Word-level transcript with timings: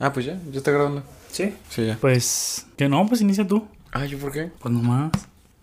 Ah, 0.00 0.12
pues 0.12 0.26
ya, 0.26 0.38
ya 0.52 0.58
está 0.58 0.70
grabando. 0.70 1.02
¿Sí? 1.32 1.52
Sí, 1.70 1.86
ya. 1.86 1.98
Pues, 2.00 2.66
que 2.76 2.88
no, 2.88 3.04
pues 3.08 3.20
inicia 3.20 3.44
tú. 3.44 3.66
Ah, 3.90 4.06
¿yo 4.06 4.16
por 4.18 4.30
qué? 4.30 4.48
Pues 4.60 4.72
nomás. 4.72 5.10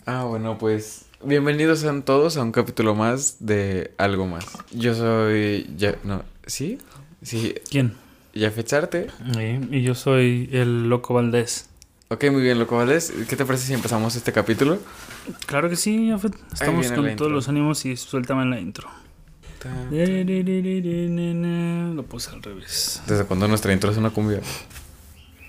Ah, 0.05 0.25
bueno, 0.25 0.57
pues 0.57 1.05
bienvenidos 1.23 1.79
sean 1.79 2.03
todos 2.03 2.35
a 2.35 2.43
un 2.43 2.51
capítulo 2.51 2.95
más 2.95 3.37
de 3.39 3.93
Algo 3.97 4.27
Más. 4.27 4.45
Yo 4.71 4.93
soy... 4.93 5.69
Ya, 5.77 5.95
no, 6.03 6.23
¿sí? 6.47 6.79
Sí, 7.21 7.55
¿Quién? 7.71 7.93
Jafet 8.35 8.67
Sarte. 8.67 9.07
Eh, 9.37 9.65
y 9.71 9.83
yo 9.83 9.95
soy 9.95 10.49
el 10.51 10.89
Loco 10.89 11.13
Valdés. 11.13 11.69
Ok, 12.09 12.25
muy 12.29 12.41
bien, 12.41 12.59
Loco 12.59 12.75
Valdés. 12.75 13.13
¿Qué 13.29 13.37
te 13.37 13.45
parece 13.45 13.67
si 13.67 13.73
empezamos 13.73 14.17
este 14.17 14.33
capítulo? 14.33 14.79
Claro 15.45 15.69
que 15.69 15.77
sí, 15.77 16.09
Jafet. 16.09 16.35
Estamos 16.51 16.91
con 16.91 17.05
la 17.05 17.15
todos 17.15 17.31
los 17.31 17.47
ánimos 17.47 17.85
y 17.85 17.95
suéltame 17.95 18.45
la 18.45 18.59
intro. 18.59 18.89
Lo 21.95 22.03
puse 22.03 22.29
al 22.31 22.41
revés. 22.43 23.01
¿Desde 23.07 23.25
cuándo 23.25 23.47
nuestra 23.47 23.73
intro 23.73 23.89
es 23.91 23.97
una 23.97 24.11
cumbia? 24.11 24.41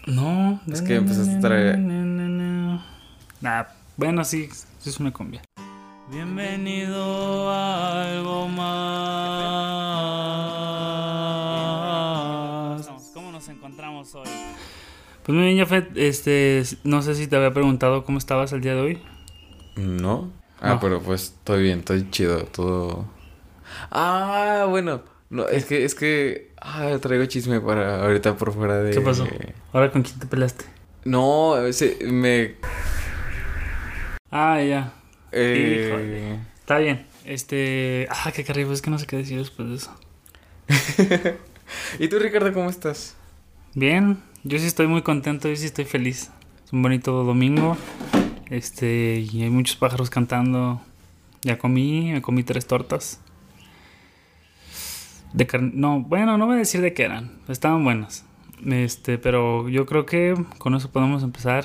No. 0.06 0.60
Es 0.72 0.80
que 0.82 0.94
empezaste 0.96 1.36
a 1.36 1.40
traer- 1.40 1.78
Nah, 3.40 3.64
bueno, 3.96 4.24
sí, 4.24 4.48
sí 4.78 4.88
es 4.90 4.98
una 5.00 5.12
cumbia. 5.12 5.42
Bienvenido 6.10 7.50
a 7.50 8.04
algo 8.10 8.48
más. 12.76 12.88
¿Cómo 13.12 13.32
nos 13.32 13.48
encontramos 13.48 14.14
hoy? 14.14 14.28
Pues 15.24 15.36
muy 15.36 15.46
bien, 15.46 15.58
Jafet, 15.58 15.90
este, 15.96 16.62
no 16.84 17.02
sé 17.02 17.16
si 17.16 17.26
te 17.26 17.36
había 17.36 17.52
preguntado 17.52 18.04
cómo 18.04 18.16
estabas 18.18 18.52
el 18.52 18.60
día 18.60 18.74
de 18.76 18.80
hoy. 18.80 18.98
¿No? 19.76 20.30
Ah, 20.60 20.78
pero 20.80 21.02
pues 21.02 21.24
estoy 21.24 21.64
bien, 21.64 21.80
estoy 21.80 22.08
chido, 22.10 22.44
todo... 22.44 23.14
Ah, 23.90 24.66
bueno. 24.68 25.02
No, 25.30 25.48
es 25.48 25.64
que, 25.64 25.84
es 25.84 25.94
que... 25.94 26.52
Ah, 26.60 26.96
traigo 27.00 27.24
chisme 27.26 27.60
para 27.60 28.04
ahorita 28.04 28.36
por 28.36 28.52
fuera 28.52 28.78
de... 28.82 28.92
¿Qué 28.92 29.00
pasó? 29.00 29.26
¿Ahora 29.72 29.90
con 29.90 30.02
quién 30.02 30.18
te 30.18 30.26
peleaste? 30.26 30.64
No, 31.04 31.58
ese, 31.58 31.98
me... 32.04 32.54
Ah, 34.30 34.60
ya. 34.62 34.92
eh, 35.32 35.88
Híjole. 35.88 36.38
Está 36.60 36.78
bien. 36.78 37.06
Este. 37.24 38.06
Ah, 38.10 38.30
qué 38.32 38.44
carrizo, 38.44 38.72
es 38.72 38.82
que 38.82 38.90
no 38.90 38.98
sé 38.98 39.06
qué 39.06 39.16
decir 39.16 39.38
después 39.38 39.68
de 39.68 39.74
eso. 39.76 39.92
¿Y 41.98 42.08
tú, 42.08 42.18
Ricardo, 42.18 42.52
cómo 42.52 42.68
estás? 42.70 43.16
Bien, 43.74 44.18
yo 44.44 44.58
sí 44.58 44.66
estoy 44.66 44.86
muy 44.86 45.02
contento, 45.02 45.48
yo 45.48 45.56
sí 45.56 45.66
estoy 45.66 45.84
feliz. 45.84 46.30
Es 46.64 46.72
un 46.72 46.82
bonito 46.82 47.24
domingo. 47.24 47.76
Este, 48.50 49.18
y 49.20 49.42
hay 49.42 49.50
muchos 49.50 49.76
pájaros 49.76 50.10
cantando. 50.10 50.80
Ya 51.42 51.58
comí, 51.58 52.12
me 52.12 52.22
comí 52.22 52.42
tres 52.42 52.66
tortas. 52.66 53.20
De 55.36 55.46
carne. 55.46 55.70
No, 55.74 56.00
bueno, 56.00 56.38
no 56.38 56.46
voy 56.46 56.56
a 56.56 56.58
decir 56.58 56.80
de 56.80 56.94
qué 56.94 57.04
eran. 57.04 57.30
Estaban 57.46 57.84
buenas. 57.84 58.24
Este, 58.64 59.18
pero 59.18 59.68
yo 59.68 59.84
creo 59.84 60.06
que 60.06 60.34
con 60.56 60.74
eso 60.74 60.90
podemos 60.90 61.22
empezar. 61.22 61.64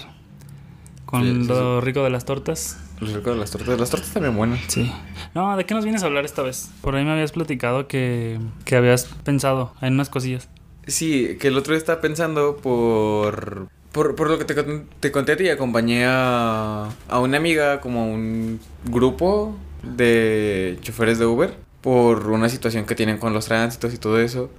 Con 1.06 1.24
Sí, 1.24 1.42
sí, 1.42 1.48
lo 1.48 1.80
rico 1.80 2.04
de 2.04 2.10
las 2.10 2.26
tortas. 2.26 2.78
Los 3.00 3.14
recuerdo 3.14 3.40
las 3.40 3.50
tortas. 3.50 3.80
Las 3.80 3.90
tortas 3.90 4.12
también 4.12 4.36
buenas. 4.36 4.60
Sí. 4.68 4.92
No, 5.34 5.56
¿de 5.56 5.66
qué 5.66 5.74
nos 5.74 5.86
vienes 5.86 6.04
a 6.04 6.08
hablar 6.08 6.26
esta 6.26 6.42
vez? 6.42 6.70
Por 6.82 6.96
ahí 6.96 7.06
me 7.06 7.12
habías 7.12 7.32
platicado 7.32 7.88
que, 7.88 8.40
que 8.66 8.76
habías 8.76 9.06
pensado 9.06 9.74
en 9.82 9.94
unas 9.94 10.10
cosillas. 10.10 10.50
Sí, 10.86 11.38
que 11.40 11.48
el 11.48 11.58
otro 11.58 11.74
día 11.74 11.80
estaba 11.80 12.02
pensando 12.02 12.58
por... 12.58 13.70
Por, 13.94 14.16
por 14.16 14.30
lo 14.30 14.38
que 14.38 14.46
te, 14.46 14.54
te 15.00 15.12
conté 15.12 15.34
a 15.34 15.38
ti, 15.38 15.50
acompañé 15.50 16.06
a, 16.06 16.90
a 17.10 17.20
una 17.20 17.38
amiga 17.38 17.82
como 17.82 18.02
a 18.02 18.06
un 18.06 18.60
grupo 18.86 19.58
de 19.84 20.78
choferes 20.82 21.20
de 21.20 21.26
Uber 21.26 21.71
por 21.82 22.30
una 22.30 22.50
situación 22.50 22.86
que 22.86 22.96
tienen 22.96 23.18
con 23.18 23.34
los 23.34 23.46
tránsitos 23.46 23.94
y 23.94 23.98
todo 23.98 24.20
eso. 24.20 24.50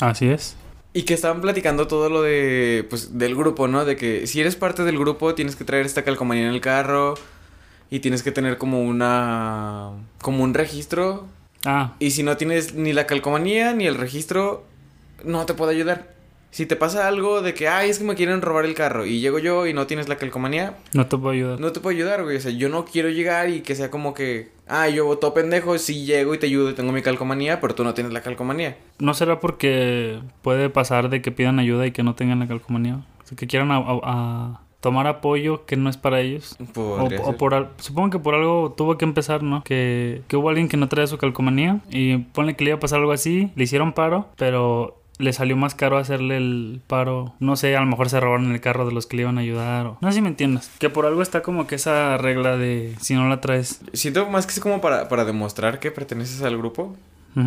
Así 0.00 0.28
es. 0.28 0.56
Y 0.94 1.04
que 1.04 1.14
estaban 1.14 1.40
platicando 1.40 1.86
todo 1.86 2.10
lo 2.10 2.22
de, 2.22 2.86
pues, 2.90 3.16
del 3.18 3.34
grupo, 3.34 3.66
¿no? 3.68 3.84
De 3.84 3.96
que 3.96 4.26
si 4.26 4.40
eres 4.40 4.56
parte 4.56 4.84
del 4.84 4.98
grupo 4.98 5.34
tienes 5.34 5.56
que 5.56 5.64
traer 5.64 5.86
esta 5.86 6.02
calcomanía 6.04 6.46
en 6.48 6.52
el 6.54 6.60
carro 6.60 7.14
y 7.88 8.00
tienes 8.00 8.22
que 8.22 8.32
tener 8.32 8.58
como 8.58 8.82
una, 8.82 9.90
como 10.20 10.42
un 10.44 10.52
registro. 10.54 11.26
Ah, 11.64 11.94
Y 11.98 12.10
si 12.10 12.22
no 12.22 12.36
tienes 12.36 12.74
ni 12.74 12.92
la 12.92 13.06
calcomanía 13.06 13.72
ni 13.72 13.86
el 13.86 13.94
registro, 13.94 14.64
no 15.24 15.46
te 15.46 15.54
puedo 15.54 15.70
ayudar. 15.70 16.12
Si 16.50 16.66
te 16.66 16.76
pasa 16.76 17.08
algo 17.08 17.40
de 17.40 17.54
que, 17.54 17.68
ay, 17.68 17.88
es 17.88 17.98
que 17.98 18.04
me 18.04 18.14
quieren 18.14 18.42
robar 18.42 18.66
el 18.66 18.74
carro 18.74 19.06
y 19.06 19.20
llego 19.20 19.38
yo 19.38 19.66
y 19.66 19.72
no 19.72 19.86
tienes 19.86 20.08
la 20.08 20.16
calcomanía, 20.16 20.76
no 20.92 21.06
te 21.06 21.16
puedo 21.16 21.30
ayudar. 21.30 21.58
no 21.60 21.72
te 21.72 21.80
puedo 21.80 21.96
ayudar, 21.96 22.24
güey. 22.24 22.36
O 22.36 22.40
sea, 22.40 22.50
yo 22.50 22.68
no 22.68 22.84
quiero 22.84 23.08
llegar 23.08 23.48
y 23.48 23.62
que 23.62 23.74
sea 23.74 23.90
como 23.90 24.12
que, 24.12 24.50
ah, 24.72 24.88
yo 24.88 25.04
voto 25.06 25.32
pendejo, 25.34 25.76
sí 25.78 26.04
llego 26.04 26.34
y 26.34 26.38
te 26.38 26.46
ayudo 26.46 26.70
y 26.70 26.74
tengo 26.74 26.92
mi 26.92 27.02
calcomanía, 27.02 27.60
pero 27.60 27.74
tú 27.74 27.84
no 27.84 27.94
tienes 27.94 28.12
la 28.12 28.22
calcomanía. 28.22 28.76
¿No 28.98 29.14
será 29.14 29.38
porque 29.40 30.18
puede 30.42 30.70
pasar 30.70 31.08
de 31.10 31.20
que 31.22 31.30
pidan 31.30 31.58
ayuda 31.58 31.86
y 31.86 31.92
que 31.92 32.02
no 32.02 32.14
tengan 32.14 32.38
la 32.40 32.48
calcomanía? 32.48 32.96
O 33.22 33.26
sea, 33.26 33.36
que 33.36 33.46
quieran 33.46 33.70
a, 33.70 33.76
a- 33.78 34.00
a 34.02 34.60
tomar 34.80 35.06
apoyo 35.06 35.64
que 35.64 35.76
no 35.76 35.88
es 35.88 35.96
para 35.96 36.20
ellos. 36.20 36.56
O, 37.22 37.36
por 37.36 37.54
al- 37.54 37.68
supongo 37.78 38.10
que 38.10 38.18
por 38.18 38.34
algo 38.34 38.74
tuvo 38.76 38.98
que 38.98 39.04
empezar, 39.04 39.42
¿no? 39.44 39.62
Que, 39.62 40.22
que 40.26 40.36
hubo 40.36 40.48
alguien 40.48 40.68
que 40.68 40.76
no 40.76 40.88
traía 40.88 41.06
su 41.06 41.18
calcomanía 41.18 41.78
y 41.90 42.16
ponle 42.18 42.56
que 42.56 42.64
le 42.64 42.70
iba 42.70 42.76
a 42.78 42.80
pasar 42.80 42.98
algo 42.98 43.12
así, 43.12 43.52
le 43.54 43.62
hicieron 43.64 43.92
paro, 43.92 44.26
pero 44.36 44.96
le 45.18 45.32
salió 45.32 45.56
más 45.56 45.74
caro 45.74 45.98
hacerle 45.98 46.36
el 46.36 46.80
paro. 46.86 47.34
No 47.40 47.56
sé, 47.56 47.76
a 47.76 47.80
lo 47.80 47.86
mejor 47.86 48.08
se 48.10 48.20
robaron 48.20 48.52
el 48.52 48.60
carro 48.60 48.86
de 48.86 48.92
los 48.92 49.06
que 49.06 49.16
le 49.16 49.22
iban 49.22 49.38
a 49.38 49.42
ayudar. 49.42 49.92
No 50.00 50.08
sé 50.08 50.16
si 50.16 50.22
me 50.22 50.28
entiendes. 50.28 50.70
Que 50.78 50.90
por 50.90 51.06
algo 51.06 51.22
está 51.22 51.42
como 51.42 51.66
que 51.66 51.76
esa 51.76 52.16
regla 52.18 52.56
de 52.56 52.94
si 53.00 53.14
no 53.14 53.28
la 53.28 53.40
traes. 53.40 53.80
Siento 53.92 54.28
más 54.28 54.46
que 54.46 54.52
es 54.52 54.60
como 54.60 54.80
para, 54.80 55.08
para 55.08 55.24
demostrar 55.24 55.80
que 55.80 55.90
perteneces 55.90 56.42
al 56.42 56.56
grupo. 56.56 56.96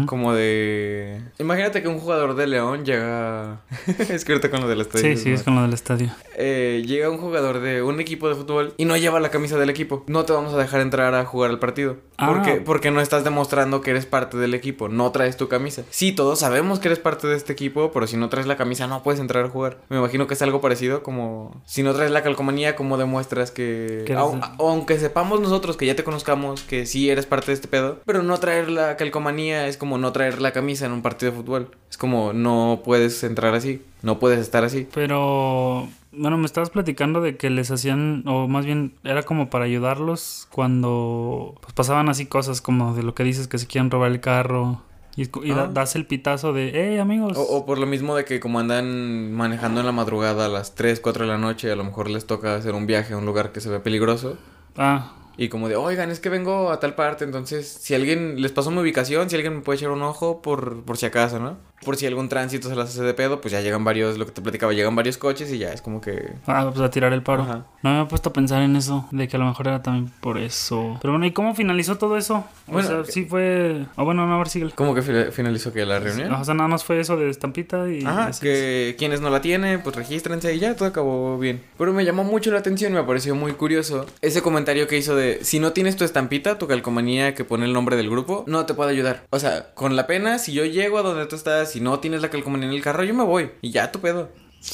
Como 0.08 0.34
de... 0.34 1.22
Imagínate 1.40 1.82
que 1.82 1.88
un 1.88 2.00
jugador 2.00 2.36
de 2.36 2.48
León 2.48 2.86
llega... 2.86 3.62
es 4.10 4.26
que 4.26 4.32
ahorita 4.34 4.50
con 4.50 4.62
lo 4.62 4.68
del 4.68 4.82
estadio. 4.82 5.06
Sí, 5.06 5.18
sí, 5.18 5.32
es 5.32 5.44
con 5.44 5.56
lo 5.56 5.62
del 5.62 5.74
estadio. 5.74 6.10
Eh, 6.38 6.84
llega 6.86 7.10
un 7.10 7.18
jugador 7.18 7.60
de 7.60 7.82
un 7.84 8.00
equipo 8.00 8.28
de 8.28 8.36
fútbol 8.36 8.74
y 8.78 8.86
no 8.86 8.98
lleva 8.98 9.20
la 9.20 9.30
camisa 9.30 9.58
del 9.58 9.70
equipo. 9.70 10.04
No 10.08 10.26
te 10.26 10.34
vamos 10.34 10.54
a 10.54 10.58
dejar 10.58 10.82
entrar 10.82 11.14
a 11.14 11.26
jugar 11.26 11.52
al 11.52 11.60
partido. 11.60 11.98
Ah. 12.18 12.28
¿Por 12.28 12.42
qué? 12.44 12.54
Porque 12.62 12.92
no 12.92 13.00
estás 13.02 13.24
demostrando 13.24 13.82
que 13.82 13.92
eres 13.92 14.06
parte 14.06 14.38
del 14.38 14.54
equipo. 14.54 14.90
No 14.90 15.12
traes 15.12 15.38
tu 15.38 15.48
camisa. 15.48 15.84
Sí, 15.90 16.12
todos 16.14 16.40
sabemos 16.40 16.80
que 16.80 16.88
eres 16.88 17.00
parte 17.00 17.28
de 17.28 17.36
este 17.36 17.54
equipo, 17.54 17.92
pero 17.92 18.08
si 18.08 18.18
no 18.18 18.30
traes 18.30 18.48
la 18.48 18.58
camisa 18.58 18.88
no 18.88 19.04
puedes 19.04 19.20
entrar 19.22 19.46
a 19.46 19.50
jugar. 19.50 19.78
Me 19.90 19.98
imagino 19.98 20.26
que 20.28 20.34
es 20.34 20.42
algo 20.42 20.62
parecido 20.62 21.04
como... 21.04 21.62
Si 21.66 21.84
no 21.84 21.94
traes 21.94 22.12
la 22.12 22.24
calcomanía, 22.24 22.76
¿cómo 22.76 22.98
demuestras 22.98 23.52
que... 23.52 24.04
Que 24.06 24.14
eres 24.14 24.24
Au- 24.24 24.34
el- 24.36 24.42
Aunque 24.60 24.98
sepamos 25.00 25.40
nosotros 25.42 25.78
que 25.78 25.86
ya 25.86 25.96
te 25.96 26.04
conozcamos, 26.04 26.64
que 26.64 26.86
sí 26.86 27.10
eres 27.10 27.26
parte 27.26 27.48
de 27.48 27.54
este 27.54 27.68
pedo, 27.68 28.00
pero 28.06 28.24
no 28.24 28.38
traer 28.40 28.70
la 28.70 28.98
calcomanía 28.98 29.68
es 29.68 29.75
como 29.78 29.98
no 29.98 30.12
traer 30.12 30.42
la 30.42 30.52
camisa 30.52 30.86
en 30.86 30.92
un 30.92 31.02
partido 31.02 31.32
de 31.32 31.38
fútbol. 31.38 31.72
Es 31.90 31.98
como 31.98 32.34
no 32.34 32.82
puedes 32.84 33.24
entrar 33.24 33.54
así, 33.56 33.82
no 34.02 34.20
puedes 34.20 34.40
estar 34.40 34.64
así. 34.64 34.88
Pero, 34.94 35.88
bueno, 36.12 36.38
me 36.38 36.46
estabas 36.46 36.70
platicando 36.70 37.22
de 37.22 37.38
que 37.38 37.50
les 37.50 37.72
hacían, 37.72 38.24
o 38.28 38.48
más 38.48 38.66
bien 38.66 38.94
era 39.04 39.24
como 39.24 39.50
para 39.50 39.66
ayudarlos 39.66 40.48
cuando 40.52 41.56
pues, 41.62 41.74
pasaban 41.74 42.10
así 42.10 42.26
cosas 42.26 42.62
como 42.62 42.94
de 42.96 43.04
lo 43.04 43.14
que 43.16 43.24
dices 43.24 43.48
que 43.48 43.58
se 43.58 43.68
quieren 43.68 43.92
robar 43.92 44.12
el 44.12 44.20
carro 44.20 44.82
y, 45.18 45.24
y 45.48 45.54
da- 45.54 45.64
Ah. 45.64 45.70
das 45.74 45.96
el 45.96 46.06
pitazo 46.06 46.52
de, 46.54 46.72
hey 46.74 46.98
amigos. 47.00 47.38
O, 47.38 47.42
o 47.44 47.66
por 47.66 47.78
lo 47.78 47.86
mismo 47.86 48.16
de 48.16 48.26
que 48.26 48.40
como 48.40 48.60
andan 48.60 49.32
manejando 49.34 49.80
en 49.80 49.86
la 49.86 49.92
madrugada 49.94 50.46
a 50.46 50.50
las 50.50 50.76
3, 50.76 51.00
4 51.00 51.24
de 51.26 51.32
la 51.32 51.38
noche, 51.38 51.72
a 51.72 51.76
lo 51.76 51.84
mejor 51.86 52.10
les 52.10 52.26
toca 52.26 52.56
hacer 52.56 52.74
un 52.76 52.86
viaje 52.86 53.14
a 53.14 53.18
un 53.18 53.26
lugar 53.26 53.52
que 53.52 53.62
se 53.62 53.70
ve 53.70 53.80
peligroso. 53.80 54.38
Ah, 54.78 55.14
Y 55.38 55.50
como 55.50 55.70
de, 55.70 55.76
oigan, 55.76 56.12
es 56.12 56.20
que 56.20 56.30
vengo 56.30 56.72
a 56.72 56.80
tal 56.80 56.96
parte, 56.96 57.24
entonces 57.26 57.68
si 57.68 57.94
alguien 57.94 58.42
les 58.42 58.52
pasó 58.52 58.72
mi 58.72 58.80
ubicación, 58.80 59.30
si 59.30 59.36
alguien 59.36 59.56
me 59.56 59.62
puede 59.62 59.78
echar 59.78 59.92
un 59.92 60.02
ojo 60.02 60.42
por, 60.42 60.84
por 60.86 60.98
si 60.98 61.06
acaso, 61.06 61.40
¿no? 61.40 61.58
Por 61.84 61.98
si 61.98 62.06
algún 62.08 62.30
tránsito 62.30 62.68
se 62.70 62.76
las 62.76 62.90
hace 62.90 63.04
de 63.04 63.14
pedo, 63.14 63.42
pues 63.42 63.52
ya 63.52 63.62
llegan 63.62 63.84
varios, 63.84 64.18
lo 64.18 64.26
que 64.26 64.32
te 64.32 64.42
platicaba, 64.42 64.74
llegan 64.74 64.96
varios 64.96 65.18
coches 65.18 65.52
y 65.52 65.60
ya 65.60 65.72
es 65.72 65.82
como 65.84 66.02
que... 66.02 66.34
ah, 66.48 66.68
pues 66.74 66.80
a 66.82 66.90
tirar 66.90 67.14
el 67.14 67.22
paro. 67.22 67.44
Ajá. 67.44 67.66
No 67.84 67.92
me 67.92 67.98
había 67.98 68.08
puesto 68.08 68.30
a 68.30 68.34
pensar 68.34 68.64
en 68.64 68.76
eso, 68.76 69.08
de 69.12 69.28
que 69.28 69.36
a 69.36 69.40
lo 69.40 69.46
mejor 69.46 69.68
era 69.68 69.84
también 69.84 70.12
por 70.20 70.40
eso. 70.40 70.98
Pero 71.02 71.14
bueno, 71.14 71.26
¿y 71.28 71.32
cómo 71.32 71.54
finalizó 71.54 71.98
todo 71.98 72.18
eso? 72.18 72.44
O 72.68 72.72
Bueno, 72.72 72.88
sea, 72.88 73.04
que- 73.04 73.12
sí 73.12 73.26
fue... 73.26 73.86
O 73.98 74.06
bueno, 74.06 74.26
no, 74.26 74.34
a 74.34 74.38
ver, 74.40 74.48
síguele. 74.50 74.72
¿Cómo 74.74 74.96
que 74.96 75.04
fi- 75.04 75.32
finalizó 75.32 75.72
que 75.74 75.86
la 75.86 76.00
reunión? 76.00 76.32
O 76.34 76.44
sea, 76.44 76.56
nada 76.56 76.68
más 76.70 76.84
fue 76.84 77.00
eso 77.00 77.18
de 77.18 77.30
estampita 77.30 77.88
y... 77.90 78.04
Ajá, 78.04 78.28
así. 78.28 78.42
que 78.42 78.96
quienes 78.98 79.22
no 79.22 79.30
la 79.30 79.42
tienen, 79.42 79.84
pues 79.84 79.96
regístrense 79.96 80.56
y 80.56 80.60
ya, 80.60 80.76
todo 80.76 80.88
acabó 80.88 81.38
bien. 81.38 81.62
Pero 81.78 81.94
me 81.94 82.04
llamó 82.06 82.24
mucho 82.24 82.50
la 82.52 82.60
atención, 82.60 82.94
me 82.94 83.04
pareció 83.04 83.36
muy 83.36 83.52
curioso 83.52 84.08
ese 84.22 84.42
comentario 84.42 84.88
que 84.88 84.98
hizo 84.98 85.16
de, 85.16 85.44
si 85.44 85.60
no 85.60 85.72
tienes 85.74 85.96
tu 85.98 86.04
estampita, 86.04 86.58
tu 86.58 86.66
calcomanía 86.68 87.36
que 87.36 87.44
pone 87.44 87.66
el 87.66 87.74
nombre 87.74 87.96
del 87.96 88.10
grupo, 88.10 88.44
no 88.48 88.66
te 88.66 88.74
puedo 88.74 88.90
ayudar. 88.90 89.24
O 89.30 89.38
sea, 89.38 89.74
con 89.76 89.96
la 89.96 90.08
pena, 90.08 90.40
si 90.40 90.54
yo 90.54 90.66
llego 90.66 90.98
a 90.98 91.02
donde 91.04 91.26
tú 91.28 91.36
estás, 91.36 91.75
si 91.76 91.82
no 91.82 92.00
tienes 92.00 92.22
la 92.22 92.30
calcomanía 92.30 92.70
en 92.70 92.74
el 92.74 92.82
carro, 92.82 93.04
yo 93.04 93.14
me 93.14 93.24
voy 93.26 93.50
y 93.62 93.72
ya, 93.72 93.92
tu 93.92 94.00
pedo. 94.00 94.30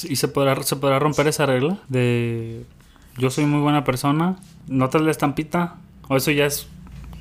¿Y 0.07 0.15
se 0.15 0.27
podrá, 0.27 0.62
se 0.62 0.75
podrá 0.75 1.00
romper 1.00 1.27
esa 1.27 1.45
regla 1.48 1.80
de 1.89 2.63
yo 3.18 3.30
soy 3.31 3.45
muy 3.45 3.59
buena 3.59 3.83
persona, 3.83 4.38
no 4.68 4.88
traes 4.89 5.06
la 5.06 5.12
estampita? 5.12 5.77
O 6.07 6.15
eso 6.18 6.30
ya 6.31 6.45
es... 6.45 6.68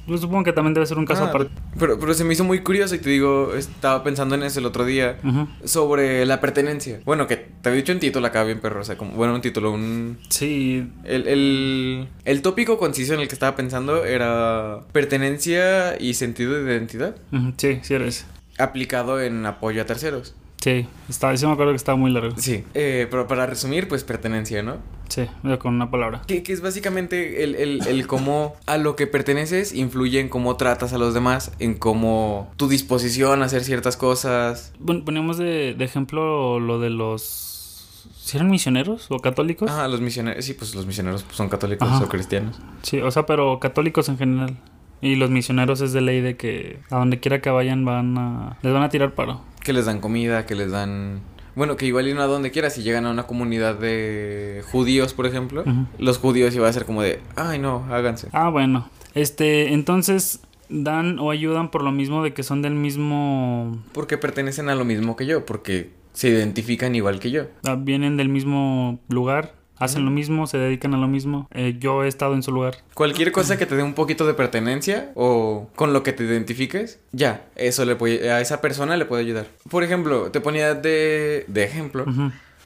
Yo 0.07 0.19
supongo 0.19 0.43
que 0.45 0.53
también 0.53 0.75
debe 0.75 0.87
ser 0.87 0.99
un 0.99 1.05
caso 1.07 1.25
Ah, 1.25 1.29
aparte. 1.29 1.53
pero, 1.79 1.99
pero 2.01 2.15
se 2.15 2.25
me 2.25 2.33
hizo 2.35 2.43
muy 2.43 2.61
curioso 2.61 2.95
y 2.97 2.99
te 2.99 3.11
digo, 3.11 3.55
estaba 3.55 4.03
pensando 4.03 4.35
en 4.35 4.43
eso 4.43 4.59
el 4.59 4.67
otro 4.67 4.85
día. 4.85 5.19
Sobre 5.65 6.27
la 6.27 6.41
pertenencia. 6.41 7.01
Bueno, 7.05 7.27
que 7.29 7.37
te 7.37 7.69
había 7.69 7.81
dicho 7.81 7.93
un 7.93 8.01
título 8.01 8.27
acá 8.27 8.43
bien 8.45 8.61
perro. 8.61 8.81
O 8.81 8.85
sea, 8.85 8.97
como, 8.99 9.13
bueno, 9.13 9.35
un 9.35 9.41
título, 9.41 9.71
un, 9.73 10.19
Sí, 10.29 10.85
El, 11.05 11.29
el, 11.29 12.09
el 12.25 12.43
tópico 12.43 12.77
conciso 12.79 13.15
en 13.15 13.21
el 13.21 13.29
que 13.29 13.35
estaba 13.35 13.55
pensando 13.55 14.05
era 14.05 14.81
pertenencia 14.93 15.97
y 16.01 16.15
sentido 16.15 16.55
de 16.55 16.73
identidad 16.73 17.15
ujú, 17.33 17.53
sí, 17.57 17.79
sí 17.83 17.95
eres. 17.95 18.27
Aplicado 18.61 19.21
en 19.21 19.45
apoyo 19.47 19.83
a 19.83 19.87
terceros. 19.87 20.35
Sí, 20.63 20.87
está, 21.09 21.35
sí 21.39 21.47
me 21.47 21.53
acuerdo 21.53 21.73
que 21.73 21.77
estaba 21.77 21.97
muy 21.97 22.11
largo. 22.11 22.37
Sí, 22.37 22.65
eh, 22.75 23.09
pero 23.11 23.27
para 23.27 23.47
resumir, 23.47 23.89
pues 23.89 24.05
pertenencia, 24.05 24.63
¿no? 24.63 24.77
Sí, 25.09 25.27
con 25.59 25.75
una 25.75 25.91
palabra. 25.91 26.21
Que, 26.27 26.43
que 26.43 26.53
es 26.53 26.61
básicamente 26.61 27.43
el, 27.43 27.55
el, 27.55 27.87
el 27.87 28.07
cómo 28.07 28.57
a 28.67 28.77
lo 28.77 28.95
que 28.95 29.07
perteneces 29.07 29.75
influye 29.75 30.21
en 30.21 30.29
cómo 30.29 30.57
tratas 30.57 30.93
a 30.93 30.99
los 30.99 31.15
demás, 31.15 31.53
en 31.61 31.75
cómo 31.77 32.53
tu 32.59 32.69
disposición 32.69 33.43
a 33.43 33.47
hacer 33.47 33.65
ciertas 33.65 33.97
cosas. 33.97 34.75
Bueno, 34.79 35.03
poníamos 35.05 35.39
de, 35.39 35.75
de 35.75 35.85
ejemplo 35.85 36.61
lo 36.61 36.79
de 36.79 36.91
los... 36.91 38.07
¿Si 38.23 38.37
eran 38.37 38.51
misioneros 38.51 39.07
o 39.09 39.19
católicos? 39.19 39.71
Ah, 39.71 39.89
los 39.89 40.03
misioneros, 40.03 40.45
sí, 40.45 40.53
pues 40.53 40.75
los 40.75 40.85
misioneros 40.87 41.25
son 41.33 41.49
católicos 41.49 41.89
Ajá. 41.89 42.05
o 42.05 42.09
cristianos. 42.09 42.61
Sí, 42.83 43.01
o 43.01 43.11
sea, 43.11 43.25
pero 43.25 43.59
católicos 43.61 44.11
en 44.11 44.19
general. 44.19 44.57
Y 45.03 45.17
los 45.17 45.31
misioneros 45.31 45.81
es 45.81 45.93
de 45.93 46.01
ley 46.01 46.21
de 46.21 46.37
que 46.37 46.79
a 46.91 46.97
donde 46.99 47.21
quiera 47.21 47.41
que 47.41 47.51
vayan 47.51 47.85
van 47.85 48.19
a... 48.19 48.59
Les 48.63 48.73
van 48.73 48.83
a 48.83 48.89
tirar 48.89 49.15
paro. 49.15 49.41
Que 49.65 49.73
les 49.73 49.87
dan 49.87 50.01
comida, 50.01 50.47
que 50.47 50.55
les 50.55 50.71
dan... 50.71 51.21
Bueno, 51.55 51.77
que 51.77 51.87
igual 51.87 52.15
no 52.15 52.23
a 52.23 52.27
donde 52.27 52.51
quiera, 52.51 52.71
si 52.71 52.83
llegan 52.83 53.07
a 53.07 53.11
una 53.11 53.27
comunidad 53.27 53.77
de 53.77 54.63
judíos, 54.71 55.15
por 55.15 55.27
ejemplo, 55.27 55.65
los 55.99 56.19
judíos 56.19 56.55
iba 56.55 56.69
a 56.69 56.73
ser 56.73 56.85
como 56.85 57.03
de, 57.03 57.21
ay 57.35 57.59
no, 57.59 57.87
háganse. 57.91 58.29
Ah, 58.33 58.51
bueno. 58.51 58.89
Este, 59.15 59.73
entonces 59.73 60.41
dan 60.69 61.19
o 61.19 61.31
ayudan 61.31 61.71
por 61.71 61.83
lo 61.83 61.91
mismo 61.91 62.23
de 62.23 62.33
que 62.33 62.43
son 62.45 62.63
del 62.63 62.75
mismo... 62.75 63.83
Porque 63.93 64.17
pertenecen 64.17 64.69
a 64.69 64.75
lo 64.75 64.85
mismo 64.85 65.17
que 65.17 65.27
yo, 65.27 65.45
porque 65.45 65.91
se 66.13 66.29
identifican 66.29 66.95
igual 66.95 67.19
que 67.19 67.31
yo. 67.31 67.45
ah, 67.67 67.77
Vienen 67.79 68.17
del 68.17 68.29
mismo 68.29 69.01
lugar, 69.09 69.55
hacen 69.81 70.05
lo 70.05 70.11
mismo, 70.11 70.47
se 70.47 70.59
dedican 70.59 70.95
a 70.95 70.99
lo 70.99 71.09
mismo. 71.09 71.49
Eh, 71.53 71.77
yo 71.81 72.05
he 72.05 72.09
estado 72.09 72.35
en 72.35 72.43
su 72.43 72.53
lugar. 72.53 72.77
Cualquier 72.95 73.33
cosa 73.33 73.59
que 73.59 73.67
te 73.67 73.75
dé 73.75 73.83
un 73.83 73.95
poquito 73.95 74.27
de 74.27 74.35
pertenencia 74.35 75.11
o 75.15 75.69
con 75.75 75.93
lo 75.93 76.03
que 76.03 76.13
te 76.13 76.25
identifiques, 76.25 77.01
ya, 77.11 77.45
eso 77.57 77.85
le 77.85 77.97
puede, 77.97 78.31
a 78.31 78.41
esa 78.41 78.61
persona 78.61 78.97
le 78.97 79.07
puede 79.07 79.23
ayudar. 79.23 79.47
Por 79.69 79.83
ejemplo, 79.83 80.31
te 80.31 80.41
ponía 80.41 80.75
de, 80.75 81.45
de 81.49 81.65
ejemplo 81.65 82.05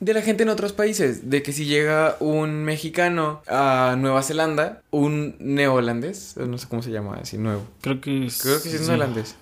de 0.01 0.13
la 0.13 0.23
gente 0.23 0.43
en 0.43 0.49
otros 0.49 0.73
países, 0.73 1.31
de 1.31 1.43
que 1.43 1.53
si 1.53 1.65
llega 1.67 2.17
un 2.21 2.65
mexicano 2.65 3.43
a 3.47 3.97
Nueva 3.99 4.23
Zelanda, 4.23 4.83
un 4.91 5.37
neoholandés, 5.39 6.37
no 6.37 6.59
sé 6.59 6.69
cómo 6.69 6.83
se 6.83 6.91
llama 6.91 7.19
así, 7.23 7.39
nuevo. 7.39 7.63
Creo 7.81 8.01
que 8.01 8.27
es... 8.27 8.43
Creo 8.43 8.63
que 8.63 8.69
sí 8.69 8.77
es 8.77 8.87
neoholandés. 8.87 9.37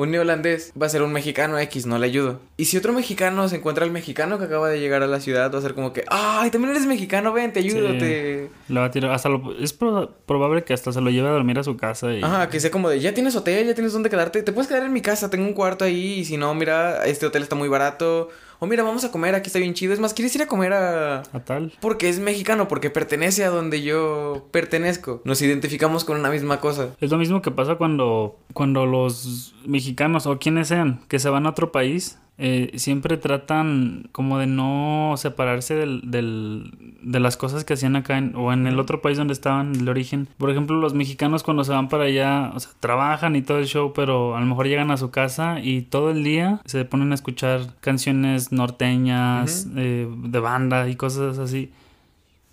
Un 0.00 0.10
neoholandés 0.12 0.72
va 0.80 0.86
a 0.86 0.88
ser 0.88 1.02
un 1.02 1.12
mexicano 1.12 1.58
X, 1.58 1.84
no 1.84 1.98
le 1.98 2.06
ayudo. 2.06 2.40
Y 2.56 2.64
si 2.64 2.76
otro 2.78 2.92
mexicano 2.94 3.48
se 3.50 3.56
encuentra 3.56 3.84
al 3.84 3.90
mexicano 3.90 4.38
que 4.38 4.44
acaba 4.46 4.70
de 4.70 4.80
llegar 4.80 5.02
a 5.02 5.06
la 5.06 5.20
ciudad, 5.20 5.52
va 5.52 5.58
a 5.58 5.62
ser 5.62 5.74
como 5.74 5.92
que, 5.92 6.04
ay, 6.08 6.50
también 6.50 6.70
eres 6.70 6.86
mexicano, 6.86 7.32
ven, 7.34 7.52
te 7.52 7.60
ayudo, 7.60 7.90
Sí. 7.92 7.98
te... 7.98 8.50
Va 8.74 8.86
a 8.86 8.90
tirar... 8.90 9.10
Hasta 9.12 9.28
lo- 9.28 9.54
es 9.58 9.72
pro- 9.74 10.10
probable 10.24 10.64
que 10.64 10.72
hasta 10.72 10.90
se 10.92 11.00
lo 11.02 11.10
lleve 11.10 11.28
a 11.28 11.32
dormir 11.32 11.58
a 11.58 11.64
su 11.64 11.76
casa 11.76 12.14
y... 12.14 12.22
Ajá, 12.22 12.48
que 12.48 12.60
sea 12.60 12.70
como 12.70 12.88
de, 12.88 12.98
ya 13.00 13.12
tienes 13.12 13.36
hotel, 13.36 13.66
ya 13.66 13.74
tienes 13.74 13.92
dónde 13.92 14.08
quedarte, 14.08 14.42
te 14.42 14.52
puedes 14.52 14.68
quedar 14.68 14.84
en 14.84 14.92
mi 14.94 15.02
casa, 15.02 15.28
tengo 15.28 15.46
un 15.46 15.52
cuarto 15.52 15.84
ahí, 15.84 16.20
y 16.20 16.24
si 16.24 16.38
no, 16.38 16.54
mira, 16.54 17.04
este 17.04 17.26
hotel 17.26 17.42
está 17.42 17.54
muy 17.56 17.68
barato, 17.68 18.30
o 18.60 18.66
mira, 18.66 18.82
vamos 18.82 19.04
a 19.04 19.10
comer, 19.10 19.34
aquí 19.34 19.48
está 19.48 19.58
bien 19.58 19.74
chido, 19.74 19.92
es 19.92 20.00
más, 20.00 20.14
¿quieres 20.14 20.34
ir 20.36 20.42
a 20.42 20.46
comer 20.46 20.72
a...? 20.72 21.22
A 21.32 21.40
tal. 21.44 21.72
Porque 21.80 22.08
es 22.08 22.20
mexicano, 22.20 22.68
porque 22.68 22.90
pertenece 22.90 23.44
a 23.44 23.50
donde 23.50 23.82
yo 23.82 24.46
pertenezco, 24.50 25.22
nos 25.24 25.42
identificamos 25.42 26.04
con 26.04 26.18
una 26.18 26.30
misma 26.30 26.60
cosa. 26.60 26.90
Es 27.00 27.10
lo 27.10 27.18
mismo 27.18 27.42
que 27.42 27.50
pasa 27.50 27.76
cuando, 27.76 28.38
cuando 28.52 28.86
los 28.86 29.54
mexicanos 29.66 30.26
o 30.26 30.38
quienes 30.38 30.68
sean 30.68 31.00
que 31.08 31.18
se 31.18 31.30
van 31.30 31.46
a 31.46 31.50
otro 31.50 31.72
país, 31.72 32.18
eh, 32.42 32.72
siempre 32.78 33.18
tratan 33.18 34.08
como 34.12 34.38
de 34.38 34.46
no 34.46 35.14
separarse 35.18 35.74
del, 35.74 36.00
del- 36.10 36.72
de 37.02 37.20
las 37.20 37.36
cosas 37.36 37.64
que 37.64 37.74
hacían 37.74 37.96
acá 37.96 38.16
en- 38.18 38.34
o 38.34 38.52
en 38.52 38.66
el 38.66 38.78
otro 38.80 39.02
país 39.02 39.18
donde 39.18 39.32
estaban, 39.34 39.74
el 39.76 39.88
origen. 39.88 40.26
Por 40.38 40.50
ejemplo, 40.50 40.76
los 40.76 40.94
mexicanos 40.94 41.42
cuando 41.42 41.64
se 41.64 41.72
van 41.72 41.88
para 41.88 42.04
allá, 42.04 42.50
o 42.54 42.60
sea, 42.60 42.70
trabajan 42.80 43.36
y 43.36 43.42
todo 43.42 43.58
el 43.58 43.66
show, 43.66 43.92
pero 43.94 44.36
a 44.36 44.40
lo 44.40 44.46
mejor 44.46 44.66
llegan 44.66 44.90
a 44.90 44.96
su 44.96 45.10
casa 45.10 45.60
y 45.62 45.82
todo 45.82 46.10
el 46.10 46.24
día 46.24 46.60
se 46.64 46.84
ponen 46.84 47.12
a 47.12 47.14
escuchar 47.14 47.60
canciones 47.80 48.52
norteñas, 48.52 49.68
eh, 49.76 50.08
de 50.10 50.38
banda 50.40 50.88
y 50.88 50.96
cosas 50.96 51.38
así. 51.38 51.70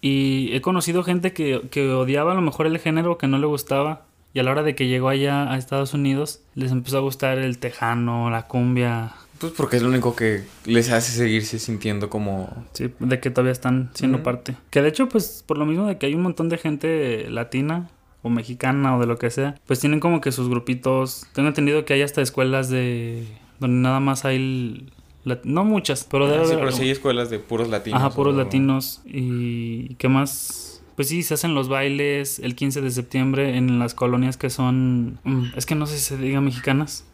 Y 0.02 0.50
he 0.54 0.62
conocido 0.62 1.04
gente 1.04 1.34
que, 1.34 1.62
que 1.72 1.90
odiaba 1.92 2.34
a 2.34 2.36
lo 2.36 2.42
mejor 2.42 2.68
el 2.68 2.78
género, 2.80 3.18
que 3.18 3.28
no 3.28 3.38
le 3.40 3.48
gustaba. 3.48 4.04
Y 4.34 4.40
a 4.40 4.44
la 4.44 4.52
hora 4.52 4.62
de 4.64 4.76
que 4.76 4.88
llegó 4.88 5.10
allá 5.10 5.52
a 5.52 5.58
Estados 5.58 5.94
Unidos, 5.96 6.42
les 6.54 6.72
empezó 6.72 6.98
a 6.98 7.02
gustar 7.02 7.40
el 7.40 7.58
tejano, 7.58 8.30
la 8.30 8.44
cumbia. 8.44 9.14
Pues 9.40 9.54
porque 9.54 9.78
es 9.78 9.84
lo 9.84 9.90
único 9.90 10.16
que 10.16 10.44
les 10.66 10.90
hace 10.92 11.12
seguirse 11.12 11.60
sintiendo 11.60 12.10
como... 12.10 12.66
Sí, 12.74 12.90
de 13.00 13.20
que 13.20 13.30
todavía 13.30 13.52
están 13.52 13.90
siendo 13.94 14.24
parte. 14.24 14.56
Que 14.70 14.82
de 14.82 14.90
hecho, 14.90 15.08
pues 15.10 15.44
por 15.46 15.58
lo 15.58 15.66
mismo 15.66 15.86
de 15.86 15.98
que 15.98 16.06
hay 16.08 16.16
un 16.16 16.22
montón 16.24 16.50
de 16.50 16.58
gente 16.58 17.30
latina 17.30 17.90
o 18.24 18.30
mexicana 18.30 18.96
o 18.98 19.00
de 19.00 19.06
lo 19.06 19.18
que 19.18 19.30
sea, 19.30 19.56
pues 19.68 19.80
tienen 19.80 20.00
como 20.00 20.22
que 20.22 20.32
sus 20.32 20.50
grupitos. 20.50 21.28
Tengo 21.34 21.48
entendido 21.50 21.86
que 21.86 21.94
hay 21.94 22.02
hasta 22.02 22.22
escuelas 22.22 22.70
de... 22.70 23.28
donde 23.60 23.78
nada 23.82 24.00
más 24.00 24.26
hay... 24.26 24.36
el- 24.38 24.92
la- 25.24 25.40
No 25.44 25.66
muchas, 25.66 26.04
pero 26.10 26.28
debe 26.28 26.44
Ah, 26.44 26.46
sí, 26.46 26.52
haber 26.54 26.66
pero 26.66 26.72
sí 26.78 26.84
hay 26.84 26.90
escuelas 26.92 27.30
de 27.30 27.40
puros 27.40 27.70
latinos. 27.70 28.00
Ajá, 28.00 28.10
puros 28.12 28.34
o- 28.34 28.38
latinos. 28.38 29.02
¿Y 29.06 29.96
qué 29.96 30.08
más? 30.10 30.82
Pues 30.96 31.10
sí, 31.10 31.22
se 31.22 31.36
hacen 31.36 31.54
los 31.54 31.70
bailes 31.70 32.40
el 32.40 32.56
15 32.56 32.82
de 32.82 32.90
septiembre 32.92 33.56
en 33.58 33.78
las 33.78 33.94
colonias 33.94 34.36
que 34.38 34.50
son... 34.50 35.20
mm, 35.24 35.52
Es 35.56 35.66
que 35.68 35.76
no 35.76 35.86
sé 35.86 35.98
si 35.98 36.04
se 36.04 36.18
diga 36.18 36.42
mexicanas. 36.42 37.06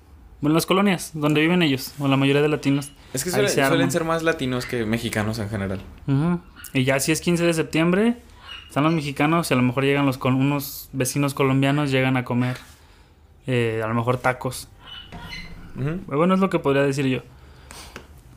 Bueno, 0.44 0.54
las 0.56 0.66
colonias 0.66 1.12
donde 1.14 1.40
viven 1.42 1.62
ellos, 1.64 1.94
o 2.00 2.08
la 2.10 2.18
mayoría 2.18 2.42
de 2.42 2.50
latinos. 2.50 2.92
Es 3.14 3.24
que 3.24 3.32
suele- 3.32 3.48
se 3.50 3.66
suelen 3.66 3.90
ser 3.92 4.04
más 4.04 4.24
latinos 4.24 4.66
que 4.66 4.86
mexicanos 4.86 5.40
en 5.40 5.50
general. 5.50 5.80
Y 6.74 6.84
ya 6.84 7.00
si 7.00 7.12
es 7.14 7.22
15 7.22 7.46
de 7.46 7.54
septiembre, 7.54 8.18
están 8.68 8.84
los 8.84 8.92
mexicanos 8.94 9.50
y 9.50 9.54
a 9.54 9.58
lo 9.58 9.64
mejor 9.64 9.86
llegan 9.86 10.06
los 10.06 10.18
con 10.18 10.34
unos 10.36 10.90
vecinos 10.92 11.34
colombianos, 11.34 11.92
llegan 11.92 12.18
a 12.18 12.26
comer 12.26 12.58
eh, 13.48 13.82
a 13.84 13.88
lo 13.88 13.94
mejor 13.94 14.18
tacos. 14.18 14.68
Ujú. 15.80 16.02
Bueno, 16.08 16.34
es 16.34 16.40
lo 16.42 16.50
que 16.50 16.60
podría 16.60 16.84
decir 16.84 17.06
yo 17.08 17.22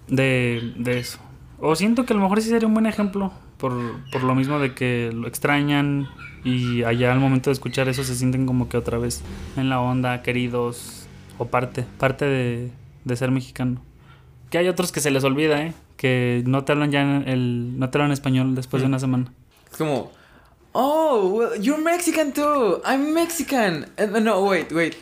de, 0.08 0.73
de 0.76 0.99
eso. 1.00 1.19
O 1.58 1.75
siento 1.75 2.05
que 2.05 2.12
a 2.12 2.17
lo 2.17 2.23
mejor 2.23 2.41
sí 2.43 2.49
sería 2.50 2.69
un 2.69 2.75
buen 2.75 2.87
ejemplo 2.87 3.32
por, 3.56 3.73
por 4.12 4.23
lo 4.23 4.35
mismo 4.35 4.58
de 4.58 4.75
que 4.75 5.11
lo 5.12 5.26
extrañan 5.26 6.06
y 6.44 6.82
allá 6.85 7.12
al 7.12 7.19
momento 7.20 7.50
de 7.50 7.55
escuchar 7.55 7.88
eso 7.88 8.05
se 8.05 8.14
sienten 8.14 8.47
como 8.47 8.69
que 8.69 8.76
otra 8.76 8.99
vez 8.99 9.23
en 9.56 9.69
la 9.70 9.81
onda, 9.81 10.23
queridos 10.23 11.06
o 11.38 11.46
parte, 11.46 11.84
parte 11.98 12.24
de, 12.24 12.70
de 13.04 13.16
ser 13.16 13.30
mexicano. 13.30 13.82
Que 14.50 14.58
hay 14.58 14.68
otros 14.68 14.92
que 14.92 15.00
se 15.00 15.10
les 15.10 15.24
olvida, 15.24 15.62
¿eh? 15.62 15.74
Que 15.96 16.42
no 16.46 16.64
te 16.64 16.72
hablan 16.72 16.90
ya 16.90 17.02
en 17.02 17.28
el, 17.28 17.78
no 17.78 17.90
te 17.90 17.98
hablan 17.98 18.12
español 18.12 18.54
después 18.54 18.82
de 18.82 18.88
una 18.88 18.98
semana. 18.98 19.32
Es 19.70 19.76
como... 19.76 20.12
Oh, 20.78 21.28
well, 21.28 21.60
you're 21.60 21.82
Mexican 21.82 22.32
too. 22.32 22.82
I'm 22.84 23.14
Mexican. 23.14 23.86
Eh, 23.96 24.06
no, 24.20 24.44
wait, 24.44 24.70
wait. 24.72 24.94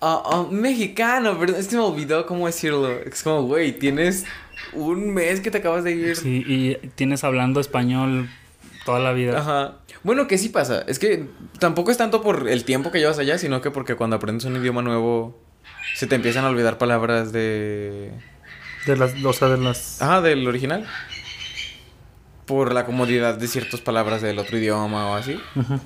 Ah, 0.00 0.22
ah, 0.24 0.46
mexicano, 0.50 1.36
pero 1.38 1.56
es 1.56 1.66
que 1.66 1.76
me 1.76 1.82
olvidó 1.82 2.24
cómo 2.26 2.46
decirlo. 2.46 2.88
Es 2.90 3.22
como, 3.22 3.42
güey, 3.42 3.76
tienes 3.76 4.24
un 4.72 5.12
mes 5.12 5.40
que 5.40 5.50
te 5.50 5.58
acabas 5.58 5.82
de 5.82 5.92
ir. 5.92 6.16
Sí, 6.16 6.44
y 6.46 6.88
tienes 6.94 7.24
hablando 7.24 7.60
español 7.60 8.30
toda 8.84 9.00
la 9.00 9.12
vida. 9.12 9.38
Ajá. 9.38 9.78
Bueno, 10.04 10.26
que 10.26 10.38
sí 10.38 10.48
pasa. 10.48 10.82
Es 10.86 10.98
que 10.98 11.26
tampoco 11.58 11.90
es 11.90 11.98
tanto 11.98 12.22
por 12.22 12.48
el 12.48 12.64
tiempo 12.64 12.90
que 12.90 13.00
llevas 13.00 13.18
allá, 13.18 13.36
sino 13.36 13.60
que 13.60 13.70
porque 13.70 13.96
cuando 13.96 14.16
aprendes 14.16 14.44
un 14.46 14.56
idioma 14.56 14.80
nuevo 14.80 15.38
se 15.94 16.06
te 16.06 16.14
empiezan 16.14 16.44
a 16.44 16.48
olvidar 16.48 16.78
palabras 16.78 17.32
de... 17.32 18.12
De 18.86 18.96
las, 18.96 19.12
o 19.24 19.32
sea, 19.32 19.48
de 19.48 19.58
las... 19.58 20.00
Ajá, 20.00 20.20
del 20.22 20.46
original. 20.48 20.86
Por 22.46 22.72
la 22.72 22.84
comodidad 22.86 23.36
de 23.36 23.46
ciertas 23.46 23.80
palabras 23.80 24.22
del 24.22 24.38
otro 24.38 24.56
idioma 24.58 25.10
o 25.10 25.14
así. 25.14 25.38
Ujú. 25.56 25.78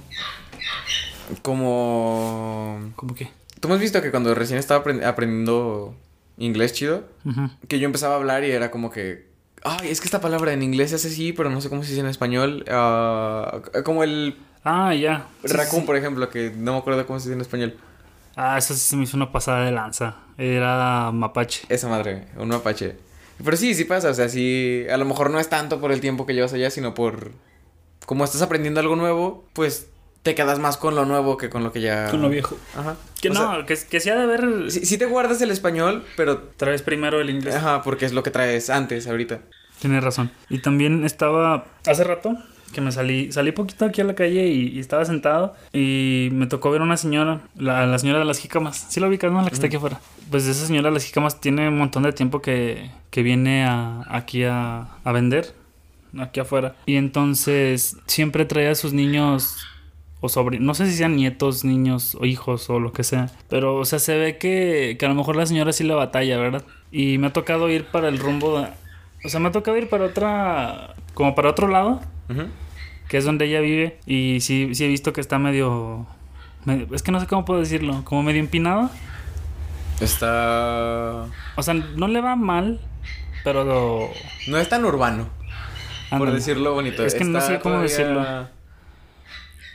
Como... 1.42 2.92
¿Cómo 2.96 3.14
que? 3.14 3.28
¿Tú 3.61 3.68
me 3.68 3.75
has 3.75 3.80
visto 3.80 4.00
que 4.02 4.11
cuando 4.11 4.34
recién 4.34 4.58
estaba 4.58 4.84
aprend- 4.84 5.04
aprendiendo 5.04 5.94
inglés 6.38 6.73
chido? 6.73 7.04
Que 7.68 7.78
yo 7.78 7.87
empezaba 7.87 8.14
a 8.14 8.16
hablar 8.18 8.44
y 8.44 8.50
era 8.50 8.70
como 8.70 8.90
que... 8.90 9.32
Ay, 9.62 9.88
es 9.88 10.00
que 10.00 10.06
esta 10.06 10.20
palabra 10.20 10.52
en 10.52 10.62
inglés 10.62 10.92
hace 10.92 11.08
así, 11.08 11.32
pero 11.32 11.49
no 11.49 11.61
sé 11.62 11.70
cómo 11.70 11.82
se 11.82 11.88
dice 11.90 12.00
en 12.00 12.06
español. 12.08 12.64
Ah, 12.70 13.61
como 13.84 14.04
el 14.04 14.37
Ah, 14.62 14.94
ya. 14.94 15.26
Sí, 15.44 15.52
raccoon, 15.54 15.82
sí. 15.82 15.87
por 15.87 15.96
ejemplo, 15.96 16.28
que 16.30 16.50
no 16.56 16.73
me 16.73 16.78
acuerdo 16.78 17.06
cómo 17.06 17.18
se 17.20 17.28
dice 17.28 17.34
en 17.34 17.40
español. 17.40 17.76
Ah, 18.36 18.58
eso 18.58 18.74
sí 18.74 18.80
se 18.80 18.96
me 18.96 19.04
hizo 19.04 19.16
una 19.16 19.30
pasada 19.32 19.64
de 19.64 19.72
lanza. 19.72 20.16
Era 20.38 21.10
mapache. 21.12 21.62
Esa 21.68 21.88
madre, 21.88 22.26
un 22.36 22.48
mapache. 22.48 22.96
Pero 23.42 23.56
sí, 23.56 23.74
sí 23.74 23.84
pasa, 23.84 24.10
o 24.10 24.14
sea, 24.14 24.28
sí, 24.28 24.84
a 24.90 24.96
lo 24.96 25.04
mejor 25.04 25.30
no 25.30 25.40
es 25.40 25.48
tanto 25.48 25.80
por 25.80 25.92
el 25.92 26.00
tiempo 26.00 26.26
que 26.26 26.34
llevas 26.34 26.52
allá, 26.52 26.70
sino 26.70 26.94
por... 26.94 27.32
Como 28.06 28.24
estás 28.24 28.42
aprendiendo 28.42 28.80
algo 28.80 28.96
nuevo, 28.96 29.44
pues 29.54 29.88
te 30.22 30.34
quedas 30.34 30.58
más 30.58 30.76
con 30.76 30.94
lo 30.94 31.04
nuevo 31.04 31.36
que 31.36 31.50
con 31.50 31.64
lo 31.64 31.72
que 31.72 31.80
ya... 31.80 32.10
Con 32.10 32.22
lo 32.22 32.28
viejo. 32.28 32.56
Ajá. 32.76 32.96
Que 33.20 33.30
O 33.30 33.34
no, 33.34 33.54
sea, 33.54 33.66
que, 33.66 33.76
que 33.76 34.00
sí 34.00 34.10
ha 34.10 34.14
de 34.14 34.22
haber... 34.22 34.70
sí, 34.70 34.84
sí 34.84 34.98
te 34.98 35.06
guardas 35.06 35.40
el 35.42 35.50
español, 35.50 36.04
pero... 36.16 36.38
Traes 36.56 36.82
primero 36.82 37.20
el 37.20 37.30
inglés. 37.30 37.54
Ajá, 37.54 37.82
porque 37.82 38.04
es 38.04 38.12
lo 38.12 38.22
que 38.22 38.30
traes 38.30 38.70
antes, 38.70 39.06
ahorita. 39.06 39.40
Tienes 39.80 40.02
razón. 40.04 40.30
Y 40.48 40.60
también 40.60 41.04
estaba... 41.04 41.66
Hace 41.86 42.04
rato 42.04 42.36
que 42.74 42.82
me 42.82 42.92
salí... 42.92 43.32
Salí 43.32 43.52
poquito 43.52 43.86
aquí 43.86 44.02
a 44.02 44.04
la 44.04 44.14
calle 44.14 44.46
y, 44.48 44.68
y 44.68 44.78
estaba 44.80 45.06
sentado 45.06 45.54
y 45.72 46.28
me 46.32 46.46
tocó 46.46 46.70
ver 46.70 46.82
una 46.82 46.98
señora, 46.98 47.40
la, 47.56 47.86
la 47.86 47.98
señora 47.98 48.18
de 48.18 48.26
las 48.26 48.38
jícamas. 48.38 48.86
¿Sí 48.90 49.00
la 49.00 49.08
ubicas, 49.08 49.32
no? 49.32 49.40
La 49.40 49.48
que 49.48 49.54
está 49.54 49.68
aquí 49.68 49.76
afuera. 49.76 49.98
Pues 50.30 50.46
esa 50.46 50.66
señora 50.66 50.88
de 50.90 50.94
las 50.94 51.04
jícamas 51.04 51.40
tiene 51.40 51.68
un 51.68 51.78
montón 51.78 52.02
de 52.02 52.12
tiempo 52.12 52.42
que, 52.42 52.90
que 53.10 53.22
viene 53.22 53.64
a, 53.64 54.02
aquí 54.10 54.44
a, 54.44 54.88
a 55.02 55.12
vender. 55.12 55.54
Aquí 56.18 56.38
afuera. 56.40 56.76
Y 56.86 56.96
entonces 56.96 57.96
siempre 58.06 58.44
trae 58.44 58.68
a 58.68 58.74
sus 58.74 58.92
niños 58.92 59.56
o 60.20 60.28
sobre, 60.28 60.58
no 60.58 60.72
sé 60.74 60.86
si 60.86 60.94
sean 60.96 61.16
nietos, 61.16 61.64
niños 61.64 62.16
o 62.18 62.24
hijos 62.24 62.70
o 62.70 62.80
lo 62.80 62.92
que 62.92 63.04
sea, 63.04 63.30
pero 63.50 63.76
o 63.76 63.84
sea, 63.84 63.98
se 63.98 64.16
ve 64.16 64.38
que, 64.38 64.96
que 64.98 65.04
a 65.04 65.08
lo 65.10 65.14
mejor 65.14 65.36
la 65.36 65.44
señora 65.44 65.70
sí 65.74 65.84
le 65.84 65.92
batalla, 65.92 66.38
¿verdad? 66.38 66.62
Y 66.90 67.18
me 67.18 67.26
ha 67.26 67.32
tocado 67.34 67.68
ir 67.68 67.84
para 67.84 68.08
el 68.08 68.18
rumbo, 68.18 68.58
de- 68.60 68.68
o 69.22 69.28
sea, 69.28 69.38
me 69.40 69.48
ha 69.48 69.52
tocado 69.52 69.76
ir 69.76 69.90
para 69.90 70.06
otra, 70.06 70.94
como 71.12 71.34
para 71.34 71.50
otro 71.50 71.68
lado, 71.68 72.00
Ujú. 72.30 72.44
Que 73.08 73.18
es 73.18 73.25
donde 73.25 73.44
ella 73.46 73.61
vive, 73.61 73.99
y 74.06 74.38
sí, 74.40 74.75
sí 74.75 74.84
he 74.84 74.88
visto 74.88 75.12
que 75.12 75.20
está 75.20 75.38
medio, 75.38 76.06
medio- 76.64 76.87
es 76.94 77.02
que 77.02 77.12
no 77.12 77.20
sé 77.20 77.26
cómo 77.26 77.44
puedo 77.44 77.61
decirlo, 77.61 78.02
como 78.04 78.23
medio 78.23 78.40
empinado, 78.40 78.90
Está. 80.00 81.26
o 81.56 81.62
sea, 81.62 81.75
no 81.75 82.08
le 82.08 82.20
va 82.20 82.37
mal, 82.37 82.80
pero... 83.44 84.11
No 84.49 84.58
es 84.58 84.68
tan 84.68 84.84
urbano, 84.84 85.28
por 86.18 86.30
decirlo 86.32 86.75
bonito. 86.75 87.04
Es 87.04 87.14
que 87.14 87.25
no 87.25 87.40
sé 87.40 87.61
cómo 87.61 87.76
todavía- 87.76 87.82
decirlo. 87.82 88.54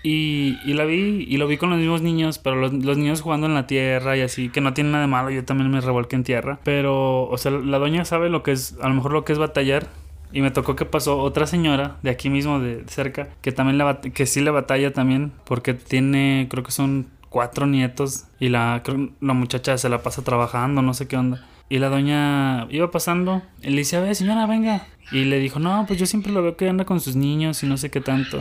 Y, 0.02 0.58
y 0.64 0.76
la 0.76 0.86
vi 0.86 1.26
y 1.28 1.36
lo 1.36 1.46
vi 1.46 1.58
con 1.58 1.70
los 1.72 1.78
mismos 1.80 2.02
niños, 2.02 2.38
pero 2.40 2.56
los, 2.56 2.72
los 2.72 2.98
niños 2.98 3.20
jugando 3.20 3.48
en 3.48 3.54
la 3.54 3.68
tierra 3.68 4.16
y 4.16 4.22
así, 4.22 4.48
que 4.48 4.62
no 4.62 4.74
tiene 4.74 4.92
nada 4.92 5.02
de 5.02 5.08
malo, 5.10 5.30
yo 5.30 5.44
también 5.44 5.70
me 5.70 5.82
revolqué 5.82 6.16
en 6.16 6.24
tierra. 6.24 6.58
Pero, 6.64 7.24
o 7.28 7.38
sea, 7.38 7.52
la 7.52 7.80
doña 7.80 8.06
sabe 8.06 8.30
lo 8.30 8.42
que 8.42 8.54
es, 8.54 8.78
a 8.82 8.88
lo 8.88 8.94
mejor 8.96 9.12
lo 9.12 9.26
que 9.26 9.34
es 9.34 9.40
batallar. 9.40 9.88
Y 10.32 10.42
me 10.42 10.52
tocó 10.52 10.76
que 10.76 10.86
pasó 10.86 11.18
otra 11.20 11.48
señora 11.48 11.98
de 12.04 12.12
aquí 12.12 12.30
mismo, 12.30 12.60
de 12.60 12.84
cerca, 12.88 13.30
que 13.42 13.52
también 13.52 13.80
bat- 13.80 14.12
que 14.14 14.26
sí 14.26 14.42
le 14.42 14.52
batalla 14.52 14.94
también, 14.94 15.32
porque 15.44 15.74
tiene, 15.74 16.48
creo 16.50 16.64
que 16.64 16.72
son 16.72 17.08
cuatro 17.30 17.66
nietos 17.68 18.26
y 18.40 18.50
la, 18.50 18.82
la 19.22 19.34
muchacha 19.34 19.78
se 19.78 19.90
la 19.90 20.02
pasa 20.04 20.24
trabajando, 20.24 20.82
no 20.82 20.94
sé 20.94 21.08
qué 21.08 21.18
onda. 21.18 21.46
Y 21.70 21.78
la 21.80 21.90
doña 21.90 22.68
iba 22.72 22.90
pasando 22.92 23.42
y 23.62 23.70
le 23.70 23.78
dice, 23.78 23.98
a 23.98 24.02
ver, 24.02 24.16
señora, 24.16 24.46
venga. 24.48 24.88
Y 25.12 25.26
le 25.26 25.40
dijo, 25.40 25.60
no, 25.60 25.86
pues 25.88 26.00
yo 26.00 26.06
siempre 26.06 26.32
lo 26.32 26.42
veo 26.44 26.56
que 26.58 26.70
anda 26.70 26.86
con 26.86 27.00
sus 27.00 27.16
niños 27.16 27.62
y 27.64 27.68
no 27.68 27.78
sé 27.78 27.90
qué 27.92 28.02
tanto. 28.02 28.40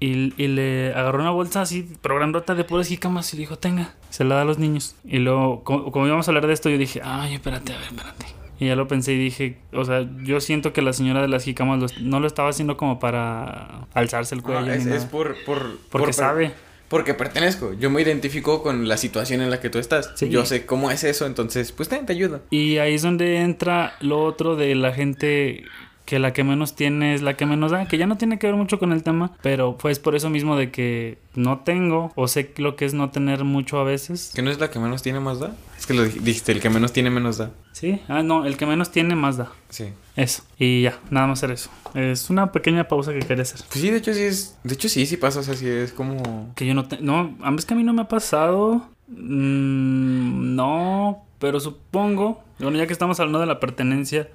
Y, 0.00 0.32
y 0.42 0.46
le 0.48 0.92
agarró 0.94 1.20
una 1.20 1.30
bolsa 1.30 1.60
así, 1.62 1.90
pero 2.02 2.14
grandota 2.16 2.54
de 2.54 2.64
puras 2.64 2.86
jícamas 2.88 3.32
y 3.34 3.36
le 3.36 3.40
dijo, 3.40 3.56
tenga, 3.58 3.94
se 4.10 4.24
la 4.24 4.36
da 4.36 4.42
a 4.42 4.44
los 4.44 4.58
niños. 4.58 4.94
Y 5.04 5.18
luego, 5.18 5.64
como, 5.64 5.90
como 5.90 6.06
íbamos 6.06 6.28
a 6.28 6.30
hablar 6.30 6.46
de 6.46 6.52
esto, 6.52 6.70
yo 6.70 6.78
dije, 6.78 7.00
ay, 7.04 7.34
espérate, 7.34 7.72
a 7.72 7.78
ver, 7.78 7.86
espérate. 7.88 8.26
Y 8.60 8.66
ya 8.66 8.74
lo 8.76 8.88
pensé 8.88 9.12
y 9.12 9.18
dije, 9.18 9.58
o 9.72 9.84
sea, 9.84 10.08
yo 10.24 10.40
siento 10.40 10.72
que 10.72 10.82
la 10.82 10.92
señora 10.92 11.22
de 11.22 11.28
las 11.28 11.44
jícamas 11.44 11.78
los- 11.78 12.00
no 12.00 12.18
lo 12.20 12.26
estaba 12.26 12.48
haciendo 12.50 12.76
como 12.76 12.98
para 12.98 13.86
alzarse 13.94 14.34
el 14.34 14.42
cuello. 14.42 14.62
No, 14.62 14.72
es, 14.72 15.04
por, 15.04 15.36
por, 15.44 15.78
Porque 15.90 16.06
por- 16.06 16.14
sabe. 16.14 16.52
Porque 16.88 17.12
pertenezco. 17.12 17.74
Yo 17.74 17.90
me 17.90 18.00
identifico 18.00 18.62
con 18.62 18.88
la 18.88 18.96
situación 18.96 19.42
en 19.42 19.50
la 19.50 19.60
que 19.60 19.68
tú 19.68 19.78
estás. 19.78 20.10
Sí. 20.14 20.30
Yo 20.30 20.46
sé 20.46 20.64
cómo 20.64 20.90
es 20.90 21.04
eso, 21.04 21.26
entonces, 21.26 21.70
pues 21.70 21.88
ten, 21.90 22.06
te 22.06 22.14
ayudo. 22.14 22.40
Y 22.50 22.78
ahí 22.78 22.94
es 22.94 23.02
donde 23.02 23.40
entra 23.42 23.92
lo 24.00 24.22
otro 24.24 24.56
de 24.56 24.74
la 24.74 24.92
gente 24.94 25.64
que 26.08 26.18
la 26.18 26.32
que 26.32 26.42
menos 26.42 26.74
tiene 26.74 27.12
es 27.14 27.20
la 27.20 27.36
que 27.36 27.44
menos 27.44 27.70
da, 27.70 27.86
que 27.86 27.98
ya 27.98 28.06
no 28.06 28.16
tiene 28.16 28.38
que 28.38 28.46
ver 28.46 28.56
mucho 28.56 28.78
con 28.78 28.92
el 28.92 29.02
tema, 29.02 29.32
pero 29.42 29.76
pues 29.76 29.98
por 29.98 30.14
eso 30.16 30.30
mismo 30.30 30.56
de 30.56 30.70
que 30.70 31.18
no 31.34 31.58
tengo 31.58 32.12
o 32.14 32.28
sé 32.28 32.50
lo 32.56 32.76
que 32.76 32.86
es 32.86 32.94
no 32.94 33.10
tener 33.10 33.44
mucho 33.44 33.78
a 33.78 33.84
veces. 33.84 34.32
¿Que 34.34 34.40
no 34.40 34.50
es 34.50 34.58
la 34.58 34.70
que 34.70 34.78
menos 34.78 35.02
tiene 35.02 35.20
más 35.20 35.38
da? 35.38 35.54
Es 35.78 35.86
que 35.86 35.92
lo 35.92 36.06
dij- 36.06 36.20
dijiste, 36.20 36.52
el 36.52 36.60
que 36.60 36.70
menos 36.70 36.94
tiene 36.94 37.10
menos 37.10 37.36
da. 37.36 37.50
Sí, 37.72 38.00
ah 38.08 38.22
no, 38.22 38.46
el 38.46 38.56
que 38.56 38.64
menos 38.64 38.90
tiene 38.90 39.14
más 39.16 39.36
da. 39.36 39.52
Sí. 39.68 39.90
Eso. 40.16 40.42
Y 40.58 40.80
ya, 40.80 40.98
nada 41.10 41.26
más 41.26 41.40
hacer 41.40 41.50
eso. 41.50 41.68
Es 41.94 42.30
una 42.30 42.52
pequeña 42.52 42.88
pausa 42.88 43.12
que 43.12 43.18
quería 43.20 43.42
hacer. 43.42 43.60
Pues 43.68 43.82
sí, 43.82 43.90
de 43.90 43.98
hecho 43.98 44.14
sí 44.14 44.22
es. 44.22 44.56
De 44.64 44.72
hecho 44.74 44.88
sí, 44.88 45.04
sí 45.04 45.18
pasa, 45.18 45.40
o 45.40 45.42
sea, 45.42 45.54
sí 45.56 45.68
es 45.68 45.92
como. 45.92 46.52
Que 46.56 46.64
yo 46.66 46.72
no 46.72 46.88
te... 46.88 47.02
No, 47.02 47.36
a 47.42 47.54
es 47.54 47.66
que 47.66 47.74
a 47.74 47.76
mí 47.76 47.84
no 47.84 47.92
me 47.92 48.00
ha 48.02 48.08
pasado. 48.08 48.88
Mm, 49.08 50.54
no, 50.56 51.22
pero 51.38 51.60
supongo... 51.60 52.42
Bueno, 52.58 52.76
ya 52.78 52.86
que 52.86 52.92
estamos 52.92 53.20
hablando 53.20 53.38
de 53.38 53.46
la 53.46 53.60
pertenencia, 53.60 54.28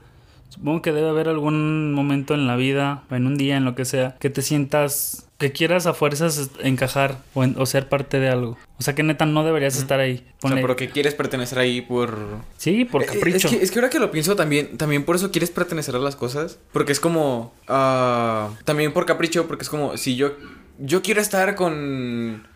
supongo 0.54 0.82
que 0.82 0.92
debe 0.92 1.10
haber 1.10 1.28
algún 1.30 1.94
momento 1.94 2.34
en 2.34 2.48
la 2.48 2.56
vida, 2.56 3.04
o 3.10 3.16
en 3.16 3.26
un 3.28 3.36
día, 3.38 3.58
en 3.58 3.66
lo 3.66 3.76
que 3.76 3.86
sea, 3.86 4.16
que 4.20 4.30
te 4.30 4.42
sientas... 4.42 5.28
Que 5.40 5.52
quieras 5.52 5.88
a 5.88 5.94
fuerzas 5.94 6.52
encajar 6.62 7.18
o, 7.34 7.44
en- 7.44 7.56
o 7.60 7.66
ser 7.66 7.90
parte 7.90 8.18
de 8.20 8.30
algo. 8.30 8.58
O 8.80 8.82
sea 8.84 8.96
que 8.96 9.04
neta 9.04 9.26
no 9.26 9.44
deberías 9.44 9.76
estar 9.76 10.00
ahí. 10.00 10.26
O 10.42 10.48
sea, 10.48 10.52
Ponle- 10.56 10.62
pero 10.62 10.76
que 10.78 10.88
quieres 10.90 11.16
pertenecer 11.16 11.60
ahí 11.60 11.82
por. 11.82 12.18
Sí, 12.56 12.86
por 12.86 13.04
Eh, 13.04 13.08
capricho. 13.08 13.48
Es 13.50 13.54
que, 13.58 13.62
es 13.62 13.70
que 13.72 13.80
ahora 13.80 13.90
que 13.90 14.00
lo 14.00 14.10
pienso 14.10 14.38
también, 14.38 14.78
también 14.78 15.04
por 15.04 15.18
eso 15.18 15.32
quieres 15.32 15.50
pertenecer 15.52 15.98
a 15.98 16.00
las 16.00 16.16
cosas. 16.16 16.60
Porque 16.72 16.94
es 16.94 17.02
como. 17.02 17.54
ah, 17.68 18.52
también 18.64 18.94
por 18.94 19.06
capricho, 19.06 19.46
porque 19.48 19.64
es 19.64 19.70
como 19.70 19.98
si 19.98 20.16
yo. 20.16 20.32
Yo 20.80 21.02
quiero 21.02 21.20
estar 21.20 21.56
con. 21.56 22.48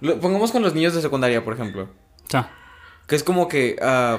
lo- 0.00 0.20
pongamos 0.20 0.52
con 0.52 0.62
los 0.62 0.74
niños 0.74 0.94
de 0.94 1.02
secundaria, 1.02 1.42
por 1.44 1.54
ejemplo. 1.54 1.84
O 2.26 2.30
sea, 2.30 2.52
Que 3.08 3.16
es 3.16 3.24
como 3.24 3.48
que. 3.48 3.76
ah, 3.82 4.18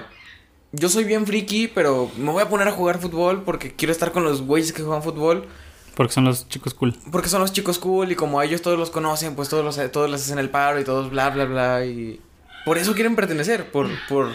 yo 0.72 0.90
soy 0.90 1.04
bien 1.04 1.26
friki, 1.26 1.68
pero 1.68 2.12
me 2.18 2.32
voy 2.32 2.44
a 2.44 2.50
poner 2.50 2.68
a 2.68 2.72
jugar 2.72 3.00
fútbol 3.00 3.44
porque 3.44 3.72
quiero 3.74 3.92
estar 3.92 4.12
con 4.12 4.24
los 4.24 4.42
güeyes 4.42 4.74
que 4.74 4.84
juegan 4.84 5.04
fútbol. 5.04 5.48
porque 5.96 6.14
son 6.14 6.26
los 6.26 6.48
chicos 6.48 6.74
cool. 6.74 6.96
Porque 7.12 7.30
son 7.30 7.42
los 7.42 7.52
chicos 7.52 7.80
cool 7.80 8.12
y 8.12 8.16
como 8.16 8.40
a 8.40 8.46
ellos 8.46 8.62
todos 8.62 8.78
los 8.78 8.90
conocen, 8.90 9.36
pues 9.36 9.50
todos, 9.50 9.66
los, 9.66 9.92
todos 9.92 10.10
les 10.10 10.22
hacen 10.22 10.40
el 10.40 10.50
paro 10.50 10.80
y 10.80 10.84
todos 10.84 11.10
bla, 11.10 11.30
bla, 11.30 11.46
bla. 11.46 11.86
Y 11.86 12.22
por 12.66 12.78
eso 12.78 12.94
quieren 12.94 13.16
pertenecer, 13.16 13.72
por, 13.72 13.88
por 14.08 14.30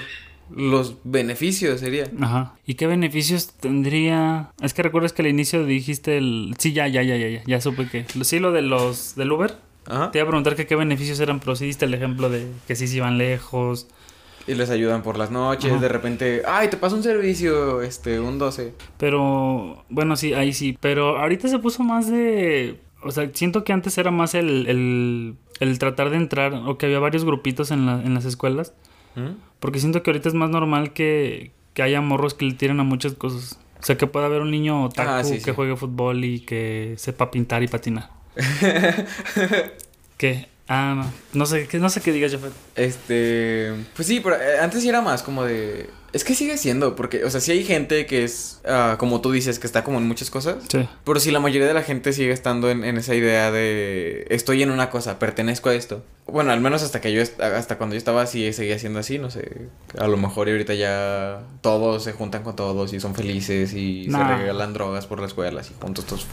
los 0.50 0.96
beneficios 1.04 1.80
sería. 1.80 2.10
Ajá. 2.20 2.54
¿Y 2.66 2.74
qué 2.74 2.86
beneficios 2.86 3.48
tendría? 3.48 4.50
Es 4.60 4.74
que 4.74 4.82
recuerdas 4.82 5.12
que 5.12 5.22
al 5.22 5.28
inicio 5.28 5.64
dijiste 5.64 6.18
el... 6.18 6.54
Sí, 6.58 6.72
ya, 6.72 6.86
ya, 6.88 7.02
ya, 7.02 7.16
ya, 7.16 7.28
ya, 7.28 7.42
ya 7.46 7.60
supe 7.60 7.88
que... 7.88 8.04
Sí, 8.24 8.40
lo 8.40 8.52
de 8.52 8.62
los... 8.62 9.14
del 9.14 9.32
Uber. 9.32 9.56
Ajá. 9.86 10.10
Te 10.10 10.18
iba 10.18 10.24
a 10.24 10.28
preguntar 10.28 10.56
que 10.56 10.66
qué 10.66 10.76
beneficios 10.76 11.20
eran, 11.20 11.40
pero 11.40 11.56
sí 11.56 11.66
diste 11.66 11.84
el 11.84 11.94
ejemplo 11.94 12.28
de 12.30 12.46
que 12.66 12.76
sí 12.76 12.88
se 12.88 12.96
iban 12.96 13.18
lejos. 13.18 13.86
Y 14.46 14.54
les 14.54 14.68
ayudan 14.70 15.02
por 15.02 15.16
las 15.16 15.30
noches, 15.30 15.72
Ajá. 15.72 15.80
de 15.80 15.88
repente, 15.88 16.42
ay, 16.46 16.68
te 16.68 16.76
paso 16.76 16.96
un 16.96 17.02
servicio, 17.02 17.80
este, 17.82 18.20
un 18.20 18.38
12. 18.38 18.74
Pero, 18.98 19.84
bueno, 19.88 20.16
sí, 20.16 20.34
ahí 20.34 20.52
sí. 20.52 20.76
Pero 20.80 21.18
ahorita 21.18 21.48
se 21.48 21.58
puso 21.58 21.82
más 21.82 22.10
de... 22.10 22.80
O 23.02 23.10
sea, 23.10 23.30
siento 23.34 23.64
que 23.64 23.72
antes 23.72 23.96
era 23.98 24.10
más 24.10 24.34
el, 24.34 24.66
el, 24.66 25.36
el 25.60 25.78
tratar 25.78 26.10
de 26.10 26.16
entrar, 26.16 26.52
o 26.54 26.76
que 26.78 26.86
había 26.86 26.98
varios 26.98 27.24
grupitos 27.24 27.70
en, 27.70 27.86
la- 27.86 28.02
en 28.02 28.12
las 28.14 28.24
escuelas. 28.26 28.74
¿Mm? 29.14 29.36
Porque 29.60 29.78
siento 29.78 30.02
que 30.02 30.10
ahorita 30.10 30.28
es 30.28 30.34
más 30.34 30.50
normal 30.50 30.92
que, 30.92 31.52
que 31.72 31.82
haya 31.82 32.00
morros 32.02 32.34
que 32.34 32.44
le 32.44 32.52
tiren 32.54 32.80
a 32.80 32.84
muchas 32.84 33.14
cosas. 33.14 33.58
O 33.80 33.82
sea, 33.82 33.96
que 33.98 34.06
pueda 34.06 34.26
haber 34.26 34.40
un 34.42 34.50
niño 34.50 34.84
otaku 34.84 35.10
Ah, 35.10 35.24
sí, 35.24 35.34
que 35.34 35.40
sí. 35.40 35.50
juegue 35.54 35.76
fútbol 35.76 36.24
y 36.24 36.40
que 36.40 36.94
sepa 36.96 37.30
pintar 37.30 37.62
y 37.62 37.68
patinar. 37.68 38.10
¿Qué? 40.16 40.48
Ah, 40.68 40.94
no. 40.96 41.12
No 41.38 41.46
sé, 41.46 41.68
qué- 41.68 41.78
no 41.78 41.90
sé 41.90 42.00
qué 42.00 42.10
digas, 42.12 42.32
Jafet. 42.32 42.52
Este, 42.76 43.72
pues 43.94 44.08
sí, 44.08 44.20
pero 44.20 44.36
eh, 44.36 44.58
antes 44.60 44.82
sí 44.82 44.88
era 44.88 45.00
más 45.02 45.22
como 45.22 45.44
de... 45.44 45.90
Es 46.12 46.22
que 46.22 46.34
sigue 46.36 46.56
siendo, 46.56 46.94
porque, 46.94 47.24
o 47.24 47.30
sea, 47.30 47.40
sí 47.40 47.50
hay 47.50 47.64
gente 47.64 48.06
que 48.06 48.22
es, 48.22 48.60
ah, 48.64 48.94
como 48.98 49.20
tú 49.20 49.32
dices, 49.32 49.58
que 49.58 49.66
está 49.66 49.82
como 49.82 49.98
en 49.98 50.06
muchas 50.06 50.30
cosas. 50.30 50.62
Sí. 50.70 50.88
Pero 51.04 51.18
si 51.18 51.32
la 51.32 51.40
mayoría 51.40 51.66
de 51.66 51.74
la 51.74 51.82
gente 51.82 52.12
sigue 52.12 52.30
estando 52.32 52.70
en, 52.70 52.84
en 52.84 52.96
esa 52.98 53.16
idea 53.16 53.50
de 53.50 54.24
estoy 54.30 54.62
en 54.62 54.70
una 54.70 54.90
cosa, 54.90 55.18
pertenezco 55.18 55.70
a 55.70 55.74
esto. 55.74 56.04
Bueno, 56.26 56.52
al 56.52 56.60
menos 56.60 56.82
hasta 56.82 57.00
que 57.02 57.12
yo 57.12 57.20
hasta 57.22 57.76
cuando 57.76 57.94
yo 57.94 57.98
estaba 57.98 58.22
así 58.22 58.50
seguía 58.54 58.78
siendo 58.78 58.98
así, 58.98 59.18
no 59.18 59.30
sé. 59.30 59.68
A 59.98 60.08
lo 60.08 60.16
mejor 60.16 60.48
y 60.48 60.52
ahorita 60.52 60.72
ya 60.74 61.40
todos 61.60 62.02
se 62.02 62.12
juntan 62.12 62.42
con 62.42 62.56
todos 62.56 62.92
y 62.94 63.00
son 63.00 63.14
felices 63.14 63.74
y 63.74 64.06
Nah. 64.08 64.28
se 64.28 64.36
regalan 64.38 64.72
drogas 64.72 65.06
por 65.06 65.20
la 65.20 65.26
escuela 65.26 65.60
así 65.60 65.74
juntos 65.80 66.06
todos. 66.06 66.26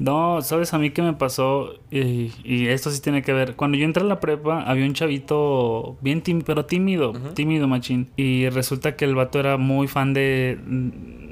No, 0.00 0.42
¿sabes 0.42 0.74
a 0.74 0.78
mí 0.78 0.90
qué 0.90 1.00
me 1.02 1.14
pasó? 1.14 1.70
Y, 1.90 2.32
y 2.44 2.68
esto 2.68 2.90
sí 2.90 3.00
tiene 3.00 3.22
que 3.22 3.32
ver. 3.32 3.56
Cuando 3.56 3.78
yo 3.78 3.84
entré 3.84 4.02
a 4.02 4.06
la 4.06 4.20
prepa, 4.20 4.62
había 4.62 4.84
un 4.84 4.92
chavito 4.94 5.96
bien 6.02 6.22
tímido, 6.22 6.44
pero 6.46 6.64
tímido, 6.66 7.12
tímido, 7.34 7.66
machín. 7.68 8.10
Y 8.16 8.48
resulta 8.50 8.96
que 8.96 9.04
el 9.06 9.14
vato 9.14 9.40
era 9.40 9.56
muy 9.56 9.88
fan 9.88 10.12
de, 10.12 10.58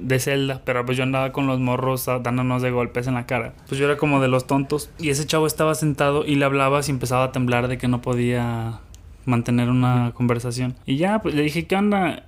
de 0.00 0.18
Zelda, 0.18 0.62
pero 0.64 0.84
pues 0.86 0.96
yo 0.96 1.02
andaba 1.04 1.32
con 1.32 1.46
los 1.46 1.60
morros 1.60 2.06
dándonos 2.06 2.62
de 2.62 2.70
golpes 2.70 3.06
en 3.06 3.14
la 3.14 3.26
cara. 3.26 3.54
Pues 3.68 3.78
yo 3.78 3.84
era 3.86 3.96
como 3.96 4.20
de 4.20 4.28
los 4.28 4.46
tontos. 4.46 4.90
Y 4.98 5.10
ese 5.10 5.26
chavo 5.26 5.46
estaba 5.46 5.74
sentado 5.74 6.24
y 6.24 6.36
le 6.36 6.44
hablabas 6.44 6.88
y 6.88 6.92
empezaba 6.92 7.24
a 7.24 7.32
temblar 7.32 7.68
de 7.68 7.78
que 7.78 7.88
no 7.88 8.02
podía 8.10 8.78
mantener 9.24 9.68
una 9.68 10.12
conversación. 10.14 10.76
Y 10.86 10.96
ya, 10.96 11.18
pues 11.20 11.34
le 11.34 11.42
dije, 11.42 11.66
¿qué 11.66 11.74
onda? 11.74 12.22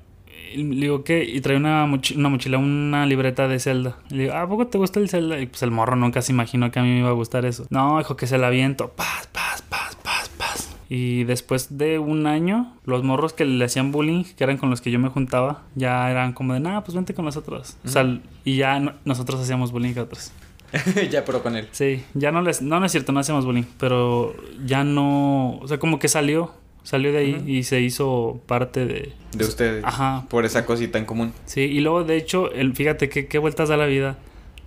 Y 0.52 0.64
le 0.64 0.80
digo, 0.80 1.04
¿qué? 1.04 1.22
Y 1.22 1.40
trae 1.40 1.56
una, 1.56 1.86
mochi- 1.86 2.16
una 2.16 2.28
mochila, 2.28 2.58
una 2.58 3.06
libreta 3.06 3.46
de 3.46 3.60
Zelda. 3.60 3.96
Y 4.10 4.14
le 4.16 4.22
digo, 4.24 4.34
¿a 4.34 4.48
poco 4.48 4.66
te 4.66 4.76
gusta 4.76 4.98
el 4.98 5.08
Zelda? 5.08 5.40
Y 5.40 5.46
pues 5.46 5.62
el 5.62 5.70
morro 5.70 5.94
nunca 5.94 6.20
se 6.20 6.32
imaginó 6.32 6.72
que 6.72 6.80
a 6.80 6.82
mí 6.82 6.88
me 6.88 6.98
iba 6.98 7.10
a 7.10 7.12
gustar 7.12 7.44
eso. 7.44 7.64
No, 7.70 7.98
dijo 7.98 8.16
que 8.16 8.26
se 8.26 8.38
la 8.38 8.48
aviento. 8.48 8.88
Paz, 8.88 9.28
paz, 9.30 9.62
paz, 9.62 9.96
paz, 10.02 10.28
paz. 10.36 10.76
Y 10.88 11.22
después 11.22 11.78
de 11.78 12.00
un 12.00 12.26
año, 12.26 12.74
los 12.84 13.04
morros 13.04 13.32
que 13.32 13.44
le 13.44 13.64
hacían 13.64 13.92
bullying, 13.92 14.24
que 14.24 14.42
eran 14.42 14.56
con 14.56 14.68
los 14.70 14.80
que 14.80 14.90
yo 14.90 14.98
me 14.98 15.10
juntaba, 15.10 15.62
ya 15.76 16.10
eran 16.10 16.32
como 16.32 16.54
de, 16.54 16.60
nada, 16.60 16.82
pues 16.82 16.96
vente 16.96 17.14
con 17.14 17.24
nosotros. 17.24 17.76
O 17.84 17.88
sea, 17.88 18.18
y 18.44 18.56
ya 18.56 18.80
no- 18.80 18.94
nosotros 19.04 19.40
hacíamos 19.40 19.70
bullying 19.70 19.96
a 19.96 20.02
otros. 20.02 20.32
ya, 21.10 21.24
pero 21.24 21.42
con 21.42 21.56
él. 21.56 21.68
Sí, 21.72 22.04
ya 22.14 22.32
no 22.32 22.42
les... 22.42 22.62
No, 22.62 22.80
no 22.80 22.86
es 22.86 22.92
cierto, 22.92 23.12
no 23.12 23.20
hacíamos 23.20 23.44
bullying, 23.44 23.64
pero 23.78 24.34
ya 24.64 24.84
no... 24.84 25.58
O 25.58 25.68
sea, 25.68 25.78
como 25.78 25.98
que 25.98 26.08
salió, 26.08 26.52
salió 26.82 27.12
de 27.12 27.18
ahí 27.18 27.44
y 27.46 27.62
se 27.64 27.80
hizo 27.80 28.40
parte 28.46 28.86
de... 28.86 29.12
De 29.32 29.44
ustedes. 29.44 29.84
Ajá, 29.84 30.26
Por 30.28 30.44
esa 30.44 30.66
cosita 30.66 30.98
en 30.98 31.04
común. 31.04 31.32
Sí, 31.46 31.62
y 31.62 31.80
luego 31.80 32.04
de 32.04 32.16
hecho, 32.16 32.52
el, 32.52 32.74
fíjate 32.74 33.08
qué, 33.08 33.26
qué 33.26 33.38
vueltas 33.38 33.68
da 33.68 33.76
la 33.76 33.86
vida. 33.86 34.18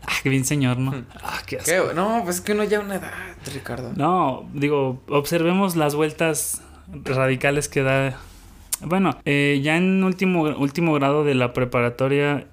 Ah, 0.03 0.13
qué 0.23 0.29
bien 0.29 0.45
señor, 0.45 0.77
¿no? 0.77 0.93
Ah, 1.23 1.41
qué 1.45 1.57
asco. 1.57 1.69
¿Qué? 1.69 1.93
No, 1.93 2.21
pues 2.23 2.37
es 2.37 2.41
que 2.41 2.53
uno 2.53 2.63
ya 2.63 2.79
a 2.79 2.81
una 2.81 2.95
edad, 2.95 3.13
Ricardo. 3.53 3.93
No, 3.95 4.49
digo, 4.53 5.01
observemos 5.07 5.75
las 5.75 5.95
vueltas 5.95 6.63
radicales 7.03 7.69
que 7.69 7.83
da. 7.83 8.17
Bueno, 8.81 9.17
eh, 9.25 9.59
ya 9.63 9.77
en 9.77 10.03
último, 10.03 10.41
último 10.41 10.93
grado 10.93 11.23
de 11.23 11.35
la 11.35 11.53
preparatoria 11.53 12.47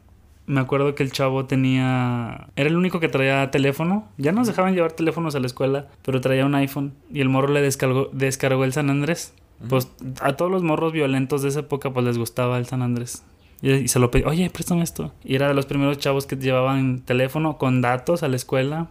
me 0.49 0.61
acuerdo 0.61 0.95
que 0.95 1.03
el 1.03 1.13
chavo 1.13 1.45
tenía. 1.45 2.49
Era 2.57 2.69
el 2.69 2.77
único 2.77 3.01
que 3.01 3.09
traía 3.09 3.51
teléfono. 3.51 4.09
Ya 4.17 4.33
nos 4.33 4.47
dejaban 4.47 4.75
llevar 4.75 4.93
teléfonos 4.93 5.35
a 5.35 5.41
la 5.41 5.47
escuela, 5.47 5.89
pero 6.03 6.21
traía 6.21 6.47
un 6.47 6.55
iPhone. 6.55 6.95
Y 7.13 7.21
el 7.21 7.29
morro 7.29 7.49
le 7.49 7.61
descargó, 7.61 8.09
descargó 8.13 8.65
el 8.65 8.73
San 8.73 8.89
Andrés. 8.89 9.35
Pues 9.69 9.89
a 10.21 10.33
todos 10.35 10.51
los 10.51 10.63
morros 10.63 10.93
violentos 10.93 11.43
de 11.43 11.49
esa 11.49 11.61
época, 11.61 11.93
pues 11.93 12.07
les 12.07 12.17
gustaba 12.17 12.59
el 12.59 12.67
San 12.67 12.81
Andrés. 12.81 13.25
Y, 13.61 13.73
y 13.73 13.89
se 13.89 13.99
lo 13.99 14.11
pedí, 14.11 14.25
oye, 14.25 14.49
préstame 14.49 14.83
esto. 14.83 15.13
Y 15.23 15.35
era 15.35 15.49
de 15.49 15.55
los 15.55 15.67
primeros 15.67 15.99
chavos 15.99 16.27
que 16.27 16.37
llevaban 16.37 17.01
teléfono 17.01 17.59
con 17.59 17.83
datos 17.83 18.23
a 18.23 18.29
la 18.29 18.37
escuela. 18.37 18.89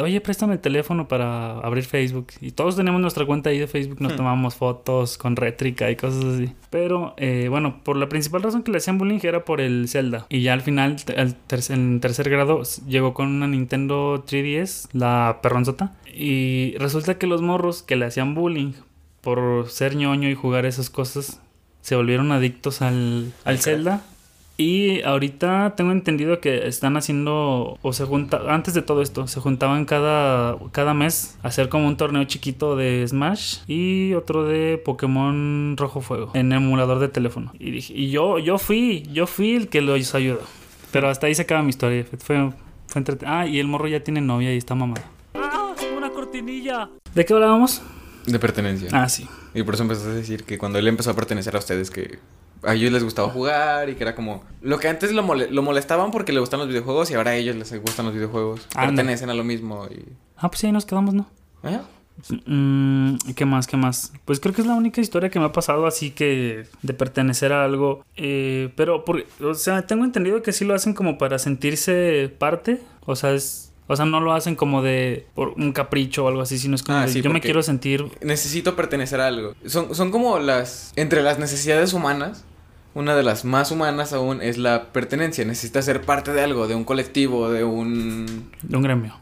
Oye, 0.00 0.20
préstame 0.20 0.54
el 0.54 0.60
teléfono 0.60 1.08
para 1.08 1.52
abrir 1.60 1.84
Facebook. 1.84 2.28
Y 2.40 2.50
todos 2.52 2.76
teníamos 2.76 3.00
nuestra 3.00 3.24
cuenta 3.24 3.50
ahí 3.50 3.58
de 3.58 3.66
Facebook, 3.66 4.00
nos 4.00 4.12
Hmm. 4.12 4.16
tomábamos 4.16 4.54
fotos 4.54 5.16
con 5.16 5.36
rétrica 5.36 5.90
y 5.90 5.96
cosas 5.96 6.22
así. 6.24 6.52
Pero, 6.68 7.14
eh, 7.16 7.46
bueno, 7.48 7.82
por 7.82 7.96
la 7.96 8.08
principal 8.08 8.42
razón 8.42 8.62
que 8.62 8.70
le 8.70 8.76
hacían 8.78 8.98
bullying 8.98 9.18
era 9.22 9.44
por 9.44 9.60
el 9.60 9.88
Zelda. 9.88 10.26
Y 10.28 10.42
ya 10.42 10.52
al 10.52 10.60
final, 10.60 10.96
tercer- 10.96 11.72
en 11.74 12.00
tercer 12.00 12.28
grado, 12.28 12.62
llegó 12.86 13.14
con 13.14 13.28
una 13.28 13.46
Nintendo 13.46 14.22
3DS, 14.26 14.88
la 14.92 15.38
perronzota. 15.42 15.92
Y 16.14 16.74
resulta 16.78 17.16
que 17.18 17.26
los 17.26 17.40
morros 17.40 17.82
que 17.82 17.96
le 17.96 18.04
hacían 18.04 18.34
bullying 18.34 18.72
por 19.22 19.68
ser 19.70 19.96
ñoño 19.96 20.28
y 20.28 20.34
jugar 20.34 20.66
esas 20.66 20.90
cosas, 20.90 21.40
se 21.80 21.96
volvieron 21.96 22.32
adictos 22.32 22.82
al, 22.82 23.32
al 23.44 23.58
Zelda. 23.58 24.02
Y 24.60 25.00
ahorita 25.02 25.72
tengo 25.74 25.90
entendido 25.90 26.38
que 26.40 26.66
están 26.68 26.96
haciendo, 26.98 27.78
o 27.80 27.92
se 27.94 28.04
junta, 28.04 28.42
antes 28.48 28.74
de 28.74 28.82
todo 28.82 29.00
esto, 29.00 29.26
se 29.26 29.40
juntaban 29.40 29.86
cada, 29.86 30.56
cada 30.72 30.92
mes 30.92 31.38
a 31.42 31.48
hacer 31.48 31.70
como 31.70 31.86
un 31.88 31.96
torneo 31.96 32.24
chiquito 32.24 32.76
de 32.76 33.06
Smash 33.08 33.60
y 33.66 34.12
otro 34.12 34.44
de 34.44 34.76
Pokémon 34.84 35.76
Rojo 35.78 36.02
Fuego 36.02 36.30
en 36.34 36.52
emulador 36.52 36.98
de 36.98 37.08
teléfono. 37.08 37.52
Y, 37.58 37.70
dije- 37.70 37.94
y 37.96 38.10
yo, 38.10 38.38
yo 38.38 38.58
fui, 38.58 39.02
yo 39.12 39.26
fui 39.26 39.54
el 39.56 39.68
que 39.68 39.80
los 39.80 40.14
ayudó. 40.14 40.42
Pero 40.92 41.08
hasta 41.08 41.26
ahí 41.26 41.34
se 41.34 41.42
acaba 41.42 41.62
mi 41.62 41.70
historia. 41.70 42.04
Fue, 42.18 42.50
fue 42.86 43.04
Ah, 43.24 43.46
y 43.46 43.60
el 43.60 43.66
morro 43.66 43.88
ya 43.88 44.00
tiene 44.04 44.20
novia 44.20 44.52
y 44.52 44.58
está 44.58 44.74
mamado. 44.74 45.02
¡Ah! 45.34 45.72
¡Una 45.96 46.10
cortinilla! 46.10 46.90
¿De 47.14 47.24
qué 47.24 47.32
hablábamos? 47.32 47.80
De 48.26 48.38
pertenencia. 48.38 48.88
Ah, 48.92 49.08
sí. 49.08 49.26
Y 49.54 49.62
por 49.62 49.74
eso 49.74 49.84
empezaste 49.84 50.10
a 50.10 50.14
decir 50.14 50.44
que 50.44 50.58
cuando 50.58 50.78
él 50.78 50.86
empezó 50.88 51.10
a 51.10 51.14
pertenecer 51.14 51.56
a 51.56 51.60
ustedes, 51.60 51.90
que 51.90 52.18
a 52.62 52.74
ellos 52.74 52.92
les 52.92 53.02
gustaba 53.04 53.28
jugar 53.28 53.88
y 53.88 53.94
que 53.94 54.02
era 54.02 54.14
como. 54.14 54.44
Lo 54.62 54.78
que 54.78 54.88
antes 54.88 55.12
lo, 55.12 55.22
mole- 55.22 55.50
lo 55.50 55.62
molestaban 55.62 56.10
porque 56.10 56.32
le 56.32 56.40
gustan 56.40 56.60
los 56.60 56.68
videojuegos 56.68 57.10
y 57.10 57.14
ahora 57.14 57.30
a 57.32 57.36
ellos 57.36 57.56
les 57.56 57.80
gustan 57.82 58.06
los 58.06 58.14
videojuegos. 58.14 58.66
Pertenecen 58.74 59.30
a 59.30 59.34
lo 59.34 59.44
mismo 59.44 59.86
y. 59.90 60.04
Ah, 60.36 60.50
pues 60.50 60.62
ahí 60.64 60.72
nos 60.72 60.84
quedamos, 60.86 61.14
¿no? 61.14 61.26
¿Eh? 61.64 61.78
Mm, 62.46 63.16
¿Qué 63.34 63.44
más? 63.46 63.66
¿Qué 63.66 63.76
más? 63.76 64.12
Pues 64.24 64.40
creo 64.40 64.54
que 64.54 64.60
es 64.60 64.66
la 64.66 64.74
única 64.74 65.00
historia 65.00 65.30
que 65.30 65.38
me 65.38 65.46
ha 65.46 65.52
pasado 65.52 65.86
así 65.86 66.10
que 66.10 66.64
de 66.82 66.94
pertenecer 66.94 67.52
a 67.52 67.64
algo. 67.64 68.04
Eh, 68.16 68.70
pero, 68.76 69.04
por, 69.04 69.24
o 69.42 69.54
sea, 69.54 69.86
tengo 69.86 70.04
entendido 70.04 70.42
que 70.42 70.52
sí 70.52 70.64
lo 70.64 70.74
hacen 70.74 70.94
como 70.94 71.18
para 71.18 71.38
sentirse 71.38 72.30
parte. 72.38 72.80
O 73.06 73.16
sea, 73.16 73.32
es, 73.32 73.72
o 73.86 73.96
sea, 73.96 74.04
no 74.04 74.20
lo 74.20 74.32
hacen 74.32 74.54
como 74.54 74.82
de 74.82 75.26
por 75.34 75.48
un 75.56 75.72
capricho 75.72 76.24
o 76.24 76.28
algo 76.28 76.42
así, 76.42 76.58
sino 76.58 76.74
es 76.74 76.82
como 76.82 76.98
Ah, 76.98 77.06
de, 77.06 77.12
sí, 77.12 77.22
yo 77.22 77.30
me 77.30 77.40
quiero 77.40 77.62
sentir. 77.62 78.04
Necesito 78.22 78.76
pertenecer 78.76 79.20
a 79.20 79.26
algo. 79.26 79.54
Son, 79.66 79.94
son 79.94 80.10
como 80.10 80.38
las. 80.38 80.92
Entre 80.96 81.22
las 81.22 81.38
necesidades 81.38 81.92
humanas. 81.92 82.44
Una 82.94 83.14
de 83.14 83.22
las 83.22 83.44
más 83.44 83.70
humanas 83.70 84.12
aún 84.12 84.42
es 84.42 84.58
la 84.58 84.92
pertenencia. 84.92 85.44
Necesitas 85.44 85.84
ser 85.84 86.02
parte 86.02 86.32
de 86.32 86.42
algo, 86.42 86.66
de 86.66 86.74
un 86.74 86.84
colectivo, 86.84 87.50
de 87.50 87.64
un. 87.64 88.50
de 88.62 88.76
un 88.76 88.82
gremio. 88.82 89.16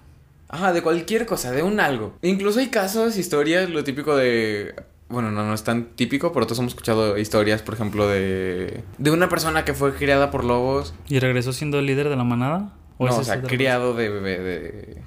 Ajá, 0.49 0.73
de 0.73 0.83
cualquier 0.83 1.27
cosa, 1.27 1.53
de 1.53 1.63
un 1.63 1.79
algo. 1.79 2.15
Incluso 2.23 2.61
hay 2.61 2.69
casos, 2.69 3.19
historias, 3.19 3.69
lo 3.69 3.85
típico 3.85 4.17
de... 4.17 4.75
Bueno, 5.11 5.31
no, 5.31 5.45
no 5.45 5.55
es 5.55 5.63
tan 5.63 5.91
típico, 5.95 6.33
pero 6.33 6.47
todos 6.47 6.59
hemos 6.59 6.73
escuchado 6.73 7.19
historias, 7.19 7.61
por 7.61 7.75
ejemplo, 7.75 8.09
de... 8.09 8.83
De 8.97 9.11
una 9.11 9.29
persona 9.29 9.65
que 9.67 9.75
fue 9.75 9.95
criada 9.95 10.31
por 10.31 10.45
lobos. 10.45 10.95
¿Y 11.09 11.19
regresó 11.19 11.53
siendo 11.53 11.79
el 11.79 11.87
líder 11.87 12.09
de 12.09 12.17
la 12.17 12.25
manada? 12.25 12.73
no, 12.99 13.07
esa 13.07 13.21
o 13.21 13.25
sea, 13.25 13.43
criado 13.43 13.95
de 13.95 14.09
bebé, 14.09 14.39
de... 14.39 15.03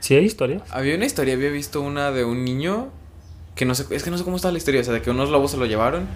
¿Sí 0.00 0.16
hay 0.16 0.24
historias? 0.24 0.62
Había 0.70 0.96
una 0.96 1.06
historia, 1.06 1.34
había 1.34 1.50
visto 1.50 1.80
una 1.80 2.10
de 2.10 2.24
un 2.24 2.44
niño 2.44 2.88
que 3.54 3.64
no 3.64 3.76
sé... 3.76 3.86
Es 3.94 4.02
que 4.02 4.10
no 4.10 4.18
sé 4.18 4.24
cómo 4.24 4.36
está 4.36 4.50
la 4.50 4.58
historia, 4.58 4.80
o 4.80 4.84
sea, 4.84 4.92
de 4.92 5.02
que 5.02 5.10
unos 5.10 5.30
lobos 5.30 5.52
se 5.52 5.56
lo 5.56 5.66
llevaron 5.66 6.06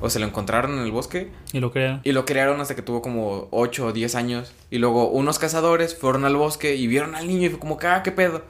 o 0.00 0.10
se 0.10 0.18
lo 0.20 0.26
encontraron 0.26 0.72
en 0.78 0.84
el 0.84 0.92
bosque 0.92 1.30
Y 1.52 1.60
lo 1.60 1.70
crean. 1.70 2.00
y 2.04 2.12
lo 2.12 2.24
criaron 2.24 2.60
hasta 2.60 2.74
que 2.74 2.82
tuvo 2.82 3.02
como 3.02 3.48
8 3.50 3.86
o 3.86 3.92
10 3.92 4.14
años. 4.14 4.52
Y 4.70 4.78
luego 4.78 5.08
unos 5.08 5.38
cazadores 5.38 5.96
fueron 5.96 6.24
al 6.24 6.36
bosque 6.36 6.76
y 6.76 6.86
vieron 6.86 7.14
al 7.14 7.26
niño 7.26 7.46
y 7.46 7.50
fue 7.50 7.58
como, 7.58 7.78
ah, 7.82 8.02
qué 8.02 8.12
pedo. 8.12 8.42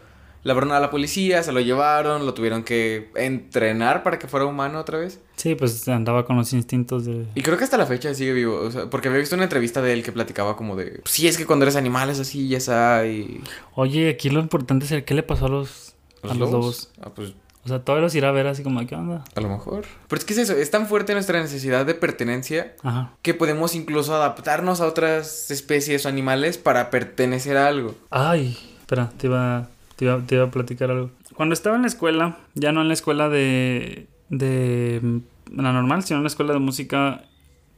Hablaron 0.45 0.73
a 0.73 0.81
la 0.81 0.88
policía, 0.90 1.43
se 1.43 1.52
lo 1.52 1.61
llevaron, 1.61 2.25
lo 2.25 2.32
tuvieron 2.32 2.63
que 2.63 3.11
entrenar 3.17 4.02
para 4.02 4.19
que 4.19 4.28
fuera 4.28 4.47
humano 4.47 4.78
otra 4.80 4.99
vez. 4.99 5.21
Sí, 5.37 5.54
pues 5.54 5.87
andaba 5.89 6.25
con 6.25 6.37
los 6.37 6.52
instintos 6.54 7.04
de... 7.04 7.26
Y 7.34 7.43
creo 7.43 7.58
que 7.58 7.65
hasta 7.65 7.76
la 7.76 7.84
fecha 7.84 8.15
sigue 8.15 8.32
vivo, 8.32 8.56
o 8.56 8.71
sea, 8.71 8.89
porque 8.89 9.08
había 9.08 9.21
visto 9.21 9.34
una 9.34 9.45
entrevista 9.45 9.82
de 9.82 9.93
él 9.93 10.02
que 10.02 10.11
platicaba 10.11 10.56
como 10.56 10.75
de, 10.75 11.02
sí, 11.04 11.28
es 11.28 11.37
que 11.37 11.45
cuando 11.45 11.65
eres 11.65 11.76
animal 11.76 12.08
es 12.08 12.19
así, 12.21 12.49
ya 12.49 12.56
está, 12.58 13.06
y... 13.06 13.43
Oye, 13.75 14.08
aquí 14.08 14.30
lo 14.30 14.41
importante 14.41 14.87
es 14.87 14.93
el 14.93 15.04
qué 15.04 15.13
le 15.13 15.23
pasó 15.23 15.47
a 15.47 15.49
los, 15.50 15.95
a 16.23 16.28
los 16.34 16.50
lobos. 16.50 16.93
Ah, 17.02 17.11
pues 17.15 17.34
O 17.64 17.68
sea, 17.68 17.80
todavía 17.80 18.04
los 18.04 18.14
irá 18.14 18.28
a 18.28 18.32
ver 18.32 18.47
así 18.47 18.62
como, 18.62 18.84
¿qué 18.86 18.94
onda? 18.94 19.25
a 19.34 19.40
lo 19.40 19.49
mejor. 19.49 19.84
Pero 20.08 20.18
es 20.18 20.25
que 20.25 20.32
es 20.32 20.38
eso, 20.38 20.54
es 20.54 20.71
tan 20.71 20.86
fuerte 20.86 21.12
nuestra 21.12 21.40
necesidad 21.40 21.84
de 21.84 21.94
pertenencia 21.94 22.75
Ajá. 22.82 23.12
que 23.23 23.34
podemos 23.34 23.75
incluso 23.75 24.14
adaptarnos 24.14 24.80
a 24.80 24.86
otras 24.86 25.50
especies 25.50 26.06
o 26.06 26.08
animales 26.08 26.56
para 26.56 26.90
pertenecer 26.90 27.56
a 27.56 27.66
algo. 27.66 27.94
Ay, 28.10 28.56
espera, 28.80 29.10
te 29.16 29.26
iba, 29.26 29.68
te 29.97 30.06
iba, 30.06 30.18
te 30.26 30.36
iba 30.36 30.44
a 30.44 30.50
platicar 30.50 30.90
algo. 30.90 31.10
Cuando 31.34 31.52
estaba 31.52 31.76
en 31.76 31.82
la 31.82 31.88
escuela, 31.88 32.38
ya 32.54 32.73
no 32.73 32.80
en 32.80 32.88
la 32.88 32.94
escuela 32.94 33.28
de, 33.28 34.06
de 34.30 35.21
la 35.52 35.73
normal, 35.73 36.02
sino 36.04 36.18
en 36.18 36.25
la 36.25 36.28
escuela 36.28 36.52
de 36.52 36.58
música, 36.60 37.25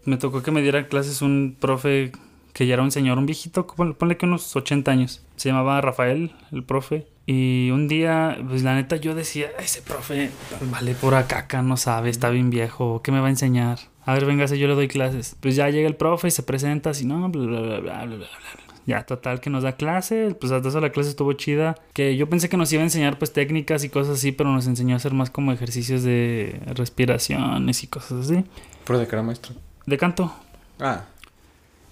me 0.04 0.16
tocó 0.16 0.42
que 0.42 0.50
me 0.50 0.62
diera 0.62 0.86
clases 0.88 1.20
un 1.20 1.56
profe 1.58 2.12
que 2.52 2.66
ya 2.66 2.74
era 2.74 2.82
un 2.82 2.90
señor, 2.90 3.18
un 3.18 3.26
viejito, 3.26 3.66
ponle, 3.66 3.94
ponle 3.94 4.16
que 4.16 4.26
unos 4.26 4.54
80 4.54 4.90
años. 4.90 5.22
Se 5.36 5.48
llamaba 5.48 5.80
Rafael, 5.80 6.32
el 6.52 6.64
profe. 6.64 7.06
Y 7.32 7.70
un 7.70 7.86
día, 7.86 8.36
pues 8.48 8.64
la 8.64 8.74
neta, 8.74 8.96
yo 8.96 9.14
decía, 9.14 9.46
ese 9.60 9.82
profe 9.82 10.30
vale 10.68 10.94
pura 10.96 11.28
caca, 11.28 11.62
no 11.62 11.76
sabe, 11.76 12.10
está 12.10 12.28
bien 12.28 12.50
viejo, 12.50 13.02
¿qué 13.02 13.12
me 13.12 13.20
va 13.20 13.28
a 13.28 13.30
enseñar? 13.30 13.78
A 14.04 14.14
ver, 14.14 14.26
véngase, 14.26 14.58
yo 14.58 14.66
le 14.66 14.74
doy 14.74 14.88
clases. 14.88 15.36
Pues 15.38 15.54
ya 15.54 15.70
llega 15.70 15.86
el 15.86 15.94
profe 15.94 16.26
y 16.26 16.30
se 16.32 16.42
presenta 16.42 16.90
así, 16.90 17.06
no, 17.06 17.28
bla, 17.28 17.46
bla, 17.46 17.60
bla, 17.60 17.78
bla, 17.78 18.04
bla, 18.04 18.16
bla. 18.16 18.26
Ya, 18.84 19.04
total, 19.06 19.40
que 19.40 19.48
nos 19.48 19.62
da 19.62 19.76
clase, 19.76 20.34
pues 20.40 20.50
hasta 20.50 20.70
eso 20.70 20.80
la 20.80 20.90
clase 20.90 21.10
estuvo 21.10 21.32
chida. 21.34 21.76
Que 21.92 22.16
yo 22.16 22.28
pensé 22.28 22.48
que 22.48 22.56
nos 22.56 22.72
iba 22.72 22.80
a 22.82 22.84
enseñar 22.86 23.16
pues 23.16 23.32
técnicas 23.32 23.84
y 23.84 23.90
cosas 23.90 24.18
así, 24.18 24.32
pero 24.32 24.50
nos 24.50 24.66
enseñó 24.66 24.94
a 24.94 24.96
hacer 24.96 25.14
más 25.14 25.30
como 25.30 25.52
ejercicios 25.52 26.02
de 26.02 26.60
respiraciones 26.74 27.84
y 27.84 27.86
cosas 27.86 28.28
así. 28.28 28.44
Pero 28.84 28.98
de 28.98 29.06
cara 29.06 29.22
maestro. 29.22 29.54
De 29.86 29.96
canto. 29.98 30.34
Ah, 30.80 31.04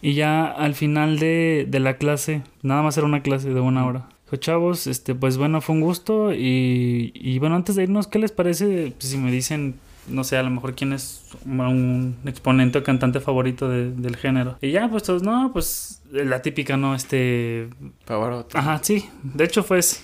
Y 0.02 0.14
ya 0.14 0.46
al 0.46 0.74
final 0.74 1.20
de, 1.20 1.64
de 1.68 1.78
la 1.78 1.96
clase, 1.96 2.42
nada 2.62 2.82
más 2.82 2.96
era 2.96 3.06
una 3.06 3.22
clase 3.22 3.50
de 3.54 3.60
una 3.60 3.86
hora. 3.86 4.08
Chavos, 4.36 4.86
este, 4.86 5.14
pues 5.14 5.36
bueno, 5.38 5.60
fue 5.60 5.74
un 5.74 5.80
gusto. 5.80 6.32
Y, 6.34 7.12
y 7.14 7.38
bueno, 7.38 7.56
antes 7.56 7.76
de 7.76 7.84
irnos, 7.84 8.06
¿qué 8.06 8.18
les 8.18 8.32
parece 8.32 8.92
pues, 8.98 9.10
si 9.10 9.16
me 9.16 9.30
dicen, 9.32 9.76
no 10.08 10.22
sé, 10.24 10.36
a 10.36 10.42
lo 10.42 10.50
mejor 10.50 10.74
quién 10.74 10.92
es 10.92 11.22
un 11.46 12.16
exponente 12.26 12.78
o 12.78 12.84
cantante 12.84 13.20
favorito 13.20 13.68
de- 13.68 13.90
del 13.92 14.16
género? 14.16 14.58
Y 14.60 14.70
ya, 14.72 14.88
pues 14.88 15.02
todos, 15.04 15.22
no, 15.22 15.50
pues 15.52 16.02
la 16.12 16.42
típica, 16.42 16.76
¿no? 16.76 16.94
Este. 16.94 17.68
Pavarotti. 18.04 18.56
Ajá, 18.58 18.80
sí, 18.82 19.08
de 19.22 19.44
hecho 19.44 19.62
fue 19.62 19.78
ese. 19.78 20.00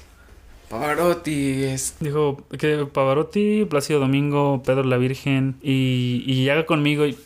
Pavarotti 0.71 1.63
es... 1.65 1.95
Dijo 2.01 2.43
que 2.59 2.87
Pavarotti, 2.87 3.65
Plácido 3.67 4.01
Domingo, 4.01 4.63
Pedro 4.65 4.83
la 4.85 4.97
Virgen 4.97 5.57
y, 5.63 6.25
y 6.27 6.45
llega 6.45 6.67
conmigo 6.67 7.07
y, 7.07 7.17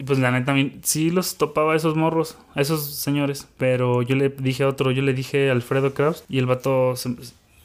y 0.00 0.02
pues 0.02 0.18
la 0.18 0.30
neta 0.30 0.54
sí 0.82 1.10
los 1.10 1.36
topaba 1.36 1.74
a 1.74 1.76
esos 1.76 1.94
morros, 1.94 2.38
a 2.54 2.62
esos 2.62 2.86
señores, 2.86 3.46
pero 3.58 4.00
yo 4.00 4.16
le 4.16 4.30
dije 4.30 4.62
a 4.62 4.68
otro, 4.68 4.92
yo 4.92 5.02
le 5.02 5.12
dije 5.12 5.50
a 5.50 5.52
Alfredo 5.52 5.92
Kraus 5.92 6.24
y 6.26 6.38
el 6.38 6.46
vato 6.46 6.96
se, 6.96 7.10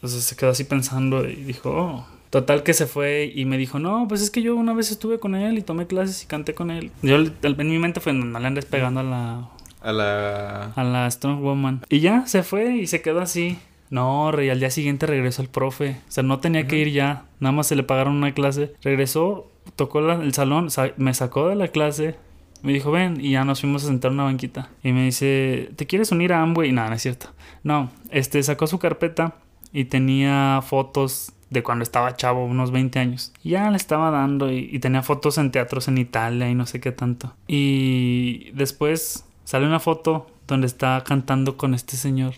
o 0.02 0.08
sea, 0.10 0.19
se 0.19 0.36
quedó 0.36 0.50
así 0.50 0.65
pensando 0.65 1.26
y 1.26 1.36
dijo, 1.36 1.71
oh. 1.71 2.06
Total 2.32 2.63
que 2.63 2.74
se 2.74 2.86
fue 2.86 3.32
y 3.34 3.45
me 3.45 3.58
dijo, 3.58 3.80
no, 3.80 4.10
pues 4.10 4.21
es 4.21 4.30
que 4.30 4.41
yo 4.41 4.58
una 4.58 4.74
vez 4.74 4.91
estuve 4.91 5.19
con 5.19 5.36
él 5.36 5.58
y 5.58 5.62
tomé 5.62 5.88
clases 5.88 6.21
y 6.24 6.26
canté 6.26 6.54
con 6.54 6.69
él. 6.69 6.91
Yo 7.02 7.15
en 7.15 7.69
mi 7.69 7.80
mente 7.80 8.02
fue, 8.02 8.12
no 8.12 8.38
le 8.38 8.45
andes 8.45 8.65
pegando 8.65 9.00
a 9.00 9.04
la, 9.04 9.50
A 9.82 9.93
la... 9.93 10.74
a 10.76 10.84
la 10.84 11.10
Strong 11.10 11.41
Woman. 11.41 11.86
Y 11.88 12.02
ya, 12.02 12.28
se 12.28 12.43
fue 12.43 12.76
y 12.76 12.88
se 12.88 13.02
quedó 13.02 13.21
así. 13.21 13.58
No, 13.89 14.34
y 14.41 14.50
al 14.50 14.60
día 14.60 14.69
siguiente 14.69 15.06
regresó 15.06 15.43
el 15.43 15.48
profe. 15.48 16.02
O 16.10 16.12
sea, 16.12 16.24
no 16.24 16.39
tenía 16.39 16.67
que 16.67 16.78
ir 16.78 16.91
ya. 16.91 17.24
Nada 17.39 17.54
más 17.54 17.67
se 17.67 17.78
le 17.78 17.84
pagaron 17.84 18.15
una 18.15 18.34
clase. 18.34 18.74
Regresó, 18.82 19.50
tocó 19.75 19.99
el 20.12 20.34
salón, 20.34 20.69
sa- 20.71 20.91
me 20.97 21.13
sacó 21.13 21.47
de 21.49 21.56
la 21.56 21.67
clase. 21.69 22.15
Me 22.62 22.73
dijo, 22.73 22.89
ven, 22.91 23.19
y 23.23 23.32
ya 23.32 23.45
nos 23.45 23.62
fuimos 23.62 23.84
a 23.84 23.88
sentar 23.88 24.10
en 24.10 24.15
una 24.15 24.23
banquita. 24.23 24.69
Y 24.84 24.91
me 24.91 25.06
dice, 25.06 25.69
¿te 25.75 25.86
quieres 25.86 26.12
unir 26.12 26.34
a 26.34 26.41
Amway? 26.41 26.71
No, 26.71 26.88
no 26.88 26.95
es 26.95 27.01
cierto. 27.04 27.28
No, 27.63 27.91
este, 28.10 28.41
sacó 28.41 28.65
su 28.67 28.80
carpeta 28.80 29.36
y 29.71 29.86
tenía 29.86 30.62
fotos 30.65 31.32
de 31.51 31.62
cuando 31.62 31.84
estaba 31.84 32.15
chavo, 32.15 32.43
unos 32.45 32.71
20 32.71 32.97
años. 32.97 33.32
Y 33.43 33.51
ya 33.51 33.69
le 33.69 33.78
estaba 33.78 34.10
dando 34.10 34.51
y, 34.51 34.69
y 34.71 34.80
tenía 34.80 35.04
fotos 35.04 35.38
en 35.38 35.51
teatros 35.51 35.88
en 35.88 35.99
Italia 35.99 36.49
y 36.49 36.56
no 36.56 36.65
sé 36.65 36.80
qué 36.80 36.91
tanto. 36.91 37.36
Y 37.47 38.49
después 38.54 39.25
sale 39.43 39.67
una 39.67 39.80
foto 39.80 40.25
donde 40.47 40.65
está 40.65 41.04
cantando 41.06 41.58
con 41.58 41.75
este 41.75 41.97
señor. 41.97 42.34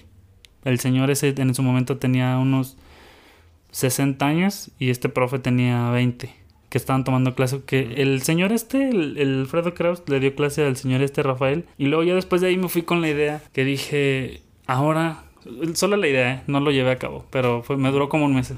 El 0.65 0.79
señor 0.81 1.09
ese 1.09 1.33
en 1.37 1.55
su 1.55 1.63
momento 1.63 1.97
tenía 1.97 2.37
unos 2.37 2.75
60 3.71 4.25
años 4.25 4.71
y 4.79 4.89
este 4.89 5.07
profe 5.07 5.39
tenía 5.39 5.89
20. 5.91 6.33
Que 6.69 6.77
estaban 6.77 7.03
tomando 7.03 7.33
clase, 7.35 7.61
que 7.65 7.93
el 7.97 8.21
señor 8.21 8.51
este, 8.51 8.89
el, 8.89 9.17
el 9.17 9.39
Alfredo 9.41 9.73
Kraus, 9.73 10.03
le 10.07 10.19
dio 10.19 10.35
clase 10.35 10.65
al 10.65 10.75
señor 10.75 11.01
este 11.01 11.23
Rafael. 11.23 11.65
Y 11.77 11.85
luego 11.85 12.03
ya 12.03 12.15
después 12.15 12.41
de 12.41 12.47
ahí 12.47 12.57
me 12.57 12.69
fui 12.69 12.81
con 12.81 13.01
la 13.01 13.09
idea 13.09 13.41
que 13.53 13.63
dije, 13.63 14.41
ahora, 14.65 15.23
solo 15.73 15.97
la 15.97 16.07
idea, 16.07 16.33
¿eh? 16.33 16.41
no 16.47 16.59
lo 16.59 16.71
llevé 16.71 16.91
a 16.91 16.97
cabo, 16.97 17.25
pero 17.31 17.63
fue, 17.63 17.77
me 17.77 17.91
duró 17.91 18.09
como 18.09 18.25
un 18.25 18.35
mes. 18.35 18.53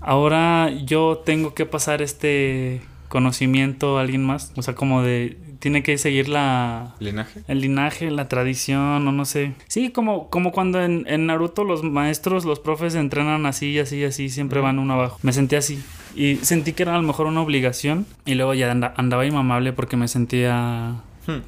Ahora 0.00 0.70
yo 0.84 1.22
tengo 1.24 1.54
que 1.54 1.64
pasar 1.64 2.02
este 2.02 2.82
conocimiento 3.08 3.98
a 3.98 4.02
alguien 4.02 4.24
más, 4.24 4.52
o 4.56 4.62
sea, 4.62 4.74
como 4.74 5.02
de 5.02 5.36
tiene 5.62 5.84
que 5.84 5.96
seguir 5.96 6.28
la 6.28 6.96
¿Linaje? 6.98 7.42
el 7.46 7.60
linaje, 7.60 8.10
la 8.10 8.26
tradición, 8.26 9.06
o 9.06 9.12
no 9.12 9.24
sé. 9.24 9.52
Sí, 9.68 9.90
como, 9.90 10.28
como 10.28 10.50
cuando 10.50 10.82
en, 10.82 11.04
en 11.06 11.26
Naruto 11.26 11.62
los 11.62 11.84
maestros, 11.84 12.44
los 12.44 12.58
profes 12.58 12.96
entrenan 12.96 13.46
así, 13.46 13.78
así, 13.78 14.02
así, 14.02 14.28
siempre 14.28 14.60
van 14.60 14.80
uno 14.80 14.94
abajo. 14.94 15.20
Me 15.22 15.32
sentí 15.32 15.54
así. 15.54 15.80
Y 16.16 16.36
sentí 16.36 16.72
que 16.72 16.82
era 16.82 16.94
a 16.94 16.98
lo 16.98 17.06
mejor 17.06 17.26
una 17.26 17.40
obligación. 17.42 18.06
Y 18.26 18.34
luego 18.34 18.54
ya 18.54 18.70
anda- 18.70 18.94
andaba 18.96 19.24
inmamable 19.26 19.72
porque 19.72 19.96
me 19.96 20.08
sentía 20.08 20.96
Hmm. 21.24 21.38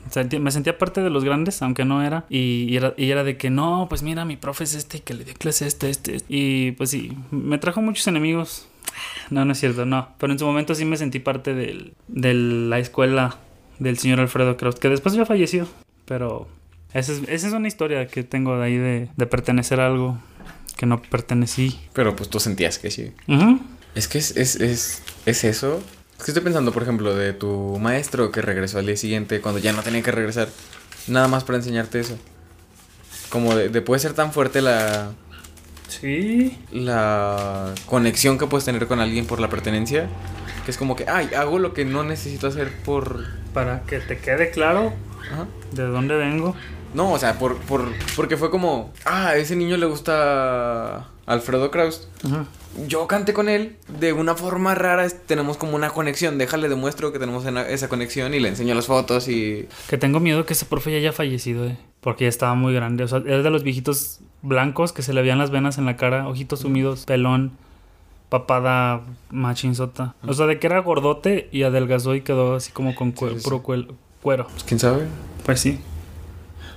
Me 0.40 0.52
sentía 0.52 0.78
parte 0.78 1.00
de 1.02 1.10
los 1.10 1.24
grandes, 1.24 1.60
aunque 1.60 1.84
no 1.84 2.00
era. 2.04 2.26
Y, 2.30 2.66
y 2.70 2.76
era. 2.76 2.94
y 2.96 3.10
era 3.10 3.24
de 3.24 3.36
que 3.36 3.50
no, 3.50 3.86
pues 3.88 4.04
mira, 4.04 4.24
mi 4.24 4.36
profe 4.36 4.62
es 4.62 4.74
este, 4.76 5.00
que 5.00 5.14
le 5.14 5.24
dio 5.24 5.34
clase 5.34 5.64
a 5.64 5.66
este, 5.68 5.90
este. 5.90 6.18
Y 6.28 6.70
pues 6.72 6.90
sí, 6.90 7.10
me 7.32 7.58
trajo 7.58 7.82
muchos 7.82 8.06
enemigos. 8.06 8.68
No, 9.30 9.44
no 9.44 9.50
es 9.50 9.58
cierto, 9.58 9.84
no. 9.84 10.10
Pero 10.18 10.32
en 10.32 10.38
su 10.38 10.46
momento 10.46 10.76
sí 10.76 10.84
me 10.84 10.96
sentí 10.96 11.18
parte 11.18 11.54
del, 11.54 11.94
de 12.06 12.34
la 12.34 12.78
escuela 12.78 13.36
del 13.80 13.98
señor 13.98 14.20
Alfredo 14.20 14.56
Kraus, 14.56 14.76
que 14.76 14.88
después 14.88 15.12
ya 15.16 15.26
falleció. 15.26 15.66
Pero 16.04 16.46
esa 16.92 17.10
es, 17.12 17.22
esa 17.28 17.48
es 17.48 17.52
una 17.52 17.66
historia 17.66 18.06
que 18.06 18.22
tengo 18.22 18.56
de 18.56 18.64
ahí 18.64 18.76
de, 18.76 19.08
de 19.16 19.26
pertenecer 19.26 19.80
a 19.80 19.86
algo 19.86 20.18
que 20.76 20.86
no 20.86 21.02
pertenecí. 21.02 21.80
Pero 21.94 22.14
pues 22.14 22.30
tú 22.30 22.38
sentías 22.38 22.78
que 22.78 22.92
sí. 22.92 23.10
Ujú. 23.26 23.58
Es 23.94 24.08
que 24.08 24.18
es, 24.18 24.36
es, 24.36 24.56
es, 24.56 25.02
es 25.26 25.44
eso. 25.44 25.80
Es 26.18 26.24
que 26.24 26.30
estoy 26.30 26.42
pensando, 26.42 26.72
por 26.72 26.82
ejemplo, 26.82 27.14
de 27.14 27.32
tu 27.32 27.78
maestro 27.80 28.30
que 28.30 28.42
regresó 28.42 28.78
al 28.78 28.86
día 28.86 28.96
siguiente 28.96 29.40
cuando 29.40 29.60
ya 29.60 29.72
no 29.72 29.82
tenía 29.82 30.02
que 30.02 30.10
regresar. 30.12 30.48
Nada 31.06 31.28
más 31.28 31.44
para 31.44 31.58
enseñarte 31.58 32.00
eso. 32.00 32.16
Como 33.28 33.54
de, 33.54 33.68
de 33.68 33.82
puede 33.82 34.00
ser 34.00 34.12
tan 34.14 34.32
fuerte 34.32 34.60
la, 34.62 35.12
Sí. 35.88 36.58
la 36.72 37.72
conexión 37.86 38.38
que 38.38 38.46
puedes 38.46 38.64
tener 38.64 38.86
con 38.86 39.00
alguien 39.00 39.26
por 39.26 39.40
la 39.40 39.48
pertenencia. 39.48 40.08
Que 40.64 40.70
es 40.70 40.76
como 40.76 40.96
que, 40.96 41.06
ay, 41.08 41.30
hago 41.36 41.58
lo 41.58 41.74
que 41.74 41.84
no 41.84 42.04
necesito 42.04 42.46
hacer 42.46 42.72
por... 42.84 43.24
Para 43.52 43.82
que 43.82 44.00
te 44.00 44.18
quede 44.18 44.50
claro 44.50 44.92
Ajá. 45.30 45.46
de 45.72 45.82
dónde 45.84 46.16
vengo. 46.16 46.56
No, 46.94 47.12
o 47.12 47.18
sea, 47.18 47.38
por, 47.38 47.56
por, 47.58 47.88
porque 48.16 48.36
fue 48.36 48.50
como, 48.50 48.92
ah, 49.04 49.28
a 49.30 49.36
ese 49.36 49.56
niño 49.56 49.76
le 49.76 49.86
gusta 49.86 51.08
Alfredo 51.26 51.70
Kraus. 51.70 52.08
Ujú. 52.24 52.36
Yo 52.88 53.06
canté 53.06 53.32
con 53.32 53.48
él, 53.48 53.76
de 54.00 54.12
una 54.12 54.34
forma 54.34 54.74
rara 54.74 55.08
tenemos 55.26 55.56
como 55.56 55.76
una 55.76 55.90
conexión, 55.90 56.38
déjale 56.38 56.68
demuestro 56.68 57.12
que 57.12 57.18
tenemos 57.18 57.44
esa 57.46 57.88
conexión 57.88 58.34
y 58.34 58.40
le 58.40 58.48
enseño 58.48 58.74
las 58.74 58.86
fotos 58.86 59.28
y... 59.28 59.68
Que 59.88 59.96
tengo 59.98 60.18
miedo 60.20 60.44
que 60.44 60.54
ese 60.54 60.64
profe 60.66 60.90
ya 60.90 60.96
haya 60.98 61.12
fallecido, 61.12 61.66
eh. 61.66 61.76
Porque 62.00 62.24
ya 62.24 62.28
estaba 62.28 62.54
muy 62.54 62.74
grande. 62.74 63.04
O 63.04 63.08
sea, 63.08 63.18
era 63.18 63.42
de 63.42 63.50
los 63.50 63.62
viejitos 63.62 64.20
blancos 64.42 64.92
que 64.92 65.02
se 65.02 65.12
le 65.14 65.22
veían 65.22 65.38
las 65.38 65.50
venas 65.50 65.78
en 65.78 65.84
la 65.86 65.96
cara, 65.96 66.28
ojitos 66.28 66.60
sumidos, 66.60 67.04
pelón, 67.06 67.52
papada 68.28 69.02
machinzota. 69.30 70.14
O 70.26 70.34
sea, 70.34 70.46
de 70.46 70.58
que 70.58 70.66
era 70.66 70.80
gordote 70.80 71.48
y 71.52 71.62
adelgazó 71.62 72.14
y 72.14 72.22
quedó 72.22 72.56
así 72.56 72.72
como 72.72 72.94
con 72.94 73.14
cue- 73.14 73.30
Sí, 73.34 73.38
sí, 73.38 73.44
puro 73.44 73.62
cuero. 73.62 74.46
Pues 74.48 74.64
quién 74.64 74.80
sabe. 74.80 75.06
Pues 75.46 75.60
sí. 75.60 75.78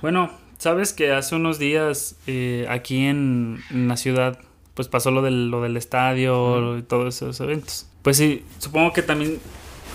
Bueno, 0.02 0.30
sabes 0.58 0.92
que 0.92 1.12
hace 1.12 1.34
unos 1.34 1.58
días 1.58 2.16
eh, 2.26 2.66
aquí 2.68 3.06
en, 3.06 3.58
en 3.70 3.88
la 3.88 3.96
ciudad, 3.96 4.38
pues 4.74 4.88
pasó 4.88 5.10
lo 5.10 5.22
del, 5.22 5.50
lo 5.50 5.62
del 5.62 5.76
estadio 5.76 6.78
y 6.78 6.82
todos 6.82 7.16
esos 7.16 7.40
eventos. 7.40 7.86
Pues 8.02 8.16
sí, 8.16 8.44
supongo 8.58 8.92
que 8.92 9.02
también 9.02 9.38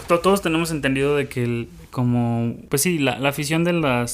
to- 0.08 0.20
todos 0.20 0.42
tenemos 0.42 0.72
entendido 0.72 1.16
de 1.16 1.28
que 1.30 1.44
el- 1.44 1.70
como, 1.92 2.56
pues 2.70 2.82
sí, 2.82 2.98
la, 3.00 3.18
la 3.20 3.30
afición 3.30 3.64
de 3.64 3.74
las 3.74 4.12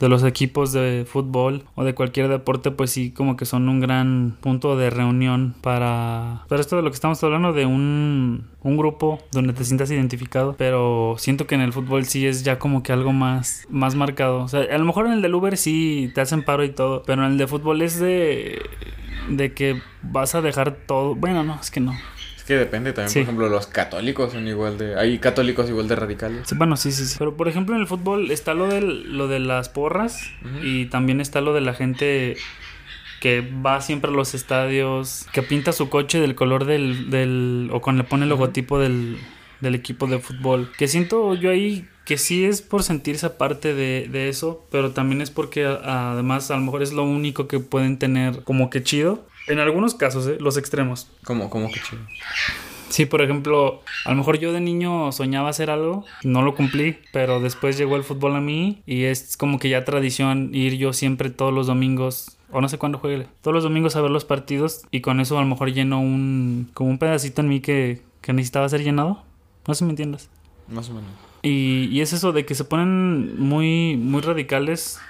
de 0.00 0.08
los 0.08 0.24
equipos 0.24 0.72
de 0.72 1.06
fútbol 1.08 1.64
o 1.74 1.84
de 1.84 1.94
cualquier 1.94 2.28
deporte, 2.28 2.70
pues 2.70 2.90
sí, 2.90 3.10
como 3.10 3.36
que 3.36 3.44
son 3.44 3.68
un 3.68 3.80
gran 3.80 4.36
punto 4.40 4.76
de 4.76 4.90
reunión 4.90 5.54
para... 5.60 6.44
Esto 6.50 6.76
de 6.76 6.82
lo 6.82 6.90
que 6.90 6.94
estamos 6.94 7.22
hablando, 7.22 7.52
de 7.52 7.66
un, 7.66 8.46
un 8.62 8.76
grupo 8.76 9.20
donde 9.32 9.52
te 9.52 9.64
sientas 9.64 9.90
identificado, 9.90 10.54
pero 10.58 11.16
siento 11.18 11.46
que 11.46 11.54
en 11.54 11.60
el 11.60 11.72
fútbol 11.72 12.04
sí 12.06 12.26
es 12.26 12.44
ya 12.44 12.58
como 12.58 12.82
que 12.82 12.92
algo 12.92 13.12
más, 13.12 13.66
más 13.70 13.94
marcado. 13.94 14.38
O 14.42 14.48
sea, 14.48 14.62
a 14.62 14.78
lo 14.78 14.84
mejor 14.84 15.06
en 15.06 15.12
el 15.12 15.22
del 15.22 15.34
Uber 15.34 15.56
sí 15.56 16.10
te 16.14 16.20
hacen 16.20 16.44
paro 16.44 16.64
y 16.64 16.70
todo, 16.70 17.02
pero 17.04 17.24
en 17.24 17.32
el 17.32 17.38
de 17.38 17.46
fútbol 17.46 17.82
es 17.82 17.98
de... 18.00 18.62
de 19.30 19.52
que 19.52 19.80
vas 20.02 20.34
a 20.34 20.40
dejar 20.40 20.72
todo... 20.86 21.14
Bueno, 21.14 21.44
no, 21.44 21.58
es 21.60 21.70
que 21.70 21.80
no. 21.80 21.94
Que 22.46 22.54
depende 22.54 22.92
también, 22.92 23.10
Sí. 23.10 23.18
por 23.20 23.22
ejemplo, 23.24 23.48
los 23.48 23.66
católicos 23.66 24.32
son 24.32 24.46
igual 24.46 24.78
de... 24.78 24.98
Hay 24.98 25.18
católicos 25.18 25.68
igual 25.68 25.88
de 25.88 25.96
radicales. 25.96 26.46
Bueno, 26.56 26.76
sí, 26.76 26.92
sí, 26.92 27.04
sí. 27.06 27.16
Pero 27.18 27.36
por 27.36 27.48
ejemplo 27.48 27.74
en 27.74 27.80
el 27.80 27.86
fútbol 27.88 28.30
está 28.30 28.54
lo, 28.54 28.68
del, 28.68 29.16
lo 29.16 29.26
de 29.28 29.40
las 29.40 29.68
porras 29.68 30.30
y 30.62 30.86
también 30.86 31.20
está 31.20 31.40
lo 31.40 31.52
de 31.54 31.60
la 31.60 31.74
gente 31.74 32.36
que 33.20 33.40
va 33.40 33.80
siempre 33.80 34.10
a 34.10 34.14
los 34.14 34.34
estadios, 34.34 35.26
que 35.32 35.42
pinta 35.42 35.72
su 35.72 35.88
coche 35.88 36.20
del 36.20 36.34
color 36.34 36.64
del... 36.66 37.10
del 37.10 37.68
o 37.72 37.80
cuando 37.80 38.02
le 38.04 38.08
pone 38.08 38.22
el 38.24 38.28
logotipo 38.28 38.78
del, 38.78 39.16
del 39.60 39.74
equipo 39.74 40.06
de 40.06 40.18
fútbol. 40.20 40.70
Que 40.78 40.86
siento 40.86 41.34
yo 41.34 41.50
ahí 41.50 41.86
que 42.04 42.18
sí 42.18 42.44
es 42.44 42.62
por 42.62 42.84
sentirse 42.84 43.26
aparte 43.26 43.74
de, 43.74 44.06
de 44.08 44.28
eso, 44.28 44.64
pero 44.70 44.92
también 44.92 45.20
es 45.20 45.30
porque 45.32 45.64
a- 45.66 46.12
además 46.12 46.48
a 46.52 46.56
lo 46.56 46.62
mejor 46.62 46.84
es 46.84 46.92
lo 46.92 47.02
único 47.02 47.48
que 47.48 47.58
pueden 47.58 47.98
tener 47.98 48.44
como 48.44 48.70
que 48.70 48.84
chido. 48.84 49.26
En 49.46 49.58
algunos 49.58 49.94
casos, 49.94 50.26
¿eh? 50.26 50.38
los 50.40 50.56
extremos. 50.56 51.08
Como, 51.24 51.50
como 51.50 51.70
que 51.70 51.80
chido. 51.80 52.02
Sí, 52.88 53.04
por 53.04 53.20
ejemplo, 53.20 53.82
a 54.04 54.10
lo 54.10 54.16
mejor 54.16 54.38
yo 54.38 54.52
de 54.52 54.60
niño 54.60 55.10
soñaba 55.12 55.48
hacer 55.48 55.70
algo, 55.70 56.04
no 56.22 56.42
lo 56.42 56.54
cumplí, 56.54 56.98
pero 57.12 57.40
después 57.40 57.76
llegó 57.76 57.96
el 57.96 58.04
fútbol 58.04 58.36
a 58.36 58.40
mí 58.40 58.82
y 58.86 59.04
es 59.04 59.36
como 59.36 59.58
que 59.58 59.68
ya 59.68 59.84
tradición 59.84 60.50
ir 60.54 60.76
yo 60.76 60.92
siempre 60.92 61.30
todos 61.30 61.52
los 61.52 61.66
domingos, 61.66 62.38
o 62.50 62.60
no 62.60 62.68
sé 62.68 62.78
cuándo 62.78 62.98
juegue, 62.98 63.26
todos 63.42 63.54
los 63.54 63.64
domingos 63.64 63.96
a 63.96 64.00
ver 64.00 64.10
los 64.10 64.24
partidos 64.24 64.82
y 64.90 65.00
con 65.00 65.20
eso 65.20 65.36
a 65.36 65.40
lo 65.40 65.48
mejor 65.48 65.72
lleno 65.72 66.00
un, 66.00 66.70
como 66.74 66.90
un 66.90 66.98
pedacito 66.98 67.40
en 67.40 67.48
mí 67.48 67.60
que, 67.60 68.02
que 68.20 68.32
necesitaba 68.32 68.68
ser 68.68 68.82
llenado. 68.82 69.22
No 69.66 69.74
sé 69.74 69.80
si 69.80 69.84
me 69.84 69.90
entiendes. 69.90 70.30
Más 70.68 70.88
o 70.88 70.94
menos. 70.94 71.10
Y, 71.42 71.88
y 71.90 72.00
es 72.00 72.12
eso 72.12 72.32
de 72.32 72.46
que 72.46 72.54
se 72.54 72.64
ponen 72.64 73.40
muy, 73.40 73.96
muy 73.96 74.20
radicales 74.20 75.00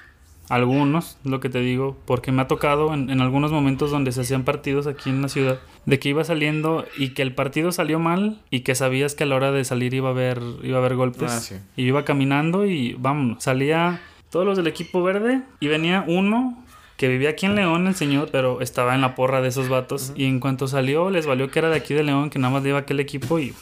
algunos, 0.48 1.18
lo 1.24 1.40
que 1.40 1.48
te 1.48 1.60
digo, 1.60 1.96
porque 2.04 2.32
me 2.32 2.42
ha 2.42 2.48
tocado 2.48 2.94
en, 2.94 3.10
en 3.10 3.20
algunos 3.20 3.52
momentos 3.52 3.90
donde 3.90 4.12
se 4.12 4.20
hacían 4.20 4.44
partidos 4.44 4.86
aquí 4.86 5.10
en 5.10 5.22
la 5.22 5.28
ciudad, 5.28 5.58
de 5.84 5.98
que 5.98 6.08
iba 6.08 6.24
saliendo 6.24 6.84
y 6.96 7.10
que 7.10 7.22
el 7.22 7.34
partido 7.34 7.72
salió 7.72 7.98
mal 7.98 8.40
y 8.50 8.60
que 8.60 8.74
sabías 8.74 9.14
que 9.14 9.24
a 9.24 9.26
la 9.26 9.36
hora 9.36 9.52
de 9.52 9.64
salir 9.64 9.94
iba 9.94 10.08
a 10.08 10.12
haber, 10.12 10.40
iba 10.62 10.76
a 10.76 10.80
haber 10.80 10.96
golpes. 10.96 11.32
Ah, 11.32 11.40
sí. 11.40 11.56
Y 11.76 11.84
iba 11.84 12.04
caminando 12.04 12.66
y 12.66 12.94
vámonos, 12.94 13.42
salía 13.42 14.00
todos 14.30 14.44
los 14.46 14.56
del 14.56 14.66
equipo 14.66 15.02
verde 15.02 15.42
y 15.60 15.68
venía 15.68 16.04
uno 16.06 16.62
que 16.96 17.08
vivía 17.08 17.30
aquí 17.30 17.46
en 17.46 17.54
León, 17.54 17.86
el 17.86 17.94
señor, 17.94 18.30
pero 18.32 18.60
estaba 18.60 18.94
en 18.94 19.02
la 19.02 19.14
porra 19.14 19.42
de 19.42 19.48
esos 19.48 19.68
vatos. 19.68 20.12
Y 20.16 20.24
en 20.24 20.40
cuanto 20.40 20.66
salió, 20.66 21.10
les 21.10 21.26
valió 21.26 21.50
que 21.50 21.58
era 21.58 21.68
de 21.68 21.76
aquí 21.76 21.94
de 21.94 22.02
León, 22.02 22.30
que 22.30 22.38
nada 22.38 22.54
más 22.54 22.62
le 22.62 22.70
iba 22.70 22.78
aquel 22.78 23.00
equipo 23.00 23.38
y 23.38 23.54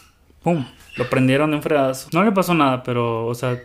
¡pum! 0.42 0.64
Lo 0.96 1.10
prendieron 1.10 1.50
de 1.50 1.56
un 1.56 1.62
fregazo. 1.62 2.08
No 2.12 2.22
le 2.22 2.30
pasó 2.30 2.54
nada, 2.54 2.84
pero, 2.84 3.26
o 3.26 3.34
sea, 3.34 3.60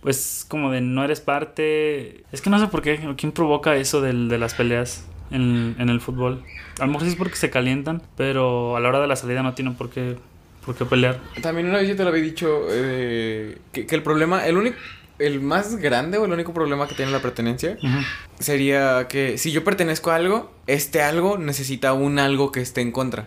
pues 0.00 0.44
como 0.48 0.70
de 0.70 0.80
no 0.80 1.04
eres 1.04 1.20
parte. 1.20 2.22
Es 2.32 2.40
que 2.40 2.50
no 2.50 2.58
sé 2.58 2.68
por 2.68 2.82
qué, 2.82 2.98
quién 3.16 3.32
provoca 3.32 3.76
eso 3.76 4.00
del- 4.00 4.28
de 4.28 4.38
las 4.38 4.54
peleas 4.54 5.04
en, 5.30 5.76
en 5.78 5.88
el 5.88 6.00
fútbol. 6.00 6.42
A 6.78 6.82
lo 6.86 6.92
mejor 6.92 7.02
sí 7.04 7.10
es 7.10 7.16
porque 7.16 7.36
se 7.36 7.50
calientan, 7.50 8.02
pero 8.16 8.76
a 8.76 8.80
la 8.80 8.88
hora 8.88 9.00
de 9.00 9.08
la 9.08 9.16
salida 9.16 9.42
no 9.42 9.54
tienen 9.54 9.74
por 9.74 9.90
qué, 9.90 10.16
por 10.64 10.76
qué 10.76 10.84
pelear. 10.84 11.18
También 11.42 11.68
una 11.68 11.78
vez 11.78 11.88
yo 11.88 11.96
te 11.96 12.04
lo 12.04 12.10
había 12.10 12.22
dicho 12.22 12.66
eh, 12.70 13.58
que, 13.72 13.86
que 13.86 13.94
el 13.96 14.02
problema, 14.04 14.46
el 14.46 14.56
único, 14.56 14.76
el 15.18 15.40
más 15.40 15.76
grande 15.76 16.18
o 16.18 16.24
el 16.26 16.32
único 16.32 16.54
problema 16.54 16.86
que 16.86 16.94
tiene 16.94 17.10
la 17.10 17.20
pertenencia 17.20 17.76
sería 18.38 19.08
que 19.08 19.38
si 19.38 19.50
yo 19.50 19.64
pertenezco 19.64 20.10
a 20.10 20.16
algo, 20.16 20.52
este 20.66 21.02
algo 21.02 21.38
necesita 21.38 21.92
un 21.92 22.18
algo 22.20 22.52
que 22.52 22.60
esté 22.60 22.80
en 22.80 22.92
contra. 22.92 23.26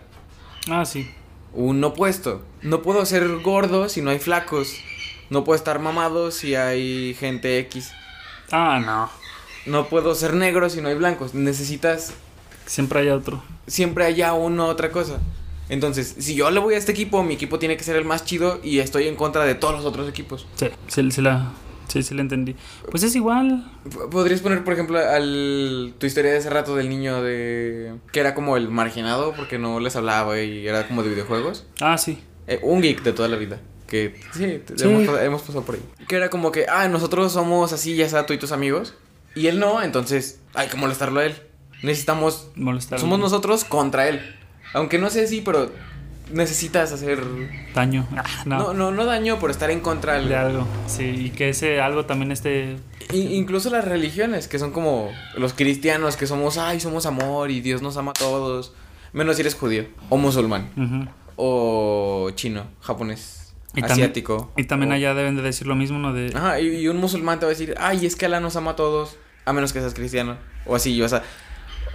Ah, 0.70 0.84
sí. 0.86 1.10
Un 1.52 1.84
opuesto. 1.84 2.42
No 2.62 2.80
puedo 2.80 3.04
ser 3.04 3.28
gordo 3.42 3.88
si 3.90 4.00
no 4.00 4.10
hay 4.10 4.18
flacos. 4.18 4.80
No 5.32 5.44
puedo 5.44 5.56
estar 5.56 5.78
mamado 5.78 6.30
si 6.30 6.54
hay 6.56 7.14
gente 7.14 7.58
X. 7.60 7.90
Ah, 8.50 8.80
no. 8.84 9.08
No 9.64 9.88
puedo 9.88 10.14
ser 10.14 10.34
negro 10.34 10.68
si 10.68 10.82
no 10.82 10.88
hay 10.88 10.94
blancos. 10.94 11.32
Necesitas 11.32 12.12
Siempre 12.66 13.00
hay 13.00 13.08
otro. 13.08 13.42
siempre 13.66 14.04
haya 14.04 14.34
una 14.34 14.66
otra 14.66 14.92
cosa. 14.92 15.20
Entonces, 15.70 16.16
si 16.18 16.34
yo 16.34 16.50
le 16.50 16.60
voy 16.60 16.74
a 16.74 16.76
este 16.76 16.92
equipo, 16.92 17.22
mi 17.22 17.32
equipo 17.34 17.58
tiene 17.58 17.78
que 17.78 17.82
ser 17.84 17.96
el 17.96 18.04
más 18.04 18.26
chido 18.26 18.60
y 18.62 18.80
estoy 18.80 19.08
en 19.08 19.16
contra 19.16 19.44
de 19.44 19.54
todos 19.54 19.74
los 19.74 19.86
otros 19.86 20.06
equipos. 20.06 20.46
Sí, 20.56 20.66
sí, 20.88 21.10
sí 21.10 21.22
la, 21.22 21.52
sí, 21.88 22.02
sí 22.02 22.14
la 22.14 22.20
entendí. 22.20 22.54
Pues 22.90 23.02
es 23.02 23.16
igual. 23.16 23.64
Podrías 24.10 24.40
poner, 24.42 24.62
por 24.64 24.74
ejemplo, 24.74 24.98
al, 24.98 25.94
tu 25.98 26.04
historia 26.04 26.32
de 26.32 26.38
ese 26.38 26.50
rato 26.50 26.76
del 26.76 26.90
niño 26.90 27.22
de... 27.22 27.94
que 28.12 28.20
era 28.20 28.34
como 28.34 28.58
el 28.58 28.68
marginado 28.68 29.32
porque 29.34 29.58
no 29.58 29.80
les 29.80 29.96
hablaba 29.96 30.38
y 30.42 30.68
era 30.68 30.86
como 30.86 31.02
de 31.02 31.08
videojuegos. 31.08 31.64
Ah, 31.80 31.96
sí. 31.96 32.18
Eh, 32.48 32.60
un 32.62 32.82
geek 32.82 33.02
de 33.02 33.12
toda 33.14 33.28
la 33.28 33.36
vida. 33.38 33.58
Que 33.92 34.18
sí. 34.32 34.62
Hemos, 34.82 35.20
hemos 35.20 35.42
pasado 35.42 35.62
por 35.64 35.74
ahí. 35.74 35.82
Que 36.08 36.16
era 36.16 36.30
como 36.30 36.50
que, 36.50 36.64
ah, 36.66 36.88
nosotros 36.88 37.30
somos 37.32 37.74
así, 37.74 37.94
ya 37.94 38.08
sea 38.08 38.24
tú 38.24 38.32
y 38.32 38.38
tus 38.38 38.50
amigos. 38.50 38.94
Y 39.34 39.48
él 39.48 39.58
no, 39.60 39.82
entonces 39.82 40.40
hay 40.54 40.68
que 40.68 40.78
molestarlo 40.78 41.20
a 41.20 41.26
él. 41.26 41.34
Necesitamos... 41.82 42.48
Molestar. 42.54 42.98
Somos 42.98 43.18
nosotros 43.18 43.64
contra 43.64 44.08
él. 44.08 44.20
Aunque 44.72 44.96
no 44.98 45.10
sé 45.10 45.26
si, 45.26 45.42
pero 45.42 45.70
necesitas 46.32 46.90
hacer 46.92 47.22
Daño. 47.74 48.06
Ah, 48.16 48.24
no. 48.46 48.58
no, 48.58 48.72
no, 48.74 48.90
no 48.92 49.04
daño 49.04 49.38
por 49.38 49.50
estar 49.50 49.70
en 49.70 49.80
contra 49.80 50.14
del- 50.14 50.28
De 50.30 50.36
algo. 50.36 50.66
Sí, 50.86 51.04
y 51.26 51.30
que 51.30 51.50
ese 51.50 51.80
algo 51.82 52.06
también 52.06 52.32
esté. 52.32 52.76
I- 53.12 53.34
incluso 53.34 53.68
las 53.68 53.84
religiones, 53.84 54.48
que 54.48 54.58
son 54.58 54.70
como 54.70 55.10
los 55.36 55.52
cristianos, 55.52 56.16
que 56.16 56.26
somos, 56.26 56.56
ay, 56.56 56.80
somos 56.80 57.04
amor 57.04 57.50
y 57.50 57.60
Dios 57.60 57.82
nos 57.82 57.98
ama 57.98 58.12
a 58.12 58.14
todos. 58.14 58.72
Menos 59.12 59.36
si 59.36 59.42
eres 59.42 59.54
judío, 59.54 59.84
o 60.08 60.16
musulmán, 60.16 60.70
Ujú. 60.76 61.10
o 61.36 62.30
chino, 62.34 62.64
japonés, 62.80 63.41
Y 63.74 63.80
también- 63.80 63.92
asiático. 63.92 64.52
Y 64.56 64.64
también 64.64 64.92
o- 64.92 64.94
allá 64.94 65.14
deben 65.14 65.36
de 65.36 65.42
decir 65.42 65.66
lo 65.66 65.74
mismo, 65.74 65.98
¿no? 65.98 66.12
De. 66.12 66.30
Ajá, 66.34 66.60
y, 66.60 66.68
y 66.76 66.88
un 66.88 66.96
musulmán 66.98 67.38
te 67.38 67.46
va 67.46 67.50
a 67.50 67.54
decir, 67.54 67.74
ay, 67.78 68.04
es 68.06 68.16
que 68.16 68.26
Alá 68.26 68.40
nos 68.40 68.56
ama 68.56 68.72
a 68.72 68.76
todos, 68.76 69.16
a 69.44 69.52
menos 69.52 69.72
que 69.72 69.80
seas 69.80 69.94
cristiano. 69.94 70.36
O 70.66 70.74
así, 70.76 71.00
o 71.02 71.08
sea, 71.08 71.22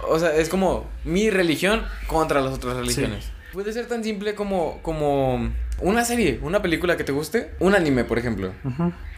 o 0.08 0.18
sea, 0.18 0.34
es 0.36 0.48
como 0.48 0.86
mi 1.04 1.30
religión 1.30 1.82
contra 2.06 2.40
las 2.40 2.54
otras 2.54 2.76
religiones. 2.76 3.30
Puede 3.52 3.72
ser 3.72 3.86
tan 3.86 4.04
simple 4.04 4.34
como, 4.34 4.80
como 4.82 5.50
una 5.80 6.04
serie, 6.04 6.38
una 6.42 6.60
película 6.60 6.96
que 6.96 7.04
te 7.04 7.12
guste, 7.12 7.50
un 7.60 7.74
anime, 7.74 8.04
por 8.04 8.18
ejemplo. 8.18 8.52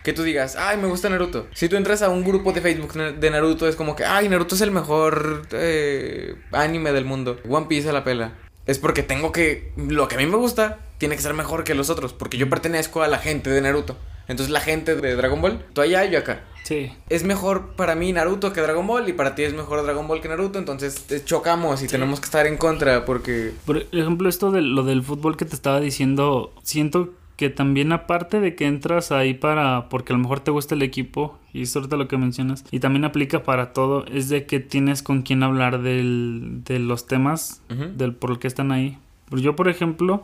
Que 0.05 0.13
tú 0.13 0.23
digas, 0.23 0.57
ay, 0.57 0.79
me 0.79 0.87
gusta 0.87 1.11
Naruto. 1.11 1.47
Si 1.53 1.69
tú 1.69 1.77
entras 1.77 2.01
a 2.03 2.09
un 2.09 2.25
grupo 2.25 2.53
de 2.53 2.61
Facebook 2.61 2.93
de 2.95 3.31
Naruto, 3.31 3.67
es 3.69 3.75
como 3.77 3.97
que, 3.97 4.05
ay, 4.05 4.29
Naruto 4.29 4.55
es 4.55 4.61
el 4.61 4.71
mejor 4.71 5.43
eh, 5.53 6.37
anime 6.53 6.93
del 6.93 7.05
mundo. 7.05 7.39
One 7.49 7.67
Piece 7.69 7.89
a 7.91 7.93
la 7.93 8.05
pela. 8.05 8.33
Es 8.71 8.79
porque 8.79 9.03
tengo 9.03 9.33
que. 9.33 9.73
Lo 9.77 10.07
que 10.07 10.15
a 10.15 10.19
mí 10.19 10.27
me 10.27 10.37
gusta 10.37 10.79
tiene 10.99 11.17
que 11.17 11.23
ser 11.23 11.35
mejor 11.35 11.65
que 11.65 11.75
los 11.75 11.91
otros. 11.91 12.13
Porque 12.13 12.39
yo 12.39 12.49
pertenezco 12.49 13.03
a 13.03 13.09
la 13.09 13.19
gente 13.19 13.51
de 13.51 13.61
Naruto. 13.61 13.97
Entonces, 14.29 14.53
la 14.53 14.61
gente 14.61 14.95
de 14.95 15.17
Dragon 15.17 15.43
Ball, 15.43 15.65
tú 15.73 15.81
allá, 15.81 16.05
yo 16.05 16.21
acá. 16.21 16.45
Sí. 16.63 16.93
Es 17.09 17.25
mejor 17.25 17.75
para 17.75 17.97
mí 17.97 18.13
Naruto 18.13 18.53
que 18.53 18.61
Dragon 18.61 18.87
Ball. 18.87 19.09
Y 19.09 19.13
para 19.13 19.35
ti 19.35 19.43
es 19.43 19.55
mejor 19.55 19.83
Dragon 19.83 20.07
Ball 20.07 20.21
que 20.21 20.29
Naruto. 20.29 20.61
Entonces, 20.61 21.05
eh, 21.11 21.21
chocamos 21.25 21.83
y 21.83 21.89
tenemos 21.89 22.21
que 22.21 22.27
estar 22.27 22.47
en 22.47 22.57
contra. 22.59 23.05
Porque. 23.05 23.53
Por 23.67 23.79
ejemplo, 23.91 24.29
esto 24.29 24.53
de 24.53 24.61
lo 24.61 24.85
del 24.85 25.03
fútbol 25.03 25.37
que 25.37 25.47
te 25.47 25.57
estaba 25.57 25.81
diciendo, 25.81 26.55
siento 26.63 27.15
que 27.41 27.49
también 27.49 27.91
aparte 27.91 28.39
de 28.39 28.55
que 28.55 28.67
entras 28.67 29.13
ahí 29.13 29.33
para, 29.33 29.89
porque 29.89 30.13
a 30.13 30.17
lo 30.17 30.21
mejor 30.21 30.41
te 30.41 30.51
gusta 30.51 30.75
el 30.75 30.83
equipo, 30.83 31.39
y 31.55 31.65
ahorita 31.75 31.97
lo 31.97 32.07
que 32.07 32.19
mencionas, 32.19 32.67
y 32.71 32.81
también 32.81 33.07
aplica 33.07 33.45
para 33.45 33.73
todo, 33.73 34.05
es 34.05 34.29
de 34.29 34.45
que 34.45 34.61
tienes 34.61 35.03
con 35.03 35.23
quién 35.23 35.43
hablar 35.43 35.81
del, 35.81 36.61
de 36.67 36.79
los 36.79 37.07
temas, 37.07 37.63
del 37.97 38.13
por 38.13 38.39
qué 38.39 38.47
están 38.47 38.73
ahí. 38.73 38.99
Yo, 39.31 39.57
por 39.57 39.71
ejemplo, 39.71 40.23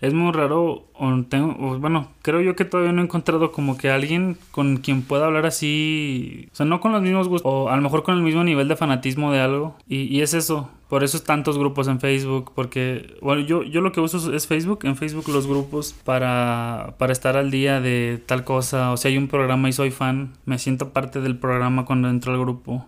es 0.00 0.12
muy 0.12 0.32
raro, 0.32 0.84
o 0.94 1.24
tengo, 1.28 1.56
o 1.58 1.78
bueno, 1.78 2.08
creo 2.22 2.40
yo 2.40 2.54
que 2.54 2.64
todavía 2.64 2.92
no 2.92 3.00
he 3.00 3.04
encontrado 3.04 3.52
como 3.52 3.78
que 3.78 3.90
alguien 3.90 4.36
con 4.50 4.78
quien 4.78 5.02
pueda 5.02 5.26
hablar 5.26 5.46
así, 5.46 6.48
o 6.52 6.54
sea, 6.54 6.66
no 6.66 6.80
con 6.80 6.92
los 6.92 7.02
mismos 7.02 7.28
gustos, 7.28 7.50
o 7.50 7.70
a 7.70 7.76
lo 7.76 7.82
mejor 7.82 8.02
con 8.02 8.16
el 8.16 8.22
mismo 8.22 8.44
nivel 8.44 8.68
de 8.68 8.76
fanatismo 8.76 9.32
de 9.32 9.40
algo, 9.40 9.76
y, 9.88 10.02
y 10.02 10.20
es 10.20 10.34
eso, 10.34 10.68
por 10.88 11.02
eso 11.02 11.16
es 11.16 11.24
tantos 11.24 11.58
grupos 11.58 11.88
en 11.88 11.98
Facebook, 11.98 12.52
porque, 12.54 13.16
bueno, 13.22 13.42
yo, 13.42 13.62
yo 13.62 13.80
lo 13.80 13.92
que 13.92 14.00
uso 14.00 14.32
es 14.34 14.46
Facebook, 14.46 14.80
en 14.84 14.96
Facebook 14.96 15.28
los 15.28 15.46
grupos 15.46 15.94
para, 16.04 16.94
para 16.98 17.12
estar 17.12 17.36
al 17.36 17.50
día 17.50 17.80
de 17.80 18.22
tal 18.24 18.44
cosa, 18.44 18.92
o 18.92 18.96
si 18.96 19.08
hay 19.08 19.18
un 19.18 19.28
programa 19.28 19.68
y 19.68 19.72
soy 19.72 19.90
fan, 19.90 20.34
me 20.44 20.58
siento 20.58 20.90
parte 20.90 21.20
del 21.20 21.38
programa 21.38 21.86
cuando 21.86 22.08
entro 22.08 22.32
al 22.32 22.40
grupo. 22.40 22.86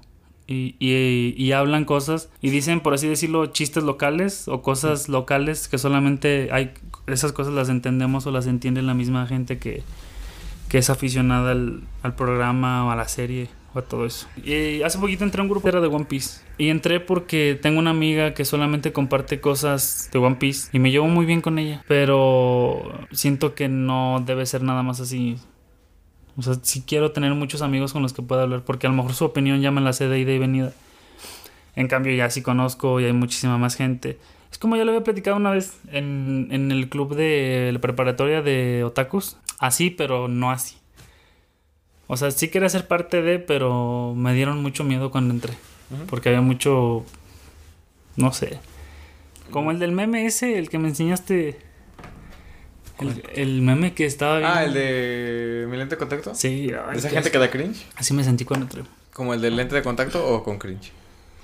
Y, 0.50 0.76
y- 0.80 1.34
y 1.36 1.52
hablan 1.52 1.84
cosas 1.84 2.30
y 2.40 2.48
dicen, 2.48 2.80
por 2.80 2.94
así 2.94 3.06
decirlo, 3.06 3.44
chistes 3.46 3.84
locales 3.84 4.48
o 4.48 4.62
cosas 4.62 5.08
locales 5.10 5.68
que 5.68 5.76
solamente 5.76 6.48
hay, 6.52 6.72
esas 7.06 7.32
cosas 7.32 7.52
las 7.52 7.68
entendemos 7.68 8.26
o 8.26 8.30
las 8.30 8.46
entiende 8.46 8.80
la 8.80 8.94
misma 8.94 9.26
gente 9.26 9.58
que, 9.58 9.82
que 10.70 10.78
es 10.78 10.88
aficionada 10.88 11.52
al, 11.52 11.82
al 12.02 12.14
programa 12.14 12.86
o 12.86 12.90
a 12.90 12.96
la 12.96 13.06
serie 13.08 13.48
o 13.74 13.78
a 13.80 13.82
todo 13.82 14.06
eso. 14.06 14.26
Y 14.42 14.80
hace 14.80 14.98
poquito 14.98 15.22
entré 15.22 15.40
a 15.40 15.44
un 15.44 15.50
grupo 15.50 15.68
era 15.68 15.82
de 15.82 15.86
One 15.88 16.06
Piece. 16.06 16.40
Y 16.56 16.70
entré 16.70 16.98
porque 17.00 17.58
tengo 17.60 17.78
una 17.78 17.90
amiga 17.90 18.32
que 18.32 18.46
solamente 18.46 18.90
comparte 18.90 19.42
cosas 19.42 20.08
de 20.14 20.18
One 20.18 20.36
Piece 20.36 20.70
y 20.72 20.78
me 20.78 20.90
llevo 20.90 21.08
muy 21.08 21.26
bien 21.26 21.42
con 21.42 21.58
ella. 21.58 21.84
Pero 21.86 22.90
siento 23.12 23.54
que 23.54 23.68
no 23.68 24.22
debe 24.24 24.46
ser 24.46 24.62
nada 24.62 24.82
más 24.82 24.98
así. 25.00 25.36
O 26.38 26.42
sea, 26.42 26.54
sí 26.62 26.84
quiero 26.86 27.10
tener 27.10 27.34
muchos 27.34 27.62
amigos 27.62 27.92
con 27.92 28.02
los 28.02 28.12
que 28.12 28.22
pueda 28.22 28.42
hablar 28.42 28.62
porque 28.62 28.86
a 28.86 28.90
lo 28.90 28.96
mejor 28.96 29.12
su 29.12 29.24
opinión 29.24 29.60
ya 29.60 29.70
me 29.70 29.80
la 29.80 29.92
sé 29.92 30.08
de 30.08 30.20
ida 30.20 30.32
y 30.32 30.38
venida. 30.38 30.72
En 31.74 31.88
cambio 31.88 32.14
ya 32.14 32.30
sí 32.30 32.42
conozco 32.42 33.00
y 33.00 33.04
hay 33.04 33.12
muchísima 33.12 33.58
más 33.58 33.74
gente. 33.74 34.18
Es 34.50 34.58
como 34.58 34.76
ya 34.76 34.84
lo 34.84 34.92
había 34.92 35.04
platicado 35.04 35.36
una 35.36 35.50
vez 35.50 35.78
en, 35.90 36.48
en 36.50 36.72
el 36.72 36.88
club 36.88 37.14
de 37.14 37.70
la 37.72 37.80
preparatoria 37.80 38.40
de 38.40 38.84
otakus. 38.84 39.36
Así, 39.58 39.90
pero 39.90 40.28
no 40.28 40.50
así. 40.50 40.76
O 42.06 42.16
sea, 42.16 42.30
sí 42.30 42.48
quería 42.48 42.68
ser 42.68 42.88
parte 42.88 43.20
de, 43.20 43.38
pero 43.38 44.14
me 44.16 44.32
dieron 44.32 44.62
mucho 44.62 44.82
miedo 44.82 45.10
cuando 45.10 45.34
entré. 45.34 45.54
Porque 46.08 46.30
había 46.30 46.40
mucho... 46.40 47.04
No 48.16 48.32
sé. 48.32 48.58
Como 49.50 49.70
el 49.70 49.78
del 49.78 49.92
meme 49.92 50.26
ese, 50.26 50.58
el 50.58 50.70
que 50.70 50.78
me 50.78 50.88
enseñaste. 50.88 51.58
El, 53.00 53.22
el 53.34 53.62
meme 53.62 53.94
que 53.94 54.04
estaba 54.06 54.38
bien. 54.38 54.50
Ah, 54.52 54.64
el 54.64 54.74
de 54.74 55.66
mi 55.70 55.76
lente 55.76 55.94
de 55.96 55.98
contacto. 55.98 56.34
Sí, 56.34 56.70
ay, 56.72 56.98
Esa 56.98 57.10
gente 57.10 57.30
que 57.30 57.38
da 57.38 57.50
cringe. 57.50 57.86
Así 57.96 58.14
me 58.14 58.24
sentí 58.24 58.44
cuando 58.44 58.66
entré. 58.66 58.82
Como 59.12 59.34
el 59.34 59.40
del 59.40 59.56
lente 59.56 59.74
de 59.74 59.82
contacto 59.82 60.24
o 60.26 60.42
con 60.42 60.58
cringe. 60.58 60.92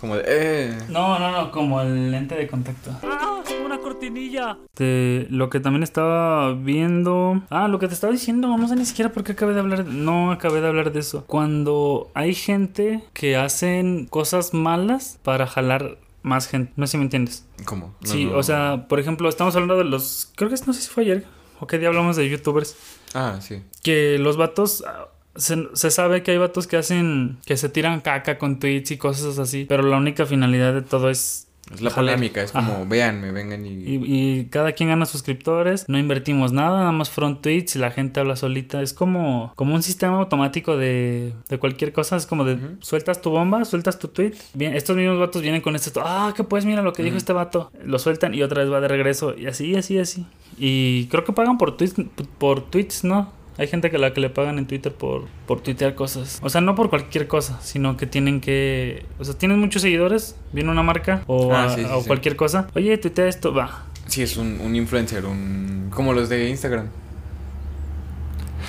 Como 0.00 0.16
de, 0.16 0.24
eh. 0.26 0.78
No, 0.90 1.18
no, 1.18 1.30
no, 1.30 1.50
como 1.50 1.80
el 1.80 2.10
lente 2.10 2.34
de 2.34 2.46
contacto. 2.46 2.90
¡Ah! 3.02 3.42
¡Una 3.64 3.78
cortinilla! 3.78 4.58
lo 4.78 5.48
que 5.50 5.60
también 5.60 5.82
estaba 5.82 6.52
viendo. 6.52 7.42
Ah, 7.50 7.68
lo 7.68 7.78
que 7.78 7.88
te 7.88 7.94
estaba 7.94 8.12
diciendo, 8.12 8.48
no 8.56 8.68
sé 8.68 8.76
ni 8.76 8.84
siquiera 8.84 9.12
por 9.12 9.24
qué 9.24 9.32
acabé 9.32 9.54
de 9.54 9.60
hablar. 9.60 9.86
No 9.86 10.30
acabé 10.32 10.60
de 10.60 10.68
hablar 10.68 10.92
de 10.92 11.00
eso. 11.00 11.24
Cuando 11.26 12.10
hay 12.14 12.34
gente 12.34 13.02
que 13.12 13.36
hacen 13.36 14.06
cosas 14.06 14.52
malas 14.52 15.18
para 15.22 15.46
jalar 15.46 15.98
más 16.22 16.48
gente. 16.48 16.72
No 16.76 16.86
sé 16.86 16.92
si 16.92 16.98
me 16.98 17.04
entiendes. 17.04 17.46
¿Cómo? 17.64 17.94
No, 18.00 18.08
sí, 18.08 18.24
no. 18.26 18.36
o 18.36 18.42
sea, 18.42 18.86
por 18.88 18.98
ejemplo, 19.00 19.28
estamos 19.28 19.54
hablando 19.54 19.76
de 19.76 19.84
los. 19.84 20.30
Creo 20.36 20.48
que 20.48 20.54
es- 20.54 20.66
no 20.66 20.72
sé 20.72 20.82
si 20.82 20.88
fue 20.88 21.04
ayer 21.04 21.24
o 21.60 21.66
qué 21.66 21.78
día 21.78 21.88
hablamos 21.88 22.16
de 22.16 22.28
youtubers. 22.28 22.76
Ah, 23.14 23.38
sí. 23.40 23.62
Que 23.82 24.18
los 24.18 24.36
vatos. 24.36 24.82
ah, 24.86 25.08
Se, 25.36 25.56
se 25.74 25.90
sabe 25.90 26.22
que 26.22 26.30
hay 26.32 26.38
vatos 26.38 26.66
que 26.66 26.76
hacen. 26.76 27.38
que 27.46 27.56
se 27.56 27.68
tiran 27.68 28.00
caca 28.00 28.38
con 28.38 28.58
tweets 28.60 28.90
y 28.92 28.98
cosas 28.98 29.38
así. 29.38 29.64
Pero 29.68 29.82
la 29.82 29.96
única 29.96 30.26
finalidad 30.26 30.74
de 30.74 30.82
todo 30.82 31.10
es. 31.10 31.46
Es 31.72 31.80
la 31.80 31.90
polémica, 31.90 32.42
es 32.42 32.52
como, 32.52 32.72
Ajá. 32.72 32.84
véanme, 32.84 33.32
vengan 33.32 33.64
y... 33.64 33.70
Y, 33.70 34.02
y 34.04 34.44
cada 34.46 34.72
quien 34.72 34.90
gana 34.90 35.06
suscriptores, 35.06 35.88
no 35.88 35.98
invertimos 35.98 36.52
nada, 36.52 36.80
nada 36.80 36.92
más 36.92 37.08
front 37.08 37.40
tweets 37.40 37.76
y 37.76 37.78
la 37.78 37.90
gente 37.90 38.20
habla 38.20 38.36
solita. 38.36 38.82
Es 38.82 38.92
como, 38.92 39.52
como 39.56 39.74
un 39.74 39.82
sistema 39.82 40.18
automático 40.18 40.76
de, 40.76 41.32
de 41.48 41.58
cualquier 41.58 41.92
cosa. 41.92 42.16
Es 42.16 42.26
como 42.26 42.44
de 42.44 42.58
sueltas 42.80 43.22
tu 43.22 43.30
bomba, 43.30 43.64
sueltas 43.64 43.98
tu 43.98 44.08
tweet. 44.08 44.34
Bien, 44.52 44.74
estos 44.74 44.94
mismos 44.96 45.18
vatos 45.18 45.40
vienen 45.40 45.62
con 45.62 45.74
esto. 45.74 46.02
Ah, 46.04 46.34
que 46.36 46.44
pues 46.44 46.66
mira 46.66 46.82
lo 46.82 46.92
que 46.92 47.02
dijo 47.02 47.16
este 47.16 47.32
vato. 47.32 47.70
Lo 47.82 47.98
sueltan 47.98 48.34
y 48.34 48.42
otra 48.42 48.62
vez 48.62 48.70
va 48.70 48.80
de 48.80 48.88
regreso. 48.88 49.34
Y 49.36 49.46
así, 49.46 49.74
así, 49.74 49.98
así. 49.98 50.26
Y 50.58 51.06
creo 51.06 51.24
que 51.24 51.32
pagan 51.32 51.56
por 51.56 51.76
tweets, 51.76 51.94
por 52.38 52.60
tweets, 52.60 53.04
¿no? 53.04 53.32
Hay 53.56 53.66
gente 53.68 53.90
que 53.90 53.98
la 53.98 54.12
que 54.12 54.20
le 54.20 54.30
pagan 54.30 54.58
en 54.58 54.66
Twitter 54.66 54.92
por, 54.92 55.26
por 55.46 55.60
tuitear 55.60 55.94
cosas. 55.94 56.40
O 56.42 56.48
sea, 56.50 56.60
no 56.60 56.74
por 56.74 56.90
cualquier 56.90 57.28
cosa, 57.28 57.60
sino 57.62 57.96
que 57.96 58.06
tienen 58.06 58.40
que... 58.40 59.04
O 59.18 59.24
sea, 59.24 59.34
tienen 59.34 59.58
muchos 59.60 59.82
seguidores, 59.82 60.36
viene 60.52 60.70
una 60.70 60.82
marca 60.82 61.22
o, 61.26 61.52
Ah, 61.52 61.64
a- 61.66 61.68
sí, 61.74 61.82
sí, 61.82 61.88
o 61.92 62.00
sí. 62.00 62.06
cualquier 62.06 62.34
cosa. 62.36 62.66
Oye, 62.74 62.98
tuitea 62.98 63.28
esto, 63.28 63.54
va. 63.54 63.84
Sí, 64.06 64.22
es 64.22 64.36
un, 64.36 64.60
un 64.60 64.74
influencer, 64.76 65.24
un... 65.24 65.88
Como 65.94 66.12
los 66.12 66.28
de 66.28 66.48
Instagram. 66.50 66.88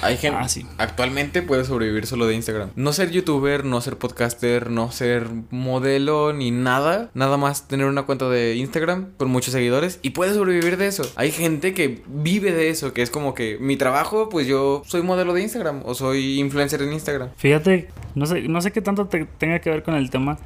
Hay 0.01 0.17
gente... 0.17 0.38
Ah, 0.41 0.47
sí. 0.47 0.65
Actualmente 0.77 1.41
puede 1.41 1.63
sobrevivir 1.65 2.05
solo 2.05 2.27
de 2.27 2.36
Instagram. 2.36 2.69
No 2.75 2.93
ser 2.93 3.12
youtuber, 3.12 3.65
no 3.65 3.81
ser 3.81 3.97
podcaster, 3.97 4.69
no 4.69 4.91
ser 4.91 5.27
modelo 5.51 6.34
ni 6.34 6.51
nada. 6.51 7.10
Nada 7.13 7.38
más 7.38 7.67
tener 7.67 7.86
una 7.88 8.03
cuenta 8.03 8.29
de 8.29 8.55
Instagram 8.55 9.12
con 9.17 9.29
muchos 9.29 9.51
seguidores 9.53 9.99
y 10.01 10.12
puede 10.12 10.34
sobrevivir 10.34 10.77
de 10.77 10.88
eso. 10.88 11.03
Hay 11.15 11.31
gente 11.31 11.73
que 11.73 12.03
vive 12.08 12.51
de 12.51 12.69
eso, 12.69 12.93
que 12.93 13.01
es 13.01 13.10
como 13.10 13.34
que 13.34 13.58
mi 13.60 13.77
trabajo, 13.77 14.29
pues 14.29 14.47
yo 14.47 14.84
soy 14.86 15.01
modelo 15.01 15.34
de 15.34 15.41
Instagram 15.41 15.81
o 15.86 15.95
soy 15.95 16.39
influencer 16.39 16.81
en 16.81 16.93
Instagram. 16.93 17.29
Fíjate, 17.38 17.89
no 18.15 18.25
sé, 18.25 18.41
no 18.47 18.62
sé 18.62 18.71
qué 18.71 18.81
tanto 18.81 19.08
te- 19.08 19.25
tenga 19.38 19.60
que 19.60 19.69
ver 19.69 19.84
con 19.84 19.95
el 19.95 20.10
tema. 20.10 20.38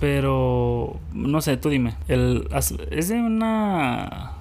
Pero 0.00 0.98
no 1.12 1.40
sé, 1.42 1.56
tú 1.56 1.68
dime. 1.68 1.94
El, 2.08 2.48
es 2.90 3.08
de 3.08 3.14
una. 3.20 4.32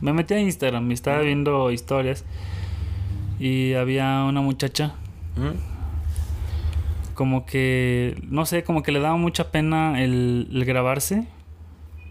Me 0.00 0.12
metí 0.12 0.34
a 0.34 0.40
Instagram 0.40 0.90
y 0.90 0.94
estaba 0.94 1.20
viendo 1.20 1.70
historias. 1.70 2.24
Y 3.38 3.74
había 3.74 4.24
una 4.24 4.40
muchacha 4.40 4.94
como 7.14 7.46
que. 7.46 8.20
No 8.28 8.46
sé, 8.46 8.62
como 8.64 8.82
que 8.82 8.92
le 8.92 9.00
daba 9.00 9.16
mucha 9.16 9.50
pena 9.50 10.02
el, 10.02 10.48
el 10.52 10.64
grabarse. 10.64 11.26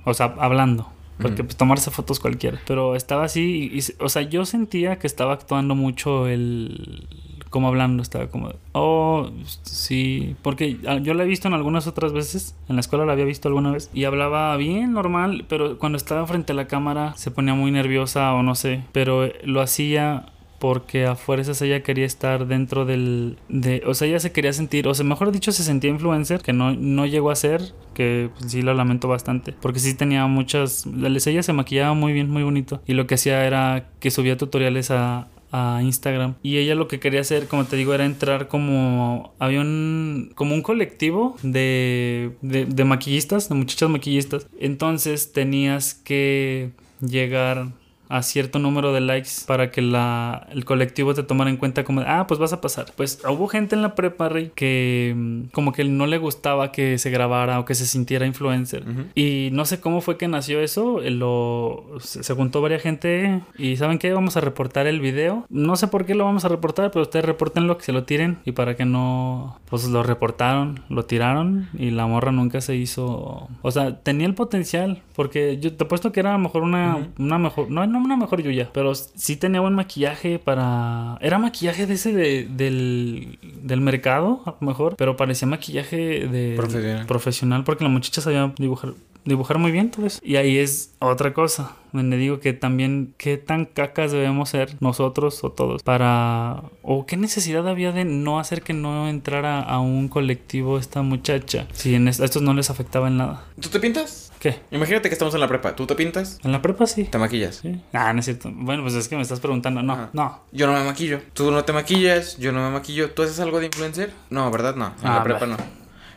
O 0.06 0.14
sea, 0.14 0.36
hablando. 0.40 0.90
Porque 1.22 1.44
pues 1.44 1.58
tomarse 1.58 1.90
fotos 1.90 2.20
cualquiera. 2.20 2.60
Pero 2.68 2.96
estaba 2.96 3.24
así. 3.24 3.72
y- 3.74 4.04
o 4.04 4.08
sea, 4.10 4.22
yo 4.22 4.46
sentía 4.46 5.00
que 5.00 5.08
estaba 5.08 5.34
actuando 5.34 5.76
mucho 5.76 6.28
el. 6.28 7.08
Como 7.50 7.70
hablando, 7.70 8.04
estaba 8.04 8.28
como. 8.28 8.52
Oh, 8.74 9.30
sí. 9.64 10.36
Porque 10.44 10.78
ah, 10.88 10.98
yo 10.98 11.14
la 11.14 11.24
he 11.24 11.28
visto 11.28 11.48
en 11.48 11.54
algunas 11.54 11.88
otras 11.88 12.12
veces. 12.14 12.56
En 12.70 12.76
la 12.76 12.82
escuela 12.82 13.06
la 13.06 13.14
había 13.14 13.26
visto 13.26 13.48
alguna 13.48 13.72
vez. 13.72 13.90
Y 13.94 14.04
hablaba 14.04 14.56
bien, 14.58 14.92
normal. 14.94 15.46
Pero 15.48 15.80
cuando 15.80 15.98
estaba 15.98 16.28
frente 16.28 16.52
a 16.52 16.56
la 16.56 16.68
cámara 16.68 17.14
se 17.16 17.32
ponía 17.32 17.54
muy 17.56 17.72
nerviosa 17.72 18.34
o 18.34 18.44
no 18.44 18.54
sé. 18.54 18.84
Pero 18.92 19.30
lo 19.44 19.62
hacía 19.62 20.26
porque 20.60 21.06
a 21.06 21.16
fuerzas 21.16 21.62
ella 21.62 21.84
quería 21.84 22.06
estar 22.06 22.48
dentro 22.48 22.86
del... 22.86 23.38
De, 23.50 23.84
o 23.86 23.94
sea, 23.94 24.08
ella 24.08 24.20
se 24.20 24.32
quería 24.32 24.54
sentir, 24.54 24.88
o 24.88 24.94
sea, 24.94 25.06
mejor 25.06 25.32
dicho, 25.32 25.52
se 25.52 25.64
sentía 25.64 25.90
influencer, 25.90 26.42
que 26.42 26.54
no, 26.54 26.74
no 26.74 27.06
llegó 27.06 27.32
a 27.32 27.36
ser, 27.36 27.74
que 27.94 28.30
sí 28.48 28.62
lo 28.62 28.74
lamento 28.74 29.08
bastante, 29.08 29.54
porque 29.54 29.80
sí 29.80 29.94
tenía 29.94 30.26
muchas... 30.28 30.86
Ella 31.28 31.44
se 31.44 31.54
maquillaba 31.54 31.94
muy 31.94 32.14
bien, 32.14 32.30
muy 32.30 32.44
bonito, 32.44 32.82
y 32.86 32.94
lo 32.94 33.08
que 33.08 33.16
hacía 33.16 33.46
era 33.46 33.90
que 34.00 34.12
subía 34.12 34.38
tutoriales 34.38 34.92
a, 34.92 35.28
a 35.52 35.82
Instagram 35.82 36.36
y 36.44 36.58
ella 36.58 36.76
lo 36.76 36.88
que 36.88 37.00
quería 37.00 37.22
hacer 37.22 37.48
como 37.48 37.66
te 37.66 37.78
digo 37.78 37.94
era 37.94 38.06
entrar 38.06 38.48
como 38.48 39.34
había 39.40 39.62
un 39.62 40.32
como 40.36 40.54
un 40.54 40.62
colectivo 40.62 41.38
de, 41.42 42.32
de, 42.42 42.66
de 42.66 42.84
maquillistas 42.84 43.48
de 43.48 43.56
muchachas 43.56 43.90
maquillistas 43.90 44.48
entonces 44.60 45.32
tenías 45.32 45.94
que 45.94 46.72
llegar 47.00 47.68
a 48.10 48.24
cierto 48.24 48.60
número 48.60 48.94
de 48.94 49.02
likes 49.02 49.30
para 49.46 49.72
que 49.72 49.82
la, 49.82 50.48
el 50.52 50.66
colectivo 50.66 51.14
te 51.14 51.24
tomara 51.24 51.50
en 51.50 51.58
cuenta 51.58 51.84
como, 51.84 52.02
ah, 52.02 52.26
pues 52.28 52.40
vas 52.40 52.54
a 52.54 52.62
pasar. 52.62 52.88
Pues 52.96 53.22
hubo 53.28 53.48
gente 53.48 53.76
en 53.76 53.82
la 53.82 53.96
prepa, 53.96 54.30
Rey, 54.30 54.52
que 54.56 55.14
mm, 55.16 55.42
como 55.52 55.72
que 55.72 55.84
no 55.84 56.08
le 56.08 56.18
gustaba 56.18 56.72
que 56.72 56.98
se 56.98 57.10
grabara 57.10 57.60
o 57.60 57.66
que 57.66 57.76
se 57.76 57.86
sintiera 57.86 58.26
influencer. 58.26 58.84
Y 59.16 59.50
no 59.52 59.66
sé 59.66 59.80
cómo 59.80 60.02
fue 60.02 60.18
que 60.18 60.28
nació 60.28 60.62
eso, 60.62 61.02
eh, 61.02 61.12
lo, 61.12 61.86
se 62.00 62.34
juntó 62.34 62.62
varias 62.62 62.82
gente 62.82 63.42
y 63.58 63.78
¿saben 63.78 64.00
qué? 64.00 64.14
Vamos 64.14 64.38
a 64.38 64.42
reportar 64.42 64.88
el 64.88 65.00
video. 65.00 65.46
No 65.50 65.76
sé 65.76 65.88
por 65.88 66.06
qué 66.06 66.16
lo 66.16 66.26
vamos 66.26 66.46
a 66.46 66.50
reportar, 66.50 66.92
pero 66.92 67.04
ustedes 67.04 67.26
reportenlo, 67.26 67.78
que 67.78 67.84
se 67.84 67.92
lo 67.92 68.04
tiren 68.04 68.40
y 68.46 68.52
para 68.52 68.76
que 68.76 68.86
no, 68.86 69.60
pues 69.70 69.88
lo 69.88 70.04
reportaron, 70.04 70.82
lo 70.90 71.06
tiraron 71.06 71.70
y 71.78 71.92
la 71.92 72.06
morra 72.08 72.32
nunca 72.32 72.62
se 72.62 72.76
hizo, 72.76 73.48
o 73.62 73.72
sea, 73.72 74.00
tenía 74.00 74.28
el 74.28 74.34
potencial, 74.34 75.02
porque 75.16 75.58
yo 75.60 75.74
te 75.74 75.84
apuesto 75.84 76.12
que 76.12 76.20
era 76.20 76.32
a 76.32 76.38
lo 76.38 76.40
mejor 76.40 76.64
una, 76.64 77.10
una 77.18 77.38
mejor, 77.38 77.70
no, 77.70 77.86
no 77.86 77.97
una 78.06 78.18
mejor 78.18 78.42
Yuya, 78.42 78.70
pero 78.74 78.94
sí 78.96 79.36
tenía 79.36 79.62
buen 79.62 79.74
maquillaje 79.74 80.40
para... 80.40 81.18
Era 81.22 81.40
maquillaje 81.40 81.86
de 81.86 81.94
ese 81.94 82.14
de, 82.14 82.48
del, 82.50 83.40
del 83.42 83.82
mercado, 83.82 84.42
a 84.46 84.56
lo 84.60 84.68
mejor, 84.68 84.96
pero 84.96 85.18
parecía 85.18 85.48
maquillaje 85.48 86.28
de... 86.28 86.54
Profesional. 86.56 87.06
Profesional, 87.06 87.64
porque 87.64 87.84
la 87.84 87.90
muchacha 87.90 88.22
sabía 88.22 88.54
dibujar, 88.58 88.94
dibujar 89.28 89.58
muy 89.60 89.72
bien, 89.72 89.92
todo 89.92 90.06
eso. 90.08 90.20
Y 90.24 90.38
ahí 90.38 90.58
es 90.58 90.94
otra 91.00 91.34
cosa, 91.34 91.76
donde 91.94 92.18
digo 92.18 92.40
que 92.40 92.54
también 92.54 93.14
qué 93.18 93.38
tan 93.38 93.66
cacas 93.66 94.12
debemos 94.12 94.50
ser 94.50 94.76
nosotros 94.80 95.44
o 95.44 95.52
todos 95.52 95.84
para... 95.84 96.64
o 96.82 97.06
qué 97.06 97.18
necesidad 97.18 97.68
había 97.68 97.92
de 97.92 98.06
no 98.06 98.40
hacer 98.40 98.62
que 98.62 98.74
no 98.74 99.08
entrara 99.08 99.62
a 99.62 99.80
un 99.80 100.08
colectivo 100.08 100.80
esta 100.80 101.02
muchacha, 101.02 101.68
si 101.74 101.94
en 101.96 102.08
es- 102.08 102.20
a 102.22 102.26
estos 102.26 102.42
no 102.42 102.54
les 102.54 102.70
afectaba 102.70 103.08
en 103.08 103.18
nada. 103.18 103.44
¿Tú 103.60 103.70
te 103.70 103.80
pintas? 103.80 104.32
¿Qué? 104.40 104.60
Imagínate 104.72 105.10
que 105.10 105.14
estamos 105.14 105.34
en 105.34 105.40
la 105.40 105.48
prepa. 105.48 105.76
¿Tú 105.76 105.88
te 105.88 105.96
pintas? 105.96 106.40
En 106.44 106.52
la 106.52 106.62
prepa 106.62 106.86
sí. 106.86 107.06
¿Te 107.06 107.18
maquillas? 107.18 107.56
Sí. 107.56 107.82
Ah, 107.92 108.14
no 108.14 108.20
es 108.20 108.26
cierto. 108.26 108.52
Bueno, 108.54 108.84
pues 108.84 108.94
es 108.94 109.08
que 109.08 109.16
me 109.16 109.24
estás 109.24 109.40
preguntando. 109.40 109.82
No, 109.82 109.94
Ajá. 109.94 110.10
no. 110.14 110.42
Yo 110.52 110.68
no 110.68 110.74
me 110.74 110.84
maquillo. 110.84 111.22
Tú 111.34 111.50
no 111.50 111.64
te 111.66 111.74
maquillas, 111.74 112.38
yo 112.38 112.52
no 112.52 112.62
me 112.64 112.70
maquillo. 112.70 113.10
¿Tú 113.12 113.24
haces 113.24 113.40
algo 113.40 113.60
de 113.60 113.66
influencer? 113.66 114.14
No, 114.30 114.50
¿verdad? 114.52 114.76
No. 114.76 114.88
En 115.02 115.08
Ah, 115.08 115.16
la 115.16 115.24
prepa 115.24 115.48
no. 115.48 115.58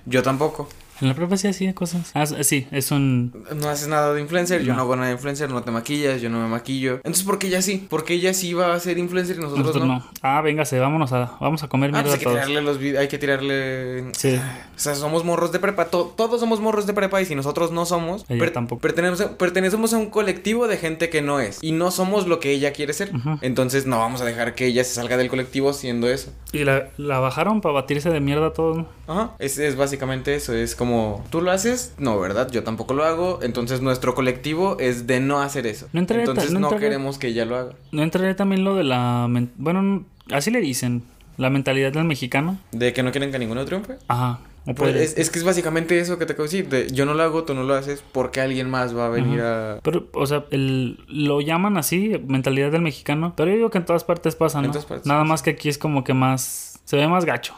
Yo 0.05 0.23
tampoco. 0.23 0.69
En 1.01 1.09
la 1.09 1.15
prepa 1.15 1.37
sí 1.37 1.49
hacía 1.49 1.75
cosas. 1.75 2.11
Ah, 2.15 2.27
sí, 2.27 2.67
es 2.71 2.91
un... 2.91 3.45
No 3.55 3.69
haces 3.69 3.89
nada 3.89 4.13
de 4.15 4.21
influencer, 4.21 4.63
yo 4.63 4.75
No. 4.75 4.81
hago 4.81 4.97
nada 4.97 5.09
de 5.09 5.15
influencer, 5.15 5.51
no 5.51 5.63
te 5.63 5.71
maquillas, 5.71 6.21
yo 6.21 6.29
no 6.31 6.41
me 6.41 6.49
maquillo. 6.49 6.97
Entonces, 6.97 7.25
¿por 7.25 7.39
qué 7.39 7.47
ella 7.49 7.63
sí? 7.63 7.87
Porque 7.89 8.15
ella 8.15 8.35
sí 8.35 8.53
va 8.55 8.75
a 8.75 8.81
ser 8.81 8.99
influencer 8.99 9.37
y 9.37 9.41
nosotros, 9.41 9.67
Nosotros 9.67 9.87
no. 9.89 9.95
no. 10.01 10.07
Ah, 10.23 10.41
véngase, 10.43 10.79
vámonos 10.79 11.13
a, 11.13 11.37
vamos 11.41 11.63
a 11.63 11.69
comer 11.69 11.91
Ah, 11.91 12.03
mierda 12.03 12.03
pues 12.11 12.13
hay 12.15 12.19
que 12.19 12.25
todos. 12.25 12.37
tirarle 12.37 12.63
los 12.63 12.79
vi- 12.79 12.97
hay 12.97 13.09
que 13.09 13.19
tirarle. 13.19 14.05
Sí. 14.15 14.37
O 14.37 14.79
sea, 14.79 14.95
somos 14.95 15.25
morros 15.25 15.53
de 15.53 15.59
prepa, 15.59 15.87
to- 15.87 16.13
todos 16.17 16.41
somos 16.41 16.61
morros 16.61 16.87
de 16.87 16.93
prepa 16.95 17.21
y 17.21 17.27
si 17.27 17.35
nosotros 17.35 17.71
no 17.73 17.87
somos, 17.87 18.25
Ella 18.29 18.53
tampoco. 18.53 18.81
Pertenecemos, 18.81 19.21
a- 19.21 19.37
pertenecemos 19.39 19.93
a 19.95 19.99
un 19.99 20.07
colectivo 20.11 20.69
de 20.69 20.77
gente 20.77 21.09
que 21.11 21.23
no 21.23 21.41
es 21.41 21.59
y 21.63 21.73
no 21.73 21.91
somos 21.91 22.27
lo 22.27 22.41
que 22.41 22.51
ella 22.53 22.73
quiere 22.73 22.93
ser. 22.93 23.11
Entonces 23.43 23.87
no 23.87 23.99
vamos 23.99 24.21
a 24.21 24.25
dejar 24.25 24.55
que 24.55 24.67
ella 24.67 24.85
se 24.85 24.95
salga 24.95 25.17
del 25.17 25.29
colectivo 25.29 25.73
siendo 25.73 26.09
eso. 26.09 26.33
Y 26.53 26.65
la, 26.65 26.89
la 26.97 27.19
bajaron 27.21 27.61
para 27.61 27.75
batirse 27.75 28.11
de 28.11 28.21
mierda 28.21 28.49
a 28.49 28.53
todos. 28.53 28.79
¿no? 28.79 28.89
Ajá, 29.07 29.31
es, 29.39 29.59
es 29.59 29.77
básicamente 29.77 30.35
eso, 30.35 30.55
es 30.55 30.75
como, 30.75 30.90
¿tú 31.31 31.41
lo 31.41 31.51
haces? 31.51 31.95
No, 31.99 32.19
¿verdad? 32.19 32.51
Yo 32.51 32.63
tampoco 32.65 32.95
lo 32.95 33.05
hago, 33.05 33.41
entonces 33.43 33.81
nuestro 33.81 34.15
colectivo 34.15 34.77
es 34.81 35.07
de 35.07 35.21
no 35.21 35.41
hacer 35.41 35.67
eso. 35.67 35.89
No 35.93 36.01
entonces 36.01 36.53
no 36.53 36.61
no 36.61 36.77
queremos 36.77 37.19
que 37.19 37.29
ella 37.29 37.45
lo 37.45 37.57
haga. 37.57 37.73
¿No 37.93 38.03
entraría 38.03 38.37
también 38.37 38.65
lo 38.65 38.75
de 38.75 38.85
la... 38.85 39.29
Bueno, 39.57 39.83
no- 39.83 40.05
así 40.33 40.51
le 40.51 40.61
dicen. 40.61 41.03
La 41.37 41.49
mentalidad 41.49 41.93
del 41.93 42.05
mexicano. 42.05 42.59
¿De 42.73 42.93
que 42.93 43.03
no 43.03 43.13
quieren 43.13 43.31
que 43.33 43.39
ninguno 43.39 43.65
triunfe? 43.65 43.97
Ajá. 44.09 44.41
Pues 44.77 44.95
es, 44.95 45.17
es 45.17 45.31
que 45.31 45.39
es 45.39 45.45
básicamente 45.45 45.99
eso 45.99 46.19
que 46.19 46.27
te 46.27 46.35
acabo 46.35 46.47
de 46.47 46.55
decir, 46.59 46.69
de 46.69 46.93
yo 46.95 47.07
no 47.07 47.15
lo 47.15 47.23
hago, 47.23 47.45
tú 47.45 47.55
no 47.55 47.63
lo 47.63 47.73
haces, 47.75 48.05
porque 48.13 48.43
alguien 48.43 48.69
más 48.69 48.95
va 48.95 49.07
a 49.07 49.09
venir 49.09 49.41
a... 49.41 49.79
Pero, 49.83 50.07
o 50.13 50.27
sea, 50.27 50.45
el, 50.51 50.99
lo 51.09 51.41
llaman 51.41 51.79
así, 51.79 52.21
mentalidad 52.27 52.71
del 52.71 52.83
mexicano. 52.83 53.33
Pero 53.37 53.51
yo 53.51 53.57
digo 53.57 53.71
que 53.71 53.79
en 53.79 53.87
todas 53.87 54.05
partes 54.05 54.37
pasa, 54.37 54.59
En 54.59 54.67
¿no? 54.67 54.71
todas 54.73 54.85
partes 54.85 55.07
Nada 55.07 55.21
pasa. 55.21 55.29
más 55.31 55.43
que 55.43 55.51
aquí 55.51 55.71
es 55.71 55.79
como 55.79 56.05
que 56.05 56.13
más... 56.13 56.79
Se 56.85 56.97
ve 56.97 57.09
más 57.09 57.25
gacho. 57.25 57.55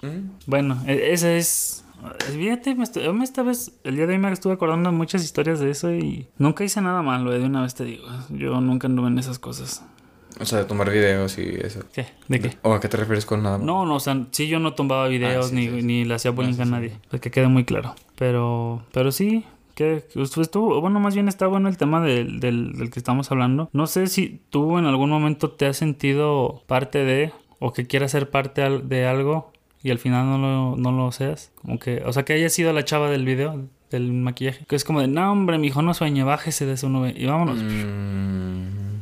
Bueno, 0.46 0.80
e- 0.86 1.12
ese 1.12 1.38
es. 1.38 1.84
Fíjate, 2.32 2.74
me 2.74 2.84
estu- 2.84 3.12
me 3.12 3.24
esta 3.24 3.42
vez, 3.42 3.78
el 3.84 3.96
día 3.96 4.06
de 4.06 4.14
hoy 4.14 4.18
me 4.18 4.30
estuve 4.32 4.54
acordando 4.54 4.90
de 4.90 4.96
muchas 4.96 5.22
historias 5.24 5.60
de 5.60 5.70
eso 5.70 5.92
y 5.92 6.28
nunca 6.38 6.64
hice 6.64 6.80
nada 6.80 7.02
malo, 7.02 7.32
eh, 7.32 7.38
de 7.38 7.44
una 7.46 7.62
vez 7.62 7.74
te 7.74 7.84
digo. 7.84 8.06
Yo 8.30 8.60
nunca 8.60 8.86
anduve 8.88 9.08
en 9.08 9.18
esas 9.18 9.38
cosas. 9.38 9.84
O 10.40 10.44
sea, 10.46 10.60
de 10.60 10.64
tomar 10.64 10.90
videos 10.90 11.36
y 11.38 11.42
eso. 11.62 11.80
¿Qué? 11.92 12.06
¿De 12.28 12.40
qué? 12.40 12.56
¿O 12.62 12.72
a 12.72 12.80
qué 12.80 12.88
te 12.88 12.96
refieres 12.96 13.26
con 13.26 13.42
nada? 13.42 13.58
No, 13.58 13.84
no, 13.86 13.96
o 13.96 14.00
sea, 14.00 14.26
sí 14.30 14.48
yo 14.48 14.58
no 14.58 14.72
tumbaba 14.74 15.06
videos 15.08 15.46
Ah, 15.46 15.48
sí, 15.50 15.54
ni, 15.54 15.68
sí, 15.68 15.80
sí. 15.80 15.86
ni 15.86 16.04
le 16.04 16.14
hacía 16.14 16.30
bullying 16.30 16.56
Ah, 16.58 16.62
a 16.62 16.66
nadie. 16.66 16.98
Pues 17.10 17.20
que 17.20 17.30
quede 17.30 17.48
muy 17.48 17.64
claro. 17.64 17.94
Pero, 18.16 18.82
pero 18.92 19.12
sí, 19.12 19.44
que 19.74 20.04
estuvo, 20.16 20.80
bueno, 20.80 21.00
más 21.00 21.14
bien 21.14 21.28
está 21.28 21.46
bueno 21.46 21.68
el 21.68 21.76
tema 21.76 22.00
del, 22.00 22.40
del, 22.40 22.72
del 22.72 22.90
que 22.90 22.98
estamos 22.98 23.30
hablando. 23.30 23.68
No 23.72 23.86
sé 23.86 24.06
si 24.06 24.40
tú 24.48 24.78
en 24.78 24.86
algún 24.86 25.10
momento 25.10 25.50
te 25.50 25.66
has 25.66 25.76
sentido 25.76 26.62
parte 26.66 27.04
de, 27.04 27.32
o 27.58 27.72
que 27.74 27.86
quieras 27.86 28.10
ser 28.12 28.30
parte 28.30 28.62
de 28.80 29.06
algo 29.06 29.51
y 29.82 29.90
al 29.90 29.98
final 29.98 30.26
no 30.26 30.38
lo, 30.38 30.76
no 30.76 30.92
lo 30.92 31.10
seas. 31.12 31.50
Como 31.60 31.78
que, 31.78 32.02
o 32.04 32.12
sea, 32.12 32.24
que 32.24 32.32
haya 32.34 32.48
sido 32.48 32.72
la 32.72 32.84
chava 32.84 33.10
del 33.10 33.24
video, 33.24 33.60
del 33.90 34.12
maquillaje. 34.12 34.64
Que 34.66 34.76
es 34.76 34.84
como 34.84 35.00
de, 35.00 35.08
no, 35.08 35.32
hombre, 35.32 35.58
mi 35.58 35.68
hijo 35.68 35.82
no 35.82 35.94
sueñe, 35.94 36.24
bájese 36.24 36.66
de 36.66 36.76
su 36.76 36.88
nube 36.88 37.14
y 37.16 37.26
vámonos. 37.26 37.58
Mm, 37.58 39.00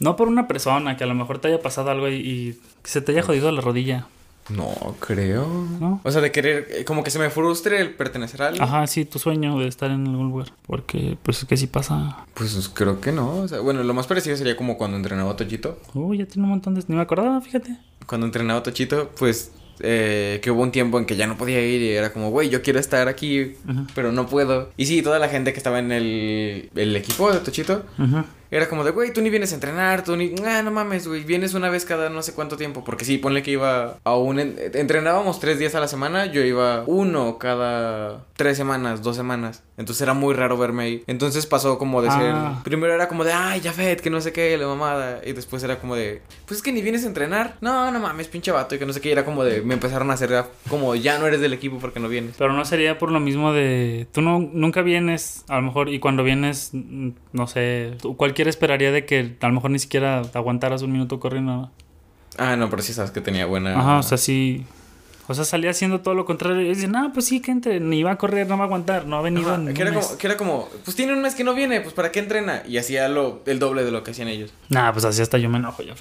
No 0.00 0.16
por 0.16 0.28
una 0.28 0.48
persona 0.48 0.96
que 0.96 1.04
a 1.04 1.06
lo 1.06 1.14
mejor 1.14 1.38
te 1.38 1.48
haya 1.48 1.60
pasado 1.60 1.90
algo 1.90 2.08
y, 2.08 2.14
y 2.14 2.52
que 2.82 2.90
se 2.90 3.00
te 3.00 3.12
haya 3.12 3.22
jodido 3.22 3.50
la 3.52 3.60
rodilla, 3.60 4.06
no, 4.48 4.74
creo. 4.98 5.46
¿no? 5.80 6.00
O 6.02 6.10
sea, 6.10 6.20
de 6.20 6.32
querer, 6.32 6.66
eh, 6.70 6.84
como 6.84 7.04
que 7.04 7.10
se 7.10 7.18
me 7.18 7.30
frustre 7.30 7.80
el 7.80 7.94
pertenecer 7.94 8.42
a 8.42 8.48
algo. 8.48 8.62
Ajá, 8.64 8.86
sí, 8.86 9.04
tu 9.04 9.18
sueño 9.18 9.58
de 9.58 9.68
estar 9.68 9.90
en 9.90 10.06
algún 10.06 10.30
lugar. 10.30 10.48
Porque, 10.66 11.16
pues, 11.22 11.38
es 11.42 11.44
que 11.44 11.56
sí 11.56 11.68
pasa. 11.68 12.26
Pues 12.34 12.68
creo 12.74 13.00
que 13.00 13.12
no. 13.12 13.36
O 13.36 13.48
sea, 13.48 13.60
bueno, 13.60 13.82
lo 13.84 13.94
más 13.94 14.06
parecido 14.06 14.36
sería 14.36 14.56
como 14.56 14.76
cuando 14.76 14.96
entrenaba 14.96 15.30
a 15.30 15.36
Tochito. 15.36 15.78
Uy, 15.94 16.18
ya 16.18 16.26
tiene 16.26 16.44
un 16.44 16.50
montón 16.50 16.74
de... 16.74 16.82
Ni 16.88 16.96
me 16.96 17.02
acordaba, 17.02 17.40
fíjate. 17.40 17.76
Cuando 18.06 18.26
entrenaba 18.26 18.60
a 18.60 18.62
Tochito, 18.64 19.10
pues 19.16 19.52
eh, 19.82 20.40
que 20.42 20.50
hubo 20.50 20.62
un 20.62 20.70
tiempo 20.72 20.98
en 20.98 21.04
que 21.04 21.16
ya 21.16 21.26
no 21.26 21.36
podía 21.36 21.60
ir 21.60 21.82
y 21.82 21.90
era 21.90 22.12
como, 22.12 22.30
güey, 22.30 22.48
yo 22.48 22.62
quiero 22.62 22.78
estar 22.78 23.08
aquí, 23.08 23.54
pero 23.94 24.12
no 24.12 24.26
puedo. 24.26 24.70
Y 24.76 24.86
sí, 24.86 25.02
toda 25.02 25.18
la 25.18 25.28
gente 25.28 25.52
que 25.52 25.58
estaba 25.58 25.78
en 25.78 25.92
el, 25.92 26.70
el 26.74 26.96
equipo 26.96 27.32
de 27.32 27.40
Tochito 27.40 27.84
Ajá. 27.98 28.24
Era 28.56 28.68
como 28.68 28.84
de, 28.84 28.90
güey, 28.92 29.12
tú 29.12 29.20
ni 29.22 29.30
vienes 29.30 29.50
a 29.52 29.54
entrenar, 29.56 30.04
tú 30.04 30.14
ni, 30.16 30.34
ah, 30.46 30.62
no 30.62 30.70
mames, 30.70 31.08
güey, 31.08 31.24
vienes 31.24 31.54
una 31.54 31.68
vez 31.70 31.84
cada 31.84 32.08
no 32.10 32.22
sé 32.22 32.34
cuánto 32.34 32.56
tiempo. 32.56 32.84
Porque 32.84 33.04
sí, 33.04 33.18
ponle 33.18 33.42
que 33.42 33.50
iba 33.52 33.96
a 34.04 34.16
un, 34.16 34.38
en- 34.38 34.56
entrenábamos 34.74 35.40
tres 35.40 35.58
días 35.58 35.74
a 35.74 35.80
la 35.80 35.88
semana, 35.88 36.26
yo 36.26 36.42
iba 36.42 36.84
uno 36.86 37.38
cada 37.38 38.24
tres 38.36 38.56
semanas, 38.56 39.02
dos 39.02 39.16
semanas. 39.16 39.62
Entonces 39.78 40.02
era 40.02 40.14
muy 40.14 40.34
raro 40.34 40.56
verme 40.58 40.82
ahí. 40.84 41.04
Entonces 41.06 41.46
pasó 41.46 41.78
como 41.78 42.02
de 42.02 42.08
Ah. 42.10 42.52
ser, 42.54 42.62
primero 42.64 42.92
era 42.94 43.08
como 43.08 43.24
de, 43.24 43.32
ay, 43.32 43.60
ya 43.60 43.72
Fed, 43.72 44.00
que 44.00 44.10
no 44.10 44.20
sé 44.20 44.32
qué, 44.32 44.56
la 44.58 44.66
mamada. 44.66 45.20
Y 45.24 45.32
después 45.32 45.62
era 45.64 45.78
como 45.80 45.96
de, 45.96 46.22
pues 46.46 46.58
es 46.58 46.62
que 46.62 46.72
ni 46.72 46.82
vienes 46.82 47.04
a 47.04 47.08
entrenar. 47.08 47.56
No, 47.60 47.90
no 47.90 47.98
mames, 47.98 48.28
pinche 48.28 48.52
vato, 48.52 48.74
y 48.74 48.78
que 48.78 48.86
no 48.86 48.92
sé 48.92 49.00
qué. 49.00 49.08
Y 49.08 49.12
era 49.12 49.24
como 49.24 49.44
de, 49.44 49.62
me 49.62 49.74
empezaron 49.74 50.10
a 50.10 50.14
hacer 50.14 50.44
como, 50.68 50.94
ya 50.94 51.18
no 51.18 51.26
eres 51.26 51.40
del 51.40 51.52
equipo 51.52 51.78
porque 51.78 52.00
no 52.00 52.08
vienes. 52.08 52.34
Pero 52.38 52.52
no 52.52 52.64
sería 52.64 52.98
por 52.98 53.10
lo 53.10 53.18
mismo 53.20 53.52
de... 53.52 54.06
Tú 54.12 54.20
no, 54.22 54.38
nunca 54.40 54.82
vienes, 54.82 55.44
a 55.48 55.56
lo 55.56 55.62
mejor, 55.62 55.88
y 55.88 55.98
cuando 55.98 56.22
vienes, 56.22 56.70
mm, 56.72 57.10
no 57.32 57.46
sé, 57.46 57.94
tú- 58.00 58.16
esperaría 58.50 58.92
de 58.92 59.04
que 59.06 59.36
a 59.40 59.48
lo 59.48 59.54
mejor 59.54 59.70
ni 59.70 59.78
siquiera 59.78 60.22
aguantaras 60.34 60.82
un 60.82 60.92
minuto 60.92 61.18
corriendo. 61.20 61.70
Ah, 62.38 62.56
no, 62.56 62.70
pero 62.70 62.82
sí 62.82 62.92
sabes 62.92 63.10
que 63.10 63.20
tenía 63.20 63.46
buena. 63.46 63.78
Ajá, 63.78 63.98
o 63.98 64.02
sea, 64.02 64.18
sí... 64.18 64.64
O 65.28 65.34
sea, 65.34 65.44
salía 65.44 65.70
haciendo 65.70 66.00
todo 66.00 66.14
lo 66.14 66.24
contrario. 66.24 66.60
Y 66.62 66.68
dicen, 66.70 66.90
no, 66.92 67.12
pues 67.12 67.26
sí, 67.26 67.40
que 67.40 67.52
entre, 67.52 67.78
ni 67.78 68.02
va 68.02 68.10
a 68.12 68.18
correr, 68.18 68.48
no 68.48 68.56
va 68.58 68.64
a 68.64 68.66
aguantar, 68.66 69.06
no 69.06 69.16
ha 69.16 69.22
venido 69.22 69.54
Ajá, 69.54 69.72
que, 69.72 69.80
era 69.80 69.90
un 69.90 69.96
mes". 69.96 70.06
como, 70.06 70.18
que 70.18 70.26
era 70.26 70.36
como, 70.36 70.68
pues 70.84 70.96
tiene 70.96 71.12
un 71.12 71.22
mes 71.22 71.34
que 71.36 71.44
no 71.44 71.54
viene, 71.54 71.80
pues 71.80 71.94
¿para 71.94 72.10
qué 72.10 72.18
entrena? 72.18 72.62
Y 72.66 72.76
hacía 72.76 73.08
lo, 73.08 73.40
el 73.46 73.60
doble 73.60 73.84
de 73.84 73.92
lo 73.92 74.02
que 74.02 74.10
hacían 74.10 74.26
ellos. 74.28 74.52
Nah, 74.68 74.90
pues 74.92 75.04
así 75.04 75.22
hasta 75.22 75.38
yo 75.38 75.48
me 75.48 75.58
enojo, 75.58 75.82
ya. 75.84 75.94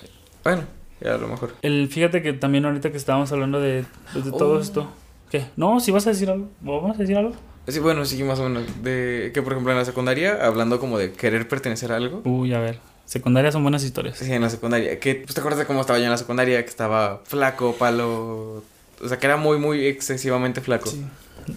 Bueno, 0.44 0.64
ya 1.00 1.14
a 1.14 1.18
lo 1.20 1.28
mejor. 1.28 1.54
El, 1.62 1.88
fíjate 1.90 2.24
que 2.24 2.34
también 2.34 2.66
ahorita 2.66 2.90
que 2.92 2.98
estábamos 2.98 3.32
hablando 3.32 3.62
de, 3.62 3.86
de 4.16 4.32
todo 4.38 4.56
Oh. 4.56 4.60
esto. 4.60 4.92
¿Qué? 5.30 5.46
No, 5.56 5.80
si 5.80 5.92
vas 5.92 6.08
a 6.08 6.10
decir 6.10 6.30
algo. 6.30 6.50
¿Vamos 6.62 6.96
a 6.98 7.00
decir 7.02 7.16
algo? 7.16 7.34
Sí, 7.68 7.80
bueno, 7.80 8.06
sí, 8.06 8.22
más 8.24 8.40
o 8.40 8.50
menos. 8.50 8.64
De 8.84 9.32
que, 9.34 9.42
por 9.42 9.54
ejemplo, 9.54 9.72
en 9.72 9.78
la 9.78 9.86
secundaria, 9.86 10.46
hablando 10.46 10.80
como 10.80 10.98
de 10.98 11.12
querer 11.14 11.48
pertenecer 11.48 11.92
a 11.92 11.96
algo. 11.98 12.22
Uy, 12.26 12.54
a 12.54 12.60
ver. 12.60 12.80
Secundaria 13.06 13.52
son 13.52 13.62
buenas 13.64 13.84
historias. 13.84 14.18
Sí, 14.18 14.32
en 14.32 14.42
la 14.42 14.50
secundaria. 14.50 15.00
Que, 15.00 15.16
pues, 15.16 15.34
¿te 15.34 15.42
acuerdas 15.42 15.60
de 15.60 15.66
cómo 15.66 15.82
estaba 15.82 16.00
yo 16.00 16.06
en 16.06 16.12
la 16.12 16.18
secundaria? 16.18 16.64
Que 16.64 16.70
estaba 16.70 17.22
flaco, 17.26 17.76
palo. 17.78 18.64
O 19.04 19.08
sea, 19.08 19.18
que 19.20 19.26
era 19.28 19.38
muy, 19.38 19.58
muy 19.58 19.86
excesivamente 19.86 20.62
flaco. 20.62 20.90
Sí. 20.90 21.04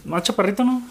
Más 0.04 0.22
chaparrito, 0.22 0.64
¿no? 0.64 0.82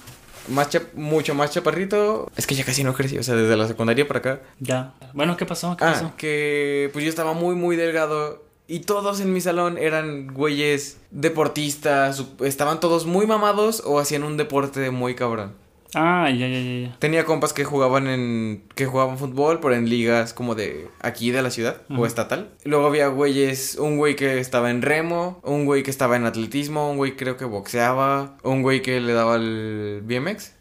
más 0.49 0.70
chap- 0.70 0.93
mucho 0.93 1.34
más 1.34 1.51
chaparrito. 1.51 2.30
Es 2.36 2.45
que 2.45 2.53
ya 2.55 2.66
casi 2.66 2.84
no 2.84 2.93
crecí, 2.93 3.18
o 3.18 3.24
sea, 3.24 3.34
desde 3.36 3.55
la 3.55 3.66
secundaria 3.66 4.05
para 4.07 4.20
acá. 4.20 4.39
Ya. 4.59 4.93
Bueno, 5.14 5.38
¿qué 5.38 5.45
pasó? 5.45 5.78
¿Qué 5.78 5.86
Ah, 5.86 5.93
pasó? 5.93 6.11
que 6.18 6.89
pues 6.91 7.05
yo 7.05 7.09
estaba 7.09 7.34
muy, 7.34 7.55
muy 7.55 7.78
delgado. 7.78 8.43
Y 8.74 8.80
todos 8.80 9.19
en 9.19 9.32
mi 9.32 9.39
salón 9.39 9.78
eran 9.78 10.34
güeyes 10.34 10.97
deportistas. 11.11 12.26
Estaban 12.41 12.80
todos 12.80 13.05
muy 13.05 13.28
mamados 13.28 13.84
o 13.86 13.99
hacían 13.99 14.24
un 14.24 14.36
deporte 14.36 14.89
muy 14.89 15.13
cabrón. 15.13 15.53
Ah, 15.93 16.28
ya, 16.32 16.47
ya, 16.47 16.59
ya, 16.59 16.88
ya. 16.88 16.95
Tenía 16.97 17.24
compas 17.24 17.53
que 17.53 17.65
jugaban 17.65 18.07
en. 18.07 18.63
que 18.74 18.88
jugaban 18.88 19.19
fútbol, 19.19 19.59
pero 19.59 19.76
en 19.76 19.88
ligas 19.88 20.34
como 20.34 20.55
de 20.55 20.88
aquí 21.01 21.30
de 21.30 21.43
la 21.43 21.51
ciudad 21.51 21.84
o 21.95 22.07
estatal. 22.07 22.49
Luego 22.63 22.88
había 22.88 23.09
güeyes, 23.09 23.76
un 23.76 23.97
güey 23.97 24.15
que 24.15 24.39
estaba 24.39 24.71
en 24.71 24.82
remo, 24.82 25.39
un 25.43 25.65
güey 25.65 25.84
que 25.84 25.91
estaba 25.91 26.15
en 26.15 26.26
atletismo, 26.26 26.89
un 26.89 26.97
güey 26.97 27.15
creo 27.15 27.38
que 27.38 27.45
boxeaba, 27.45 28.38
un 28.41 28.63
güey 28.63 28.82
que 28.82 28.99
le 28.99 29.13
daba 29.13 29.36
el 29.36 30.01
BMX. 30.03 30.53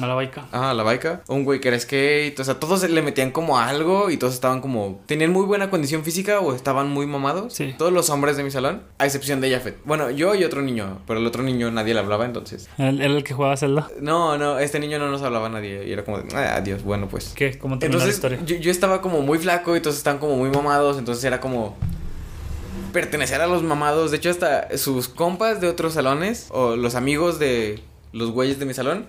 A 0.00 0.06
la 0.06 0.14
baica. 0.14 0.46
Ajá, 0.52 0.74
la 0.74 0.84
baica. 0.84 1.22
Un 1.26 1.44
güey 1.44 1.60
que 1.60 1.68
era 1.68 1.78
skate. 1.78 2.38
O 2.38 2.44
sea, 2.44 2.60
todos 2.60 2.88
le 2.88 3.02
metían 3.02 3.32
como 3.32 3.58
algo 3.58 4.10
y 4.10 4.16
todos 4.16 4.34
estaban 4.34 4.60
como. 4.60 5.00
Tenían 5.06 5.32
muy 5.32 5.44
buena 5.44 5.70
condición 5.70 6.04
física 6.04 6.38
o 6.38 6.54
estaban 6.54 6.88
muy 6.88 7.06
mamados. 7.06 7.52
Sí. 7.52 7.74
Todos 7.76 7.92
los 7.92 8.08
hombres 8.10 8.36
de 8.36 8.44
mi 8.44 8.52
salón, 8.52 8.82
a 8.98 9.06
excepción 9.06 9.40
de 9.40 9.50
Jafet. 9.50 9.78
Bueno, 9.84 10.10
yo 10.10 10.36
y 10.36 10.44
otro 10.44 10.62
niño, 10.62 11.00
pero 11.06 11.18
el 11.18 11.26
otro 11.26 11.42
niño 11.42 11.70
nadie 11.72 11.94
le 11.94 12.00
hablaba 12.00 12.24
entonces. 12.24 12.68
¿Él 12.78 13.00
era 13.00 13.12
el 13.12 13.24
que 13.24 13.34
jugaba 13.34 13.56
Zelda? 13.56 13.88
No, 14.00 14.38
no, 14.38 14.60
este 14.60 14.78
niño 14.78 15.00
no 15.00 15.10
nos 15.10 15.22
hablaba 15.22 15.46
a 15.46 15.50
nadie. 15.50 15.84
Y 15.86 15.92
era 15.92 16.04
como 16.04 16.18
de, 16.20 16.34
ah, 16.36 16.56
adiós, 16.56 16.84
bueno, 16.84 17.08
pues. 17.08 17.32
¿Qué? 17.34 17.58
¿Cómo 17.58 17.78
terminó 17.80 17.98
la 17.98 18.04
Entonces, 18.04 18.14
historia? 18.14 18.38
yo, 18.46 18.62
yo 18.62 18.70
estaba 18.70 19.00
como 19.02 19.20
muy 19.22 19.38
flaco 19.38 19.76
y 19.76 19.80
todos 19.80 19.96
estaban 19.96 20.20
como 20.20 20.36
muy 20.36 20.50
mamados. 20.50 20.96
Entonces 20.96 21.24
era 21.24 21.40
como. 21.40 21.76
Pertenecer 22.92 23.40
a 23.40 23.46
los 23.48 23.62
mamados. 23.64 24.12
De 24.12 24.18
hecho, 24.18 24.30
hasta 24.30 24.78
sus 24.78 25.08
compas 25.08 25.60
de 25.60 25.68
otros 25.68 25.94
salones 25.94 26.46
o 26.50 26.76
los 26.76 26.94
amigos 26.94 27.38
de 27.40 27.80
los 28.12 28.30
güeyes 28.30 28.58
de 28.58 28.64
mi 28.64 28.72
salón 28.72 29.06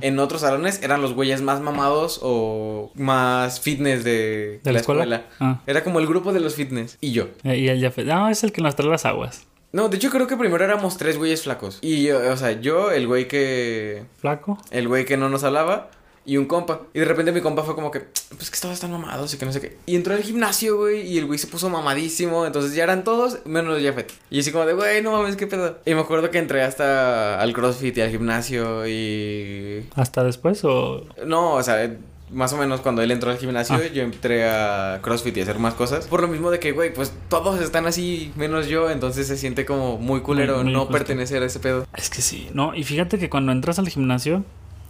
En 0.00 0.18
otros 0.18 0.40
salones 0.42 0.82
eran 0.82 1.02
los 1.02 1.14
güeyes 1.14 1.42
más 1.42 1.60
mamados 1.60 2.20
o 2.22 2.90
más 2.94 3.60
fitness 3.60 4.04
de, 4.04 4.60
¿De 4.62 4.72
la 4.72 4.80
escuela? 4.80 5.26
Ah. 5.38 5.60
Era 5.66 5.82
como 5.84 6.00
el 6.00 6.06
grupo 6.06 6.32
de 6.32 6.40
los 6.40 6.54
fitness 6.54 6.98
y 7.00 7.12
yo. 7.12 7.28
Eh, 7.44 7.58
Y 7.58 7.68
él 7.68 7.80
ya 7.80 7.90
fue. 7.90 8.04
No, 8.04 8.28
es 8.28 8.44
el 8.44 8.52
que 8.52 8.60
nos 8.62 8.76
trae 8.76 8.88
las 8.88 9.04
aguas. 9.06 9.46
No, 9.72 9.88
de 9.88 9.96
hecho 9.96 10.10
creo 10.10 10.26
que 10.26 10.36
primero 10.36 10.64
éramos 10.64 10.96
tres 10.96 11.16
güeyes 11.16 11.44
flacos. 11.44 11.78
Y 11.80 12.02
yo, 12.02 12.18
o 12.32 12.36
sea, 12.36 12.60
yo, 12.60 12.90
el 12.90 13.06
güey 13.06 13.28
que... 13.28 14.02
Flaco. 14.16 14.58
El 14.70 14.88
güey 14.88 15.04
que 15.04 15.16
no 15.16 15.28
nos 15.28 15.44
hablaba 15.44 15.90
y 16.24 16.36
un 16.36 16.44
compa. 16.46 16.82
Y 16.94 16.98
de 17.00 17.04
repente 17.06 17.32
mi 17.32 17.40
compa 17.40 17.62
fue 17.62 17.74
como 17.74 17.90
que, 17.90 18.00
pues 18.36 18.50
que 18.50 18.54
estabas 18.54 18.78
tan 18.80 18.90
mamados 18.92 19.32
y 19.34 19.38
que 19.38 19.46
no 19.46 19.52
sé 19.52 19.60
qué. 19.60 19.76
Y 19.86 19.96
entró 19.96 20.14
al 20.14 20.22
gimnasio, 20.22 20.76
güey, 20.76 21.06
y 21.06 21.18
el 21.18 21.26
güey 21.26 21.38
se 21.38 21.46
puso 21.46 21.68
mamadísimo. 21.70 22.46
Entonces 22.46 22.74
ya 22.74 22.84
eran 22.84 23.04
todos 23.04 23.38
menos 23.46 23.82
Jafet. 23.82 24.12
Y 24.30 24.40
así 24.40 24.52
como 24.52 24.66
de, 24.66 24.74
güey, 24.74 25.02
no 25.02 25.12
mames, 25.12 25.36
qué 25.36 25.46
pedo. 25.46 25.78
Y 25.86 25.94
me 25.94 26.00
acuerdo 26.00 26.30
que 26.30 26.38
entré 26.38 26.62
hasta 26.62 27.40
al 27.40 27.52
CrossFit 27.52 27.96
y 27.96 28.00
al 28.02 28.10
gimnasio 28.10 28.86
y 28.86 29.86
¿Hasta 29.94 30.22
después 30.24 30.64
o...? 30.64 31.04
No, 31.26 31.54
o 31.54 31.62
sea, 31.62 31.96
más 32.30 32.52
o 32.52 32.56
menos 32.56 32.80
cuando 32.80 33.02
él 33.02 33.10
entró 33.10 33.30
al 33.30 33.38
gimnasio, 33.38 33.76
Ah. 33.76 33.86
yo 33.92 34.02
entré 34.04 34.48
a 34.48 35.00
CrossFit 35.02 35.36
y 35.36 35.40
a 35.40 35.42
hacer 35.42 35.58
más 35.58 35.74
cosas. 35.74 36.06
Por 36.06 36.20
lo 36.20 36.28
mismo 36.28 36.50
de 36.52 36.60
que, 36.60 36.70
güey, 36.72 36.92
pues 36.94 37.12
todos 37.28 37.60
están 37.60 37.86
así, 37.86 38.32
menos 38.36 38.68
yo, 38.68 38.88
entonces 38.90 39.26
se 39.26 39.36
siente 39.36 39.64
como 39.66 39.98
muy 39.98 40.20
culero 40.20 40.56
Muy- 40.56 40.64
muy 40.64 40.72
no 40.74 40.88
pertenecer 40.88 41.42
a 41.42 41.46
ese 41.46 41.58
pedo. 41.58 41.86
Es 41.96 42.08
que 42.10 42.22
sí. 42.22 42.48
No, 42.54 42.74
y 42.74 42.84
fíjate 42.84 43.18
que 43.18 43.28
cuando 43.28 43.50
entras 43.52 43.78
al 43.80 43.88
gimnasio, 43.88 44.44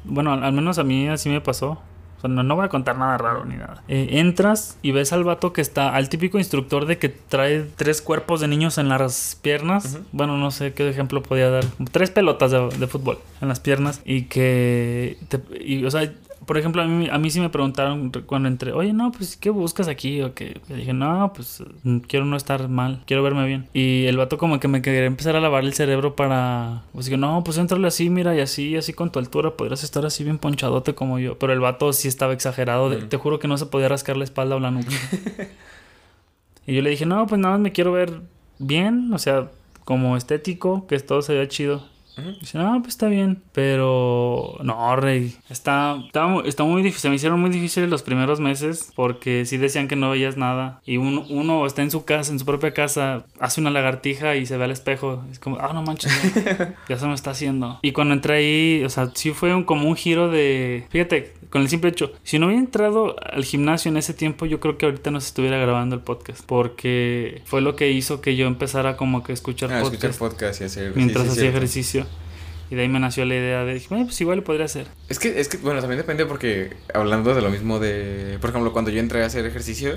bueno, 0.05 0.33
al, 0.33 0.45
al 0.45 0.53
menos 0.53 0.79
a 0.79 0.85
mí 0.85 1.09
así 1.09 1.29
me 1.29 1.41
pasó. 1.41 1.81
O 2.19 2.21
sea, 2.21 2.29
no, 2.29 2.43
no 2.43 2.55
voy 2.55 2.67
a 2.67 2.69
contar 2.69 2.99
nada 2.99 3.17
raro 3.17 3.47
ni 3.47 3.57
nada. 3.57 3.83
Eh, 3.89 4.09
entras 4.19 4.77
y 4.83 4.93
ves 4.93 5.13
al 5.15 5.25
vato 5.25 5.55
que 5.55 5.63
está, 5.63 5.95
al 5.95 6.11
típico 6.11 6.37
instructor 6.37 6.85
de 6.85 6.99
que 6.99 7.09
trae 7.09 7.63
tres 7.77 8.03
cuerpos 8.03 8.43
de 8.43 8.49
niños 8.49 8.77
en 8.77 8.91
las 8.91 9.39
piernas. 9.41 9.99
Bueno, 10.13 10.37
no 10.37 10.51
sé 10.51 10.75
qué 10.75 10.87
ejemplo 10.91 11.23
podía 11.23 11.49
dar. 11.49 11.65
Tres 11.93 12.11
pelotas 12.11 12.51
de, 12.51 12.69
de 12.79 12.87
fútbol 12.87 13.19
en 13.41 13.49
las 13.49 13.61
piernas. 13.61 14.03
Y 14.05 14.25
que, 14.25 15.17
te- 15.29 15.41
y, 15.65 15.83
o 15.87 15.91
sea, 15.91 16.13
por 16.51 16.59
ejemplo, 16.59 16.83
a 16.83 16.85
mí, 16.85 17.07
a 17.09 17.17
mí 17.17 17.31
sí 17.31 17.39
me 17.39 17.49
preguntaron 17.49 18.11
cuando 18.27 18.49
entré, 18.49 18.73
oye, 18.73 18.93
no, 18.93 19.13
pues, 19.13 19.37
¿qué 19.37 19.51
buscas 19.51 19.87
aquí? 19.87 20.21
O 20.21 20.35
que 20.35 20.61
le 20.69 20.75
dije, 20.79 20.93
no, 20.93 21.33
pues, 21.33 21.63
mm, 21.85 21.99
quiero 21.99 22.25
no 22.25 22.37
estar 22.37 22.69
mal, 22.69 23.05
quiero 23.07 23.23
verme 23.23 23.47
bien. 23.47 23.69
Y 23.73 24.07
el 24.07 24.17
vato 24.17 24.37
como 24.37 24.59
que 24.59 24.67
me 24.67 24.83
quería 24.83 25.05
empezar 25.05 25.37
a 25.37 25.41
lavar 25.41 25.63
el 25.63 25.75
cerebro 25.75 26.17
para, 26.17 26.83
pues, 26.93 27.07
digo, 27.07 27.19
no, 27.19 27.45
pues, 27.45 27.57
entrale 27.57 27.87
así, 27.87 28.11
mira, 28.11 28.35
y 28.35 28.41
así, 28.41 28.77
así 28.77 28.93
con 28.93 29.13
tu 29.13 29.21
altura, 29.21 29.53
podrías 29.53 29.85
estar 29.85 30.05
así 30.05 30.25
bien 30.25 30.39
ponchadote 30.39 30.93
como 30.97 31.21
yo. 31.21 31.39
Pero 31.39 31.53
el 31.53 31.61
vato 31.61 31.93
sí 31.93 32.09
estaba 32.09 32.33
exagerado, 32.33 32.91
de- 32.91 32.97
Mm. 33.03 33.09
te 33.11 33.17
juro 33.17 33.39
que 33.39 33.47
no 33.47 33.57
se 33.57 33.67
podía 33.67 33.89
rascar 33.89 34.17
la 34.17 34.25
espalda 34.25 34.57
o 34.57 34.59
la 34.59 34.73
nuca. 34.73 34.89
y 36.67 36.75
yo 36.75 36.83
le 36.83 36.91
dije, 36.91 37.07
no, 37.07 37.27
pues, 37.29 37.41
nada 37.41 37.55
más 37.55 37.61
me 37.61 37.71
quiero 37.73 37.93
ver 37.93 38.23
bien, 38.59 39.13
o 39.13 39.19
sea, 39.19 39.49
como 39.85 40.17
estético, 40.17 40.87
que 40.89 40.99
todo 40.99 41.23
se 41.23 41.33
vea 41.35 41.47
chido. 41.47 41.85
Dice, 42.41 42.59
no, 42.59 42.77
pues 42.81 42.89
está 42.95 43.09
bien. 43.09 43.43
Pero 43.53 44.57
no, 44.63 44.97
rey. 44.97 45.37
Está, 45.49 46.01
está, 46.07 46.27
mu- 46.27 46.41
está 46.43 46.65
muy 46.65 46.83
difícil. 46.83 47.01
Se 47.03 47.09
me 47.11 47.15
hicieron 47.17 47.41
muy 47.41 47.51
difíciles 47.51 47.89
los 47.91 48.03
primeros 48.03 48.41
meses. 48.41 48.91
Porque 48.95 49.45
sí 49.47 49.57
decían 49.57 49.89
que 49.89 49.97
no 49.97 50.11
veías 50.11 50.37
nada. 50.37 50.81
Y 50.85 50.97
uno, 50.97 51.25
uno 51.31 51.67
está 51.67 51.83
en 51.83 51.91
su 51.91 52.05
casa, 52.05 52.33
en 52.33 52.39
su 52.39 52.45
propia 52.45 52.73
casa, 52.75 53.25
hace 53.39 53.61
una 53.61 53.71
lagartija 53.71 54.37
y 54.37 54.47
se 54.47 54.57
ve 54.57 54.65
al 54.65 54.71
espejo. 54.71 55.23
Es 55.31 55.39
como, 55.39 55.59
ah, 55.61 55.71
no 55.73 55.83
manches, 55.83 56.13
ya, 56.45 56.75
ya 56.89 56.99
se 56.99 57.07
me 57.07 57.15
está 57.15 57.31
haciendo. 57.31 57.79
Y 57.83 57.93
cuando 57.93 58.15
entré 58.15 58.35
ahí, 58.37 58.83
o 58.85 58.89
sea, 58.91 59.11
sí 59.15 59.31
fue 59.33 59.55
un, 59.55 59.65
como 59.65 59.89
un 59.89 59.97
giro 59.97 60.29
de. 60.31 60.87
Fíjate, 60.91 61.35
con 61.51 61.63
el 61.63 61.69
simple 61.69 61.91
hecho, 61.91 62.13
si 62.23 62.39
no 62.39 62.47
hubiera 62.47 62.61
entrado 62.63 63.17
al 63.21 63.45
gimnasio 63.45 63.91
en 63.91 63.97
ese 63.97 64.15
tiempo, 64.15 64.47
yo 64.47 64.61
creo 64.61 64.79
que 64.79 64.87
ahorita 64.87 65.11
no 65.11 65.21
se 65.21 65.29
estuviera 65.29 65.59
grabando 65.59 65.97
el 65.97 66.03
podcast. 66.03 66.45
Porque 66.47 67.43
fue 67.45 67.61
lo 67.61 67.77
que 67.77 67.91
hizo 67.91 68.21
que 68.21 68.37
yo 68.37 68.47
empezara 68.47 68.97
como 68.97 69.23
que 69.23 69.33
a 69.33 69.35
escuchar 69.35 69.73
Ah, 69.73 69.81
podcast 69.81 70.05
escuchar 70.05 70.19
podcast 70.31 70.61
y 70.61 70.65
hacer 70.65 70.93
mientras 70.97 71.25
sí, 71.25 71.31
hacía 71.31 71.41
cierto. 71.43 71.59
ejercicio. 71.59 72.07
Y 72.71 72.77
de 72.77 72.83
ahí 72.83 72.89
me 72.89 73.01
nació 73.01 73.25
la 73.25 73.35
idea 73.35 73.65
de, 73.65 73.83
bueno, 73.91 74.05
pues 74.07 74.21
igual 74.21 74.39
lo 74.39 74.45
podría 74.45 74.67
hacer. 74.67 74.87
Es 75.09 75.19
que, 75.19 75.41
es 75.41 75.49
que, 75.49 75.57
bueno, 75.57 75.81
también 75.81 75.99
depende 75.99 76.25
porque 76.25 76.71
hablando 76.95 77.35
de 77.35 77.43
lo 77.43 77.51
mismo 77.51 77.81
de, 77.81 78.39
por 78.41 78.51
ejemplo, 78.51 78.73
cuando 78.73 78.91
yo 78.93 79.01
entré 79.01 79.23
a 79.23 79.27
hacer 79.27 79.45
ejercicio, 79.45 79.97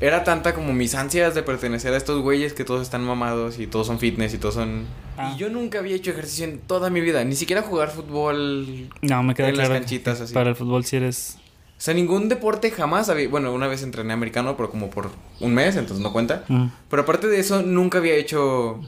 era 0.00 0.24
tanta 0.24 0.54
como 0.54 0.72
mis 0.74 0.94
ansias 0.94 1.34
de 1.34 1.42
pertenecer 1.42 1.94
a 1.94 1.96
estos 1.96 2.20
güeyes 2.20 2.52
que 2.52 2.64
todos 2.64 2.82
están 2.82 3.02
mamados 3.02 3.58
y 3.58 3.66
todos 3.66 3.86
son 3.86 3.98
fitness 3.98 4.34
y 4.34 4.38
todos 4.38 4.54
son... 4.54 4.84
Ah. 5.16 5.32
Y 5.34 5.38
yo 5.38 5.48
nunca 5.48 5.78
había 5.78 5.96
hecho 5.96 6.10
ejercicio 6.10 6.44
en 6.44 6.58
toda 6.58 6.90
mi 6.90 7.00
vida, 7.00 7.24
ni 7.24 7.34
siquiera 7.36 7.62
jugar 7.62 7.90
fútbol 7.90 8.90
No, 9.00 9.22
me 9.22 9.34
queda 9.34 9.48
en 9.48 9.56
las 9.56 9.68
claro. 9.68 9.80
canchitas 9.80 10.20
así. 10.20 10.34
Para 10.34 10.50
el 10.50 10.56
fútbol 10.56 10.84
si 10.84 10.96
eres... 10.96 11.38
O 11.76 11.80
sea, 11.84 11.94
ningún 11.94 12.28
deporte 12.28 12.70
jamás 12.70 13.08
había... 13.08 13.28
Bueno, 13.28 13.52
una 13.52 13.68
vez 13.68 13.82
entrené 13.82 14.12
americano, 14.12 14.56
pero 14.56 14.70
como 14.70 14.90
por 14.90 15.10
un 15.40 15.54
mes, 15.54 15.76
entonces 15.76 16.02
no 16.02 16.12
cuenta. 16.12 16.44
mm, 16.48 16.66
Pero 16.90 17.02
aparte 17.02 17.26
de 17.26 17.40
eso, 17.40 17.62
nunca 17.62 17.98
había 17.98 18.14
hecho 18.14 18.80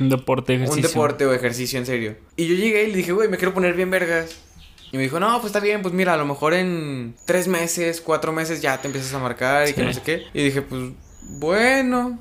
un 0.00 0.08
deporte, 0.08 0.54
ejercicio. 0.54 0.76
un 0.82 0.82
deporte 0.82 1.26
o 1.26 1.32
ejercicio 1.32 1.78
en 1.78 1.86
serio. 1.86 2.16
Y 2.36 2.46
yo 2.46 2.54
llegué 2.54 2.84
y 2.84 2.90
le 2.90 2.96
dije, 2.96 3.12
güey, 3.12 3.28
me 3.28 3.36
quiero 3.36 3.54
poner 3.54 3.74
bien 3.74 3.90
vergas. 3.90 4.36
Y 4.90 4.96
me 4.96 5.02
dijo, 5.02 5.20
no, 5.20 5.32
pues 5.40 5.46
está 5.46 5.60
bien, 5.60 5.82
pues 5.82 5.92
mira, 5.92 6.14
a 6.14 6.16
lo 6.16 6.24
mejor 6.24 6.54
en 6.54 7.14
tres 7.26 7.46
meses, 7.46 8.00
cuatro 8.00 8.32
meses 8.32 8.62
ya 8.62 8.80
te 8.80 8.86
empiezas 8.88 9.12
a 9.12 9.18
marcar 9.18 9.68
y 9.68 9.74
que 9.74 9.82
no 9.82 9.92
sé 9.92 10.00
qué. 10.02 10.22
Y 10.32 10.44
dije, 10.44 10.62
pues, 10.62 10.92
bueno, 11.28 12.18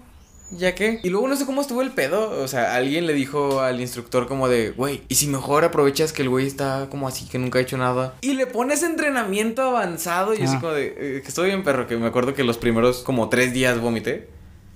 ¿ya 0.52 0.76
qué? 0.76 1.00
Y 1.02 1.10
luego 1.10 1.28
no 1.30 1.36
sé 1.38 1.46
cómo 1.46 1.62
estuvo 1.62 1.82
el 1.82 1.92
pedo. 1.92 2.42
O 2.44 2.48
sea, 2.50 2.76
alguien 2.76 3.08
le 3.08 3.14
dijo 3.14 3.62
al 3.62 3.80
instructor 3.80 4.28
como 4.28 4.50
de, 4.50 4.72
güey, 4.72 5.02
¿y 5.08 5.16
si 5.16 5.28
mejor 5.28 5.64
aprovechas 5.64 6.12
que 6.12 6.24
el 6.24 6.30
güey 6.30 6.46
está 6.46 6.88
como 6.92 7.08
así, 7.08 7.26
que 7.30 7.38
nunca 7.40 7.60
ha 7.60 7.62
hecho 7.62 7.78
nada? 7.78 8.16
Y 8.22 8.34
le 8.34 8.48
pones 8.48 8.84
entrenamiento 8.84 9.62
avanzado 9.62 10.34
y 10.34 10.42
así 10.42 10.56
Ah. 10.58 10.60
como 10.60 10.74
de, 10.74 10.88
eh, 10.88 11.22
que 11.22 11.28
estoy 11.30 11.48
bien 11.48 11.64
perro, 11.64 11.88
que 11.88 11.96
me 11.96 12.08
acuerdo 12.08 12.34
que 12.34 12.44
los 12.44 12.58
primeros 12.58 12.98
como 13.00 13.30
tres 13.30 13.54
días 13.54 13.80
vomité. 13.80 14.28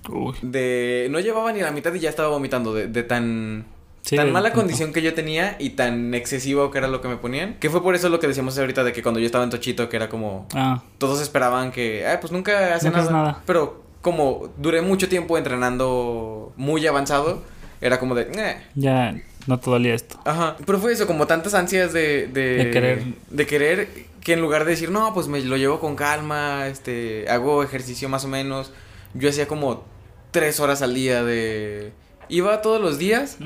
Uy. 0.08 0.34
De. 0.42 1.08
No 1.10 1.20
llevaba 1.20 1.52
ni 1.52 1.60
la 1.60 1.70
mitad 1.70 1.92
y 1.94 2.00
ya 2.00 2.10
estaba 2.10 2.28
vomitando. 2.28 2.74
De, 2.74 2.86
de 2.88 3.02
tan. 3.02 3.64
Sí, 4.02 4.16
tan 4.16 4.32
mala 4.32 4.52
condición 4.52 4.92
que 4.92 5.00
yo 5.00 5.14
tenía 5.14 5.54
y 5.60 5.70
tan 5.70 6.12
excesivo 6.14 6.72
que 6.72 6.78
era 6.78 6.88
lo 6.88 7.00
que 7.00 7.06
me 7.06 7.16
ponían. 7.18 7.54
Que 7.60 7.70
fue 7.70 7.82
por 7.84 7.94
eso 7.94 8.08
lo 8.08 8.18
que 8.18 8.26
decíamos 8.26 8.58
ahorita 8.58 8.82
de 8.82 8.92
que 8.92 9.00
cuando 9.00 9.20
yo 9.20 9.26
estaba 9.26 9.44
en 9.44 9.50
Tochito, 9.50 9.88
que 9.88 9.96
era 9.96 10.08
como. 10.08 10.48
Ah, 10.54 10.82
Todos 10.98 11.20
esperaban 11.20 11.70
que. 11.70 12.04
Ay, 12.06 12.18
pues 12.20 12.32
nunca 12.32 12.74
hace 12.74 12.86
Nunca 12.86 12.98
nada. 13.02 13.12
nada. 13.12 13.42
Pero 13.46 13.82
como 14.00 14.50
duré 14.58 14.82
mucho 14.82 15.08
tiempo 15.08 15.38
entrenando 15.38 16.52
muy 16.56 16.84
avanzado, 16.86 17.42
era 17.80 17.98
como 18.00 18.14
de. 18.16 18.22
"Eh". 18.34 18.56
ya 18.74 19.14
no 19.46 19.58
te 19.60 19.70
dolía 19.70 19.94
esto. 19.94 20.18
Ajá. 20.24 20.56
Pero 20.66 20.78
fue 20.80 20.92
eso, 20.92 21.06
como 21.06 21.26
tantas 21.28 21.54
ansias 21.54 21.92
de. 21.92 22.26
De, 22.26 22.56
De 22.64 22.70
querer. 22.70 23.04
De 23.30 23.46
querer. 23.46 23.88
Que 24.22 24.32
en 24.34 24.40
lugar 24.40 24.64
de 24.64 24.70
decir, 24.72 24.90
no, 24.90 25.14
pues 25.14 25.26
me 25.28 25.40
lo 25.42 25.56
llevo 25.56 25.78
con 25.80 25.94
calma. 25.94 26.66
Este. 26.66 27.26
Hago 27.28 27.62
ejercicio 27.62 28.08
más 28.08 28.24
o 28.24 28.28
menos. 28.28 28.72
Yo 29.14 29.28
hacía 29.28 29.46
como 29.46 29.84
tres 30.30 30.60
horas 30.60 30.82
al 30.82 30.94
día 30.94 31.22
de. 31.24 31.92
Iba 32.28 32.62
todos 32.62 32.80
los 32.80 32.98
días 32.98 33.36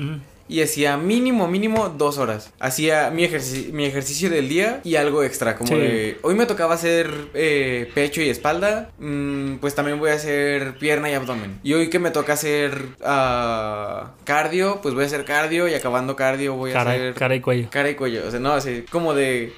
y 0.49 0.61
hacía 0.61 0.95
mínimo, 0.95 1.47
mínimo 1.49 1.89
dos 1.89 2.17
horas. 2.19 2.51
Hacía 2.59 3.09
mi, 3.09 3.25
ejerci- 3.27 3.71
mi 3.73 3.83
ejercicio 3.83 4.29
del 4.29 4.47
día 4.47 4.79
y 4.85 4.95
algo 4.95 5.23
extra. 5.23 5.55
Como 5.57 5.67
Sí. 5.73 5.75
de. 5.77 6.17
Hoy 6.21 6.35
me 6.35 6.45
tocaba 6.45 6.75
hacer 6.75 7.09
eh, 7.33 7.89
pecho 7.93 8.21
y 8.21 8.29
espalda. 8.29 8.91
mm, 8.99 9.55
pues 9.57 9.75
también 9.75 9.99
voy 9.99 10.11
a 10.11 10.13
hacer 10.13 10.77
pierna 10.77 11.09
y 11.09 11.15
abdomen. 11.15 11.59
Y 11.63 11.73
hoy 11.73 11.89
que 11.89 11.99
me 11.99 12.11
toca 12.11 12.33
hacer 12.33 12.77
ah, 13.03 14.13
cardio, 14.23 14.79
pues 14.81 14.93
voy 14.93 15.03
a 15.03 15.07
hacer 15.07 15.25
cardio 15.25 15.67
y 15.67 15.73
acabando 15.73 16.15
cardio 16.15 16.53
voy 16.55 16.71
a 16.71 16.79
hacer 16.81 17.13
cara 17.15 17.35
y 17.35 17.41
cuello. 17.41 17.69
cara 17.69 17.89
y 17.89 17.95
cuello. 17.95 18.23
O 18.25 18.31
sea, 18.31 18.39
no, 18.39 18.53
así 18.53 18.85
como 18.89 19.13
de. 19.13 19.51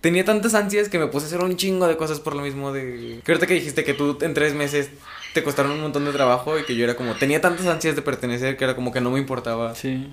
Tenía 0.00 0.24
tantas 0.24 0.54
ansias 0.54 0.88
que 0.88 0.98
me 0.98 1.08
puse 1.08 1.26
a 1.26 1.28
hacer 1.28 1.40
un 1.44 1.56
chingo 1.56 1.86
de 1.86 1.96
cosas 1.98 2.20
por 2.20 2.34
lo 2.34 2.42
mismo 2.42 2.72
de. 2.72 3.20
Que 3.24 3.32
ahorita 3.32 3.46
que 3.46 3.54
dijiste 3.54 3.84
que 3.84 3.92
tú 3.94 4.16
en 4.22 4.32
tres 4.34 4.54
meses 4.54 4.88
te 5.32 5.42
costaron 5.42 5.72
un 5.72 5.80
montón 5.80 6.04
de 6.04 6.12
trabajo 6.12 6.58
y 6.58 6.64
que 6.64 6.76
yo 6.76 6.84
era 6.84 6.96
como. 6.96 7.14
Tenía 7.14 7.40
tantas 7.40 7.66
ansias 7.66 7.96
de 7.96 8.02
pertenecer 8.02 8.56
que 8.56 8.64
era 8.64 8.74
como 8.74 8.92
que 8.92 9.00
no 9.00 9.10
me 9.10 9.18
importaba. 9.18 9.74
Sí. 9.74 10.08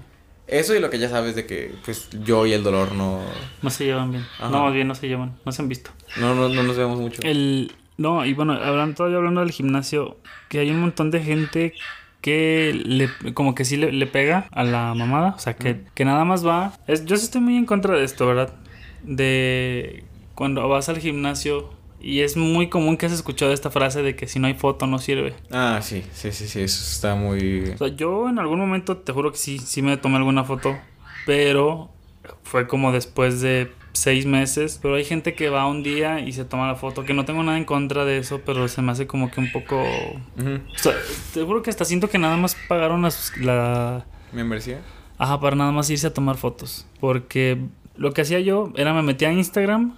Eso 0.48 0.74
y 0.74 0.80
lo 0.80 0.90
que 0.90 0.98
ya 0.98 1.10
sabes 1.10 1.36
de 1.36 1.46
que, 1.46 1.74
pues, 1.84 2.10
yo 2.24 2.46
y 2.46 2.54
el 2.54 2.64
dolor 2.64 2.94
no... 2.94 3.20
No 3.62 3.70
se 3.70 3.84
llevan 3.84 4.12
bien. 4.12 4.26
Ajá. 4.40 4.50
No, 4.50 4.64
más 4.64 4.74
bien 4.74 4.88
no 4.88 4.96
se 4.96 5.10
llevan. 5.10 5.38
No 5.44 5.52
se 5.52 5.62
han 5.62 5.68
visto. 5.68 5.92
No, 6.16 6.36
no, 6.36 6.48
no 6.48 6.64
nos 6.64 6.78
vemos 6.78 7.00
mucho. 7.00 7.22
El... 7.24 7.74
No, 7.98 8.26
y 8.26 8.34
bueno, 8.34 8.54
hablando, 8.54 8.96
todavía 8.96 9.18
hablando 9.18 9.42
del 9.42 9.52
gimnasio, 9.52 10.18
que 10.48 10.60
hay 10.60 10.70
un 10.70 10.80
montón 10.80 11.12
de 11.12 11.22
gente 11.22 11.74
que 12.22 12.80
le, 12.86 13.10
como 13.34 13.56
que 13.56 13.66
sí 13.66 13.76
le, 13.76 13.92
le 13.92 14.08
pega 14.08 14.48
a 14.52 14.64
la 14.64 14.94
mamada, 14.94 15.34
o 15.36 15.40
sea, 15.40 15.56
que, 15.56 15.82
que 15.94 16.06
nada 16.06 16.24
más 16.24 16.46
va. 16.46 16.74
Es, 16.88 17.06
yo 17.06 17.18
sí 17.18 17.26
estoy 17.26 17.42
muy 17.42 17.58
en 17.58 17.66
contra 17.66 17.96
de 17.96 18.04
esto, 18.04 18.26
¿verdad? 18.28 18.54
De 19.04 20.04
cuando 20.36 20.68
vas 20.70 20.88
al 20.90 21.00
gimnasio 21.00 21.72
y 22.00 22.22
es 22.22 22.38
muy 22.38 22.70
común 22.70 22.98
que 22.98 23.06
has 23.08 23.12
escuchado 23.12 23.52
esta 23.54 23.72
frase 23.72 24.02
de 24.02 24.16
que 24.16 24.28
si 24.28 24.40
no 24.40 24.48
hay 24.48 24.54
foto 24.54 24.88
no 24.88 25.00
sirve. 25.00 25.34
Ah, 25.52 25.80
sí, 25.82 26.04
sí, 26.14 26.32
sí, 26.32 26.48
sí, 26.48 26.62
eso 26.62 26.92
está 26.92 27.16
muy... 27.16 27.72
O 27.72 27.78
sea, 27.78 27.88
yo 27.88 28.30
en 28.30 28.40
algún 28.40 28.60
momento 28.60 28.98
te 28.98 29.12
juro 29.12 29.32
que 29.32 29.38
sí, 29.38 29.60
sí 29.60 29.82
me 29.82 29.98
tomé 29.98 30.18
alguna 30.18 30.44
foto, 30.44 30.78
pero 31.26 31.90
fue 32.44 32.68
como 32.68 32.92
después 32.92 33.42
de 33.42 33.72
seis 33.94 34.26
meses. 34.26 34.80
Pero 34.82 34.96
hay 34.96 35.06
gente 35.06 35.34
que 35.34 35.50
va 35.50 35.68
un 35.68 35.84
día 35.84 36.20
y 36.20 36.34
se 36.34 36.46
toma 36.46 36.68
la 36.68 36.76
foto, 36.76 37.04
que 37.04 37.14
no 37.14 37.26
tengo 37.26 37.44
nada 37.44 37.58
en 37.58 37.66
contra 37.66 38.06
de 38.06 38.20
eso, 38.20 38.42
pero 38.46 38.68
se 38.68 38.82
me 38.82 38.92
hace 38.92 39.08
como 39.08 39.32
que 39.32 39.40
un 39.40 39.52
poco... 39.52 39.82
O 39.82 40.78
sea, 40.78 40.94
te 41.34 41.44
juro 41.44 41.64
que 41.64 41.70
hasta 41.70 41.84
siento 41.84 42.10
que 42.10 42.20
nada 42.20 42.38
más 42.38 42.56
pagaron 42.68 43.02
la... 43.02 43.12
la... 43.42 44.06
¿Membresía? 44.32 44.82
Ajá, 45.18 45.40
para 45.40 45.56
nada 45.56 45.72
más 45.72 45.90
irse 45.90 46.08
a 46.08 46.14
tomar 46.14 46.38
fotos. 46.38 46.86
Porque 47.00 47.58
lo 47.96 48.14
que 48.14 48.22
hacía 48.22 48.40
yo 48.40 48.72
era 48.76 48.94
me 48.94 49.02
metía 49.02 49.30
a 49.30 49.34
Instagram 49.34 49.98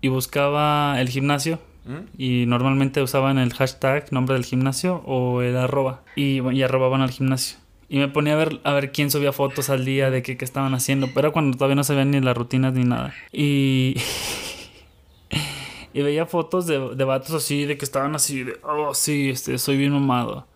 y 0.00 0.08
buscaba 0.08 1.00
el 1.00 1.08
gimnasio. 1.08 1.58
¿Mm? 1.84 2.18
Y 2.18 2.44
normalmente 2.46 3.02
usaban 3.02 3.38
el 3.38 3.52
hashtag 3.54 4.12
nombre 4.12 4.34
del 4.34 4.44
gimnasio 4.44 5.02
o 5.06 5.42
el 5.42 5.56
arroba. 5.56 6.02
Y, 6.16 6.40
y 6.40 6.62
arrobaban 6.62 7.00
al 7.00 7.10
gimnasio. 7.10 7.58
Y 7.88 7.98
me 7.98 8.08
ponía 8.08 8.34
a 8.34 8.36
ver, 8.36 8.60
a 8.62 8.72
ver 8.72 8.92
quién 8.92 9.10
subía 9.10 9.32
fotos 9.32 9.68
al 9.68 9.84
día 9.84 10.10
de 10.10 10.22
qué, 10.22 10.36
qué 10.36 10.44
estaban 10.44 10.74
haciendo. 10.74 11.08
Pero 11.08 11.20
era 11.20 11.30
cuando 11.30 11.56
todavía 11.56 11.74
no 11.74 11.84
se 11.84 11.94
veían 11.94 12.12
ni 12.12 12.20
las 12.20 12.36
rutinas 12.36 12.72
ni 12.72 12.84
nada. 12.84 13.14
Y. 13.32 13.96
y 15.92 16.02
veía 16.02 16.26
fotos 16.26 16.66
de, 16.66 16.94
de 16.94 17.04
vatos 17.04 17.32
así, 17.32 17.64
de 17.64 17.76
que 17.76 17.84
estaban 17.84 18.14
así, 18.14 18.44
de, 18.44 18.58
oh, 18.62 18.94
sí, 18.94 19.30
este, 19.30 19.58
soy 19.58 19.76
bien 19.76 19.92
mamado. 19.92 20.46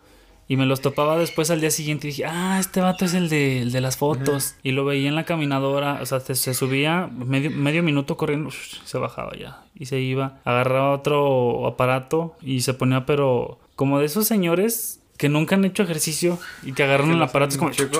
Y 0.47 0.57
me 0.57 0.65
los 0.65 0.81
topaba 0.81 1.17
después 1.17 1.49
al 1.49 1.61
día 1.61 1.71
siguiente 1.71 2.07
y 2.07 2.11
dije, 2.11 2.25
ah, 2.25 2.57
este 2.59 2.81
vato 2.81 3.05
es 3.05 3.13
el 3.13 3.29
de, 3.29 3.61
el 3.61 3.71
de 3.71 3.81
las 3.81 3.97
fotos. 3.97 4.55
Y 4.61 4.71
lo 4.71 4.85
veía 4.85 5.09
en 5.09 5.15
la 5.15 5.23
caminadora, 5.23 5.99
o 6.01 6.05
sea, 6.05 6.19
se, 6.19 6.35
se 6.35 6.53
subía 6.53 7.07
medio, 7.07 7.49
medio 7.49 7.81
minuto 7.81 8.15
corriendo, 8.15 8.51
se 8.51 8.97
bajaba 8.97 9.35
ya. 9.35 9.63
Y 9.73 9.87
se 9.87 9.99
iba, 9.99 10.39
agarraba 10.45 10.93
otro 10.93 11.65
aparato 11.67 12.35
y 12.41 12.61
se 12.61 12.73
ponía, 12.73 13.05
pero 13.05 13.59
como 13.75 13.99
de 13.99 14.05
esos 14.05 14.27
señores 14.27 14.99
que 15.17 15.29
nunca 15.29 15.55
han 15.55 15.65
hecho 15.65 15.83
ejercicio 15.83 16.39
y 16.63 16.73
que 16.73 16.83
agarran 16.83 17.11
el 17.11 17.21
aparato, 17.21 17.53
es 17.53 17.57
como 17.57 17.71
Chico. 17.71 17.99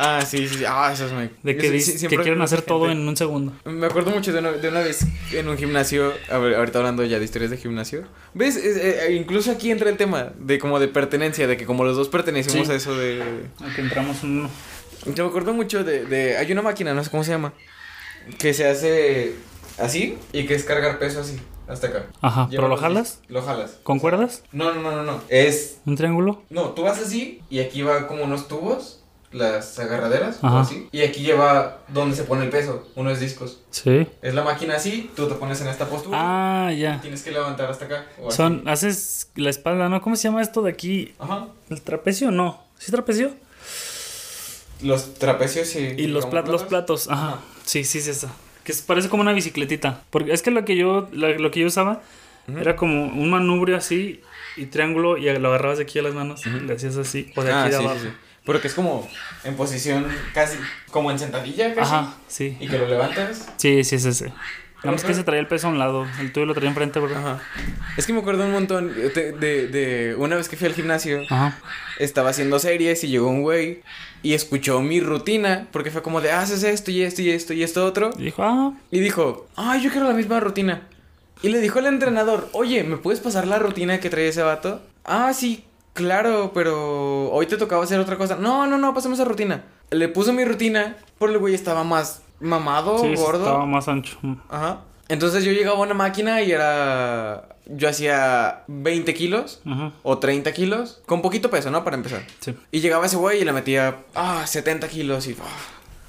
Ah, 0.00 0.22
sí, 0.24 0.46
sí, 0.46 0.58
sí. 0.58 0.64
Ah, 0.64 0.90
eso 0.92 1.06
es 1.06 1.12
muy... 1.12 1.28
de 1.42 1.56
que, 1.56 1.80
sí, 1.80 2.06
que 2.06 2.16
quieren 2.18 2.40
hacer 2.40 2.62
todo 2.62 2.88
en 2.88 3.08
un 3.08 3.16
segundo. 3.16 3.52
Me 3.64 3.86
acuerdo 3.86 4.12
mucho 4.12 4.32
de 4.32 4.38
una, 4.38 4.52
de 4.52 4.68
una 4.68 4.80
vez 4.80 5.00
en 5.32 5.48
un 5.48 5.58
gimnasio, 5.58 6.12
a 6.30 6.38
ver, 6.38 6.54
ahorita 6.54 6.78
hablando 6.78 7.02
ya 7.04 7.18
de 7.18 7.24
historias 7.24 7.50
de 7.50 7.56
gimnasio. 7.56 8.04
¿Ves? 8.32 8.54
Es- 8.56 8.76
eh, 8.76 9.12
incluso 9.14 9.50
aquí 9.50 9.72
entra 9.72 9.90
el 9.90 9.96
tema 9.96 10.30
de 10.38 10.58
como 10.60 10.78
de 10.78 10.86
pertenencia, 10.86 11.48
de 11.48 11.56
que 11.56 11.66
como 11.66 11.82
los 11.84 11.96
dos 11.96 12.08
pertenecemos 12.08 12.68
Sí. 12.68 12.72
a 12.72 12.76
eso 12.76 12.96
de... 12.96 13.22
Aquí 13.60 13.80
entramos 13.80 14.22
en 14.22 14.38
uno. 14.40 14.50
Yo 15.14 15.24
me 15.24 15.30
acuerdo 15.30 15.52
mucho 15.52 15.82
de, 15.82 16.04
de... 16.04 16.36
Hay 16.36 16.52
una 16.52 16.62
máquina, 16.62 16.94
no 16.94 17.02
sé 17.02 17.10
cómo 17.10 17.24
se 17.24 17.32
llama, 17.32 17.52
que 18.38 18.54
se 18.54 18.68
hace 18.68 19.32
así 19.78 20.16
y 20.32 20.44
que 20.46 20.54
es 20.54 20.62
cargar 20.62 21.00
peso 21.00 21.20
así, 21.22 21.38
hasta 21.68 21.88
acá. 21.88 22.06
Ajá, 22.20 22.48
Lleva 22.50 22.62
¿pero 22.62 22.68
lo 22.68 22.76
jalas? 22.76 23.20
Lo 23.28 23.42
jalas. 23.42 23.78
¿Con 23.82 23.98
cuerdas? 23.98 24.42
No, 24.52 24.72
no, 24.74 24.80
no, 24.82 24.90
no, 24.96 25.02
no. 25.02 25.20
Es... 25.28 25.78
¿Un 25.86 25.96
triángulo? 25.96 26.42
No, 26.50 26.70
tú 26.70 26.82
vas 26.82 26.98
así 27.00 27.42
y 27.50 27.60
aquí 27.60 27.82
va 27.82 28.06
como 28.08 28.24
unos 28.24 28.48
tubos, 28.48 28.94
las 29.30 29.78
agarraderas, 29.78 30.38
o 30.42 30.46
Ajá. 30.46 30.60
así. 30.60 30.88
Y 30.90 31.02
aquí 31.02 31.20
lleva 31.22 31.80
donde 31.88 32.16
se 32.16 32.24
pone 32.24 32.44
el 32.44 32.50
peso, 32.50 32.88
unos 32.96 33.20
discos. 33.20 33.60
Sí. 33.70 34.06
Es 34.22 34.32
la 34.34 34.42
máquina 34.42 34.76
así, 34.76 35.10
tú 35.14 35.28
te 35.28 35.34
pones 35.34 35.60
en 35.60 35.68
esta 35.68 35.84
postura. 35.86 36.16
Ah, 36.18 36.72
y 36.72 36.78
ya. 36.80 36.98
Tienes 37.02 37.22
que 37.22 37.30
levantar 37.32 37.70
hasta 37.70 37.84
acá. 37.84 38.06
o. 38.22 38.30
Son, 38.30 38.66
haces 38.66 39.30
la 39.34 39.50
espalda, 39.50 39.90
¿no? 39.90 40.00
¿Cómo 40.00 40.16
se 40.16 40.24
llama 40.24 40.40
esto 40.40 40.62
de 40.62 40.70
aquí? 40.70 41.14
Ajá. 41.18 41.48
¿El 41.68 41.82
trapecio? 41.82 42.30
No. 42.30 42.62
¿Sí 42.78 42.90
trapecio? 42.90 43.32
Los 44.80 45.14
trapecios 45.14 45.74
y... 45.74 45.80
Y 45.80 46.06
los, 46.06 46.24
plat- 46.26 46.46
los 46.46 46.62
platos, 46.62 47.08
ajá. 47.10 47.38
Sí, 47.64 47.84
sí, 47.84 48.00
sí, 48.00 48.10
esa. 48.10 48.28
Que 48.68 48.74
parece 48.86 49.08
como 49.08 49.22
una 49.22 49.32
bicicletita. 49.32 50.02
Porque 50.10 50.32
es 50.32 50.42
que 50.42 50.50
lo 50.50 50.64
que 50.66 50.76
yo, 50.76 51.08
lo, 51.12 51.32
lo 51.38 51.50
que 51.50 51.60
yo 51.60 51.66
usaba 51.66 52.02
era 52.60 52.76
como 52.76 53.06
un 53.06 53.30
manubrio 53.30 53.76
así 53.78 54.20
y 54.58 54.66
triángulo 54.66 55.16
y 55.16 55.24
lo 55.38 55.48
agarrabas 55.48 55.78
de 55.78 55.84
aquí 55.84 55.98
a 55.98 56.02
las 56.02 56.12
manos 56.12 56.44
y 56.46 56.50
le 56.50 56.74
hacías 56.74 56.96
así. 56.98 57.32
O 57.34 57.42
de 57.42 57.50
Ah, 57.52 57.62
aquí 57.64 57.72
sí, 57.72 57.78
de 57.78 57.84
abajo. 57.84 58.00
sí, 58.02 58.08
sí. 58.08 58.12
Pero 58.44 58.60
que 58.60 58.68
es 58.68 58.74
como 58.74 59.08
en 59.44 59.56
posición 59.56 60.06
casi, 60.34 60.58
como 60.90 61.10
en 61.10 61.18
sentadilla 61.18 61.74
casi. 61.74 61.94
Ajá, 61.94 62.14
sí. 62.28 62.56
Y 62.60 62.68
que 62.68 62.78
lo 62.78 62.86
levantas. 62.88 63.50
Sí, 63.56 63.84
sí, 63.84 63.96
es 63.96 64.04
ese. 64.04 64.32
Nada 64.84 64.92
más 64.92 65.02
que 65.04 65.12
se 65.12 65.24
traía 65.24 65.40
el 65.40 65.48
peso 65.48 65.66
a 65.66 65.70
un 65.70 65.78
lado. 65.78 66.06
El 66.20 66.32
tuyo 66.32 66.46
lo 66.46 66.54
traía 66.54 66.68
enfrente, 66.70 67.00
¿verdad? 67.00 67.18
Ajá. 67.18 67.42
Es 67.96 68.06
que 68.06 68.12
me 68.12 68.20
acuerdo 68.20 68.44
un 68.44 68.52
montón 68.52 68.94
de, 68.94 69.32
de, 69.32 69.66
de 69.68 70.14
una 70.16 70.36
vez 70.36 70.48
que 70.48 70.56
fui 70.56 70.66
al 70.68 70.74
gimnasio, 70.74 71.22
Ajá. 71.28 71.58
estaba 71.98 72.30
haciendo 72.30 72.58
series 72.60 73.02
y 73.02 73.08
llegó 73.08 73.28
un 73.28 73.42
güey 73.42 73.82
y 74.22 74.34
escuchó 74.34 74.80
mi 74.80 75.00
rutina, 75.00 75.66
porque 75.72 75.90
fue 75.90 76.02
como 76.02 76.20
de, 76.20 76.30
"Ah, 76.30 76.42
haces 76.42 76.62
esto 76.62 76.90
y 76.92 77.02
esto 77.02 77.22
y 77.22 77.30
esto 77.30 77.52
y 77.54 77.62
esto 77.64 77.84
otro. 77.84 78.10
Y 78.18 78.24
dijo, 78.24 78.42
ah, 78.44 78.72
Y 78.92 79.00
dijo, 79.00 79.48
ay, 79.56 79.80
yo 79.82 79.90
quiero 79.90 80.06
la 80.06 80.14
misma 80.14 80.38
rutina. 80.38 80.82
Y 81.42 81.48
le 81.48 81.60
dijo 81.60 81.78
al 81.80 81.86
entrenador, 81.86 82.48
oye, 82.52 82.82
¿me 82.84 82.96
puedes 82.98 83.20
pasar 83.20 83.46
la 83.48 83.58
rutina 83.58 83.98
que 84.00 84.10
trae 84.10 84.28
ese 84.28 84.42
vato? 84.42 84.80
Ah, 85.04 85.32
sí, 85.34 85.64
claro, 85.92 86.52
pero 86.54 87.30
hoy 87.30 87.46
te 87.46 87.56
tocaba 87.56 87.82
hacer 87.84 87.98
otra 87.98 88.16
cosa. 88.16 88.36
No, 88.36 88.66
no, 88.68 88.78
no, 88.78 88.94
pasemos 88.94 89.18
esa 89.18 89.28
rutina. 89.28 89.64
Le 89.90 90.08
puso 90.08 90.32
mi 90.32 90.44
rutina, 90.44 90.96
pero 91.18 91.32
el 91.32 91.38
güey 91.38 91.54
estaba 91.54 91.82
más 91.84 92.22
mamado, 92.40 92.98
sí, 92.98 93.14
gordo. 93.14 93.38
estaba 93.44 93.66
más 93.66 93.88
ancho. 93.88 94.18
Ajá. 94.48 94.80
Entonces 95.08 95.42
yo 95.44 95.52
llegaba 95.52 95.78
a 95.78 95.82
una 95.82 95.94
máquina 95.94 96.42
y 96.42 96.52
era... 96.52 97.48
Yo 97.70 97.88
hacía 97.88 98.62
20 98.68 99.12
kilos 99.14 99.60
Ajá. 99.66 99.92
o 100.02 100.18
30 100.18 100.52
kilos, 100.52 101.02
con 101.06 101.20
poquito 101.20 101.50
peso, 101.50 101.70
¿no? 101.70 101.84
Para 101.84 101.96
empezar. 101.96 102.22
Sí. 102.40 102.54
Y 102.72 102.80
llegaba 102.80 103.04
ese 103.06 103.16
güey 103.16 103.42
y 103.42 103.44
le 103.44 103.52
metía, 103.52 103.96
ah, 104.14 104.46
70 104.46 104.88
kilos 104.88 105.26
y... 105.28 105.36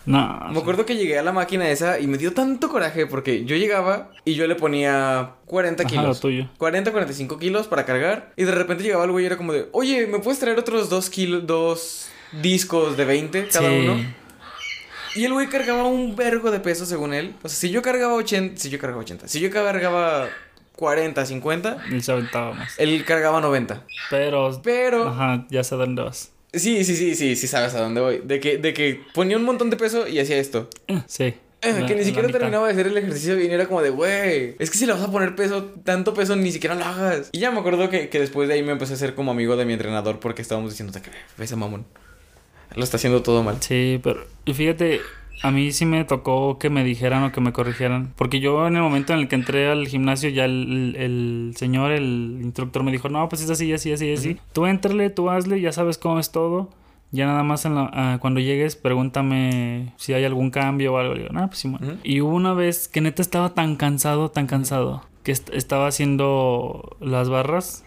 No. 0.05 0.47
me 0.51 0.59
acuerdo 0.59 0.86
que 0.86 0.95
llegué 0.95 1.19
a 1.19 1.23
la 1.23 1.32
máquina 1.34 1.69
esa 1.69 1.99
y 1.99 2.07
me 2.07 2.17
dio 2.17 2.34
tanto 2.34 2.69
coraje 2.69 3.05
porque 3.05 3.45
yo 3.45 3.55
llegaba 3.57 4.09
y 4.25 4.34
yo 4.34 4.47
le 4.47 4.55
ponía 4.55 5.32
40 5.45 5.84
Ajá, 5.84 5.89
kilos. 5.89 6.05
lo 6.17 6.21
tuyo. 6.21 6.47
40, 6.57 6.91
45 6.91 7.38
kilos 7.38 7.67
para 7.67 7.86
cargar. 7.86 8.32
Y 8.36 8.43
de 8.45 8.51
repente 8.53 8.84
llegaba 8.84 9.03
el 9.03 9.11
güey 9.11 9.23
y 9.23 9.27
era 9.27 9.38
como 9.38 9.53
de, 9.53 9.67
oye, 9.71 10.07
¿me 10.07 10.19
puedes 10.19 10.39
traer 10.39 10.57
otros 10.57 10.89
dos 10.89 11.09
kilos, 11.09 11.45
dos 11.45 12.07
discos 12.41 12.97
de 12.97 13.05
20 13.05 13.47
cada 13.49 13.69
Sí. 13.69 13.75
uno? 13.75 14.01
Y 15.16 15.26
el 15.26 15.34
güey 15.34 15.47
cargaba 15.47 15.84
un 15.86 16.16
vergo 16.16 16.51
de 16.51 16.60
peso 16.60 16.86
según 16.86 17.14
él. 17.14 17.36
O 17.43 17.49
sea, 17.49 17.57
si 17.60 17.70
yo 17.70 17.82
cargaba 17.82 18.14
80, 18.14 18.60
si 18.60 18.70
yo 18.70 18.80
cargaba 18.80 19.01
80, 19.01 19.28
si 19.28 19.39
yo 19.39 19.49
cargaba 19.51 20.28
40, 20.76 21.26
50, 21.26 21.78
Él 21.91 22.01
se 22.03 22.12
aventaba 22.12 22.53
más. 22.53 22.74
él 22.80 23.03
cargaba 23.05 23.41
90. 23.41 23.84
Pero. 24.10 24.62
Pero... 24.64 25.10
Ajá, 25.10 25.45
ya 25.49 25.64
sé 25.64 25.76
dónde 25.76 26.03
vas. 26.03 26.32
Sí, 26.53 26.84
sí, 26.84 26.95
sí, 26.95 27.16
sí, 27.16 27.36
sí 27.36 27.47
sabes 27.47 27.74
a 27.76 27.82
dónde 27.82 28.01
voy. 28.01 28.22
De 28.24 28.39
que, 28.39 28.57
de 28.57 28.74
que 28.74 29.01
ponía 29.14 29.38
un 29.38 29.43
montón 29.43 29.70
de 29.70 29.78
peso 29.78 30.07
y 30.07 30.20
hacía 30.20 30.38
esto. 30.38 30.70
Eh, 30.88 31.01
Sí. 31.07 31.34
Eh, 31.62 31.74
La- 31.82 31.86
que 31.86 31.95
ni 31.95 32.05
siquiera 32.05 32.30
terminaba 32.30 32.68
de 32.68 32.72
hacer 32.72 32.88
el 32.88 32.97
ejercicio 32.97 33.36
bien, 33.36 33.51
era 33.51 33.66
como 33.68 33.82
de, 33.82 33.89
güey, 33.89 34.55
es 34.60 34.72
que 34.72 34.78
si 34.78 34.86
le 34.86 34.93
vas 34.93 35.01
a 35.01 35.12
poner 35.12 35.36
peso, 35.36 35.66
tanto 35.84 36.14
peso, 36.14 36.38
ni 36.38 36.53
siquiera 36.53 36.74
lo 36.74 36.86
hagas. 36.86 37.28
Y 37.34 37.39
ya 37.39 37.51
me 37.51 37.60
acuerdo 37.60 37.89
que, 37.89 38.07
que 38.07 38.18
después 38.18 38.47
de 38.47 38.53
ahí 38.53 38.64
me 38.64 38.72
empecé 38.72 38.93
a 38.93 38.95
hacer 38.95 39.14
como 39.14 39.32
amigo 39.32 39.57
de 39.57 39.66
mi 39.66 39.74
entrenador 39.74 40.22
porque 40.22 40.41
estábamos 40.41 40.72
diciendo, 40.72 40.97
que 41.01 41.10
ves 41.38 41.51
a 41.51 41.57
mamón. 41.57 41.86
Lo 42.76 42.84
está 42.84 42.97
haciendo 42.97 43.22
todo 43.24 43.43
mal. 43.43 43.57
Sí, 43.61 43.99
pero. 44.03 44.22
Y 44.45 44.53
fíjate, 44.53 45.01
a 45.41 45.51
mí 45.51 45.72
sí 45.72 45.86
me 45.86 46.03
tocó 46.05 46.57
que 46.59 46.70
me 46.70 46.84
dijeran 46.84 47.24
o 47.24 47.32
que 47.32 47.41
me 47.41 47.51
corrigieran. 47.53 48.13
Porque 48.15 48.39
yo 48.39 48.67
en 48.67 48.76
el 48.76 48.82
momento 48.82 49.13
en 49.13 49.20
el 49.20 49.28
que 49.28 49.36
entré 49.36 49.70
al 49.70 49.88
gimnasio, 49.88 50.30
ya 50.30 50.45
el, 50.45 50.95
el 50.97 51.53
señor, 51.55 51.91
el 51.91 52.39
instructor 52.41 52.84
me 52.84 52.91
dijo: 52.91 53.09
No, 53.09 53.28
pues 53.30 53.41
es 53.41 53.49
así, 53.49 53.72
así, 53.74 53.91
así, 53.93 54.11
así. 54.13 54.38
Tú 54.53 54.65
éntrale, 54.65 55.09
tú 55.09 55.30
hazle, 55.30 55.59
ya 55.61 55.72
sabes 55.72 55.97
cómo 55.97 56.20
es 56.20 56.32
todo. 56.32 56.70
Ya 57.11 57.26
nada 57.26 57.41
más 57.41 57.65
en 57.65 57.74
la- 57.74 57.89
ah, 57.91 58.17
cuando 58.22 58.39
llegues, 58.39 58.76
pregúntame 58.76 59.93
si 59.97 60.13
hay 60.13 60.26
algún 60.26 60.51
cambio 60.51 60.93
o 60.93 60.97
algo. 60.99 61.15
Digo, 61.15 61.30
no, 61.32 61.47
pues 61.47 61.59
sí, 61.59 61.67
bueno". 61.70 61.88
Ujú. 61.88 61.97
Y 62.03 62.22
hubo 62.22 62.36
una 62.36 62.53
vez 62.53 62.88
que 62.88 63.01
neta 63.01 63.22
estaba 63.24 63.55
tan 63.55 63.78
cansado, 63.78 64.30
tan 64.30 64.45
cansado, 64.45 65.03
que 65.24 65.32
est- 65.32 65.49
estaba 65.53 65.88
haciendo 65.88 66.97
las 67.01 67.30
barras. 67.30 67.84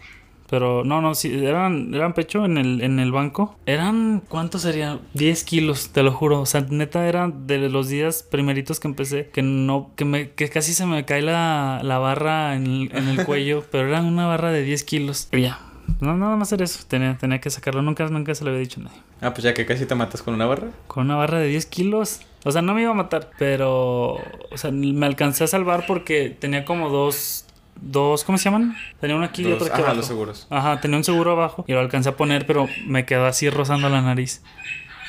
Pero 0.53 0.83
no, 0.83 1.01
no, 1.01 1.15
sí, 1.15 1.43
eran, 1.43 1.95
eran 1.95 2.13
pecho 2.13 2.45
en 2.45 2.59
el, 2.59 2.83
en 2.83 2.99
el 2.99 3.11
banco. 3.11 3.55
Eran, 3.65 4.21
¿cuánto 4.29 4.59
serían? 4.59 4.99
10 5.15 5.43
kilos, 5.45 5.89
te 5.89 6.03
lo 6.03 6.11
juro. 6.11 6.41
O 6.41 6.45
sea, 6.45 6.61
neta 6.69 7.07
eran 7.07 7.47
de 7.47 7.57
los 7.69 7.87
días 7.87 8.21
primeritos 8.21 8.79
que 8.79 8.87
empecé, 8.87 9.29
que 9.33 9.41
no, 9.41 9.89
que 9.95 10.05
me, 10.05 10.29
que 10.29 10.49
casi 10.49 10.75
se 10.75 10.85
me 10.85 11.05
cae 11.05 11.23
la, 11.23 11.79
la 11.81 11.97
barra 11.97 12.55
en 12.55 12.67
el, 12.67 12.91
en 12.93 13.07
el 13.07 13.25
cuello, 13.25 13.65
pero 13.71 13.87
eran 13.87 14.05
una 14.05 14.27
barra 14.27 14.51
de 14.51 14.61
10 14.61 14.83
kilos. 14.83 15.27
Y 15.31 15.41
ya, 15.41 15.59
no, 16.01 16.15
nada 16.17 16.35
más 16.35 16.51
era 16.51 16.63
eso. 16.65 16.83
Tenía, 16.87 17.17
tenía 17.17 17.41
que 17.41 17.49
sacarlo. 17.49 17.81
Nunca, 17.81 18.07
nunca 18.09 18.35
se 18.35 18.43
lo 18.43 18.51
había 18.51 18.61
dicho 18.61 18.79
a 18.79 18.83
nadie. 18.83 18.99
Ah, 19.21 19.33
pues 19.33 19.43
ya 19.43 19.53
que 19.53 19.65
casi 19.65 19.87
te 19.87 19.95
matas 19.95 20.21
con 20.21 20.33
una 20.33 20.45
barra. 20.45 20.67
Con 20.87 21.05
una 21.05 21.15
barra 21.15 21.39
de 21.39 21.47
10 21.47 21.65
kilos. 21.65 22.21
O 22.45 22.51
sea, 22.51 22.61
no 22.61 22.73
me 22.73 22.81
iba 22.81 22.91
a 22.91 22.95
matar, 22.95 23.31
pero. 23.39 24.15
O 24.51 24.57
sea, 24.57 24.69
me 24.71 25.05
alcancé 25.05 25.45
a 25.45 25.47
salvar 25.47 25.85
porque 25.87 26.29
tenía 26.29 26.65
como 26.65 26.89
dos. 26.89 27.42
Dos, 27.81 28.23
¿cómo 28.23 28.37
se 28.37 28.45
llaman? 28.45 28.75
Tenía 29.01 29.15
uno 29.15 29.25
aquí 29.25 29.41
y 29.41 29.45
Los- 29.45 29.55
otro 29.55 29.65
aquí 29.67 29.73
ajá, 29.75 29.81
abajo. 29.83 29.97
los 29.97 30.05
seguros. 30.07 30.47
Ajá, 30.49 30.79
tenía 30.81 30.97
un 30.97 31.03
seguro 31.03 31.31
abajo 31.31 31.65
y 31.67 31.73
lo 31.73 31.79
alcancé 31.79 32.09
a 32.09 32.15
poner, 32.17 32.45
pero 32.45 32.67
me 32.85 33.05
quedó 33.05 33.25
así 33.25 33.49
rozando 33.49 33.89
la 33.89 34.01
nariz. 34.01 34.41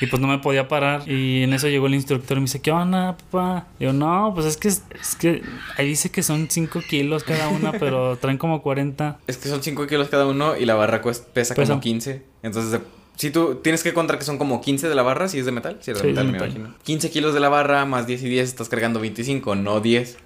Y 0.01 0.07
pues 0.07 0.21
no 0.21 0.27
me 0.27 0.39
podía 0.39 0.67
parar. 0.67 1.07
Y 1.09 1.43
en 1.43 1.53
eso 1.53 1.69
llegó 1.69 1.87
el 1.87 1.93
instructor 1.95 2.35
y 2.35 2.41
me 2.41 2.45
dice, 2.47 2.59
¿qué 2.61 2.69
onda, 2.71 3.15
papá? 3.15 3.67
Y 3.79 3.85
yo, 3.85 3.93
no, 3.93 4.33
pues 4.35 4.45
es 4.45 4.57
que, 4.57 4.67
es 4.67 5.15
que 5.17 5.41
ahí 5.77 5.87
dice 5.87 6.11
que 6.11 6.21
son 6.21 6.47
5 6.49 6.81
kilos 6.81 7.23
cada 7.23 7.47
una, 7.47 7.71
pero 7.71 8.17
traen 8.17 8.37
como 8.37 8.61
40. 8.61 9.19
Es 9.25 9.37
que 9.37 9.47
son 9.47 9.63
5 9.63 9.87
kilos 9.87 10.09
cada 10.09 10.25
uno 10.25 10.57
y 10.57 10.65
la 10.65 10.75
barra 10.75 11.01
cuesta, 11.01 11.27
pesa, 11.33 11.55
Pesa. 11.55 11.71
como 11.73 11.81
15. 11.81 12.25
Entonces, 12.43 12.81
si 13.15 13.31
tú 13.31 13.61
tienes 13.63 13.83
que 13.83 13.93
contar 13.93 14.17
que 14.17 14.25
son 14.25 14.37
como 14.37 14.59
15 14.59 14.89
de 14.89 14.95
la 14.95 15.01
barra, 15.01 15.29
si 15.29 15.39
es 15.39 15.45
de 15.45 15.53
metal, 15.53 15.77
si 15.79 15.91
es 15.91 15.97
de 15.97 16.01
Sí, 16.01 16.07
metal, 16.09 16.25
de 16.25 16.31
me 16.33 16.39
metal. 16.39 16.57
imagino. 16.57 16.75
15 16.83 17.09
kilos 17.09 17.33
de 17.33 17.39
la 17.39 17.47
barra 17.47 17.85
más 17.85 18.05
10 18.05 18.21
y 18.23 18.27
10, 18.27 18.49
estás 18.49 18.67
cargando 18.67 18.99
25, 18.99 19.55
no 19.55 19.79
10. 19.79 20.17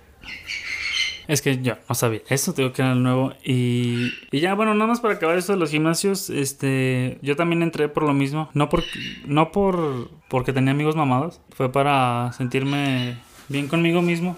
Es 1.29 1.43
que 1.43 1.61
yo 1.61 1.75
no 1.87 1.93
sabía. 1.93 2.21
Eso 2.27 2.55
tengo 2.55 2.73
que 2.73 2.81
era 2.81 2.93
el 2.93 3.03
nuevo. 3.03 3.33
Y, 3.43 4.11
y 4.31 4.39
ya, 4.39 4.55
bueno, 4.55 4.73
nada 4.73 4.87
más 4.87 4.99
para 4.99 5.13
acabar 5.13 5.37
esto 5.37 5.53
de 5.53 5.59
los 5.59 5.69
gimnasios. 5.69 6.31
Este, 6.31 7.19
yo 7.21 7.35
también 7.35 7.61
entré 7.61 7.87
por 7.87 8.01
lo 8.01 8.15
mismo. 8.15 8.49
No 8.55 8.67
por, 8.67 8.83
no 9.27 9.51
por 9.51 10.09
porque 10.27 10.53
tenía 10.53 10.71
amigos 10.71 10.95
mamados. 10.95 11.39
Fue 11.51 11.71
para 11.71 12.33
sentirme 12.33 13.19
bien 13.47 13.67
conmigo 13.67 14.01
mismo. 14.01 14.35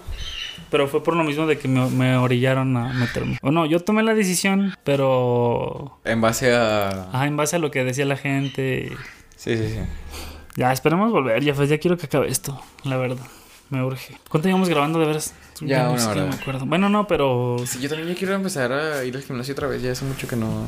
Pero 0.70 0.86
fue 0.86 1.02
por 1.02 1.16
lo 1.16 1.24
mismo 1.24 1.46
de 1.46 1.56
que 1.56 1.66
me, 1.66 1.88
me 1.88 2.18
orillaron 2.18 2.76
a 2.76 2.92
meterme. 2.92 3.38
O 3.40 3.50
no, 3.50 3.64
yo 3.64 3.80
tomé 3.80 4.02
la 4.02 4.12
decisión, 4.12 4.74
pero. 4.84 5.98
En 6.04 6.20
base 6.20 6.54
a. 6.54 7.08
En 7.24 7.38
base 7.38 7.56
a 7.56 7.58
lo 7.58 7.70
que 7.70 7.84
decía 7.84 8.04
la 8.04 8.18
gente. 8.18 8.92
Sí, 9.36 9.56
sí, 9.56 9.66
sí. 9.66 9.80
Ya, 10.56 10.70
esperemos 10.72 11.10
volver. 11.10 11.42
Ya, 11.42 11.54
pues 11.54 11.70
ya 11.70 11.78
quiero 11.78 11.96
que 11.96 12.04
acabe 12.04 12.28
esto, 12.28 12.60
la 12.84 12.98
verdad. 12.98 13.24
Me 13.70 13.82
urge. 13.82 14.16
¿Cuánto 14.28 14.48
llevamos 14.48 14.68
grabando 14.68 14.98
de 14.98 15.06
veras? 15.06 15.34
Ya, 15.60 15.88
una 15.88 16.08
hora. 16.08 16.24
me 16.24 16.34
acuerdo. 16.34 16.66
Bueno, 16.66 16.88
no, 16.88 17.06
pero. 17.06 17.56
Sí, 17.66 17.80
yo 17.80 17.88
también 17.88 18.08
ya 18.08 18.14
quiero 18.14 18.34
empezar 18.34 18.72
a 18.72 19.04
ir 19.04 19.16
al 19.16 19.22
gimnasio 19.22 19.52
otra 19.52 19.68
vez. 19.68 19.82
Ya 19.82 19.92
hace 19.92 20.04
mucho 20.04 20.28
que 20.28 20.36
no. 20.36 20.66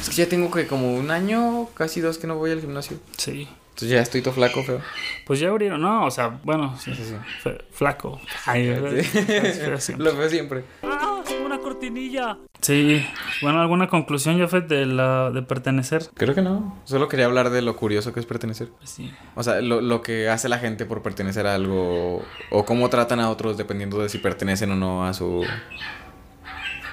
Es 0.00 0.10
que 0.10 0.16
ya 0.16 0.28
tengo 0.28 0.50
que 0.50 0.66
como 0.66 0.94
un 0.94 1.10
año, 1.10 1.68
casi 1.74 2.00
dos 2.00 2.18
que 2.18 2.26
no 2.26 2.36
voy 2.36 2.50
al 2.50 2.60
gimnasio. 2.60 2.98
Sí. 3.16 3.48
Entonces 3.72 3.88
ya 3.88 4.00
estoy 4.00 4.20
todo 4.22 4.34
flaco, 4.34 4.62
feo. 4.62 4.80
Pues 5.26 5.40
ya 5.40 5.48
abrieron, 5.48 5.80
no, 5.80 6.04
o 6.04 6.10
sea, 6.10 6.38
bueno, 6.44 6.76
sí, 6.78 6.94
Sí, 6.94 7.02
sí. 7.04 7.14
fe- 7.42 7.58
flaco. 7.72 8.20
Ay, 8.46 8.74
Sí. 9.78 9.94
Lo 9.98 10.14
veo 10.16 10.28
siempre. 10.28 10.64
¡Ah! 10.82 11.08
Una 11.44 11.58
cortinilla. 11.58 12.36
Sí, 12.60 13.04
bueno, 13.42 13.60
¿alguna 13.60 13.88
conclusión, 13.88 14.38
Jafet, 14.38 14.66
de 14.68 14.86
la 14.86 15.30
de 15.30 15.42
pertenecer? 15.42 16.02
Creo 16.14 16.34
que 16.34 16.42
no. 16.42 16.80
Solo 16.84 17.08
quería 17.08 17.24
hablar 17.26 17.50
de 17.50 17.62
lo 17.62 17.74
curioso 17.76 18.12
que 18.12 18.20
es 18.20 18.26
pertenecer. 18.26 18.68
Pues 18.78 18.90
sí. 18.90 19.12
O 19.34 19.42
sea, 19.42 19.60
lo, 19.60 19.80
lo 19.80 20.02
que 20.02 20.28
hace 20.28 20.48
la 20.48 20.58
gente 20.58 20.84
por 20.84 21.02
pertenecer 21.02 21.46
a 21.46 21.54
algo. 21.54 22.22
O 22.50 22.64
cómo 22.64 22.88
tratan 22.90 23.20
a 23.20 23.30
otros 23.30 23.56
dependiendo 23.56 23.98
de 23.98 24.08
si 24.08 24.18
pertenecen 24.18 24.70
o 24.72 24.76
no 24.76 25.04
a 25.06 25.12
su. 25.14 25.44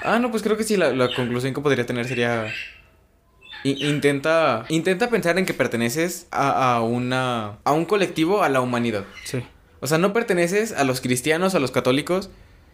Ah, 0.04 0.18
no, 0.20 0.32
pues 0.32 0.42
creo 0.44 0.58
que 0.58 0.64
sí. 0.64 0.78
La, 0.78 0.92
la 0.94 1.14
conclusión 1.14 1.54
que 1.54 1.62
podría 1.62 1.86
tener 1.86 2.08
sería. 2.08 2.48
Intenta. 3.64 4.66
Intenta 4.70 5.10
pensar 5.10 5.38
en 5.38 5.46
que 5.46 5.54
perteneces 5.54 6.28
a, 6.32 6.76
a 6.76 6.82
una. 6.82 7.58
a 7.64 7.72
un 7.72 7.86
colectivo, 7.86 8.44
a 8.44 8.50
la 8.50 8.62
humanidad. 8.62 9.04
Sí. 9.26 9.44
O 9.82 9.88
sea, 9.88 9.98
no 9.98 10.14
perteneces 10.14 10.72
a 10.74 10.84
los 10.84 11.02
cristianos, 11.02 11.56
a 11.56 11.60
los 11.60 11.72
católicos, 11.72 12.30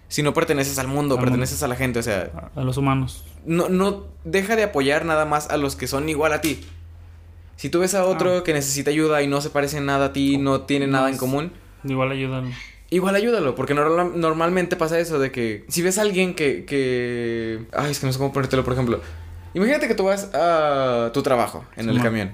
sino 0.07 0.33
perteneces 0.33 0.79
al 0.79 0.87
mundo, 0.87 1.15
Al 1.17 1.21
perteneces 1.23 1.61
a 1.63 1.67
la 1.67 1.75
gente. 1.75 1.99
O 1.99 2.03
sea, 2.03 2.51
A, 2.55 2.59
a 2.61 2.63
los 2.63 2.77
humanos. 2.77 3.23
no, 3.45 3.69
no 3.69 4.05
deja 4.23 4.55
de 4.55 4.63
apoyar 4.63 5.05
nada 5.05 5.25
más 5.25 5.49
a 5.49 5.57
los 5.57 5.75
que 5.75 5.87
son 5.87 6.09
igual 6.09 6.33
a 6.33 6.41
ti. 6.41 6.61
Si 7.57 7.69
tú 7.69 7.79
ves 7.79 7.95
a 7.95 8.05
otro 8.05 8.37
Ah. 8.39 8.43
que 8.43 8.53
necesita 8.53 8.89
ayuda 8.91 9.21
y 9.21 9.27
no 9.27 9.39
se 9.41 9.49
parece 9.49 9.79
nada 9.81 10.07
a 10.07 10.13
ti, 10.13 10.37
no 10.37 10.61
tiene 10.61 10.87
nada 10.87 11.09
en 11.09 11.17
común, 11.17 11.51
Igual 11.85 12.11
ayudan. 12.11 12.51
igual 12.89 13.15
ayúdalo, 13.15 13.55
porque 13.55 13.73
norma- 13.73 14.11
normalmente 14.13 14.75
pasa 14.75 14.99
eso 14.99 15.19
de 15.19 15.31
que 15.31 15.63
si 15.69 15.81
ves 15.81 15.97
a 15.97 16.01
alguien 16.01 16.33
que, 16.33 16.65
que... 16.65 17.65
Ay, 17.71 17.91
es 17.91 17.99
que 17.99 18.07
no 18.07 18.11
sé 18.11 18.17
cómo 18.19 18.33
ponértelo, 18.33 18.63
por 18.65 18.73
ejemplo. 18.73 18.99
Imagínate 19.55 19.87
que 19.87 19.95
tú 19.95 20.03
vas 20.03 20.29
a 20.33 21.09
tu 21.13 21.23
trabajo 21.23 21.65
en 21.75 21.89
el 21.89 22.01
camión 22.01 22.31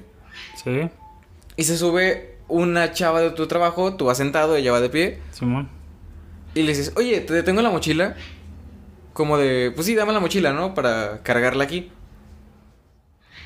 Sí, 0.61 0.89
y 1.55 1.63
se 1.63 1.77
sube 1.77 2.35
una 2.49 2.91
chava 2.91 3.21
de 3.21 3.29
tu 3.31 3.47
trabajo, 3.47 3.95
tú 3.95 4.05
vas 4.05 4.17
sentado, 4.17 4.55
ella 4.57 4.71
va 4.73 4.81
de 4.81 4.89
pie 4.89 5.19
Simón. 5.31 5.69
y 6.53 6.63
le 6.63 6.69
dices, 6.69 6.91
oye, 6.97 7.21
te 7.21 7.33
detengo 7.33 7.61
la 7.61 7.69
mochila. 7.69 8.15
Como 9.13 9.37
de, 9.37 9.71
pues 9.75 9.87
sí, 9.87 9.95
dame 9.95 10.13
la 10.13 10.19
mochila, 10.19 10.51
¿no? 10.53 10.73
Para 10.73 11.21
cargarla 11.23 11.63
aquí. 11.65 11.91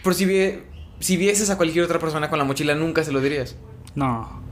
Por 0.03 0.13
si, 0.13 0.25
vie- 0.25 0.61
si 0.99 1.17
vieses 1.17 1.49
a 1.49 1.57
cualquier 1.57 1.83
otra 1.85 1.97
persona 1.99 2.29
con 2.29 2.37
la 2.39 2.45
mochila, 2.45 2.75
nunca 2.75 3.03
se 3.03 3.11
lo 3.11 3.19
dirías. 3.21 3.55
No. 3.95 4.43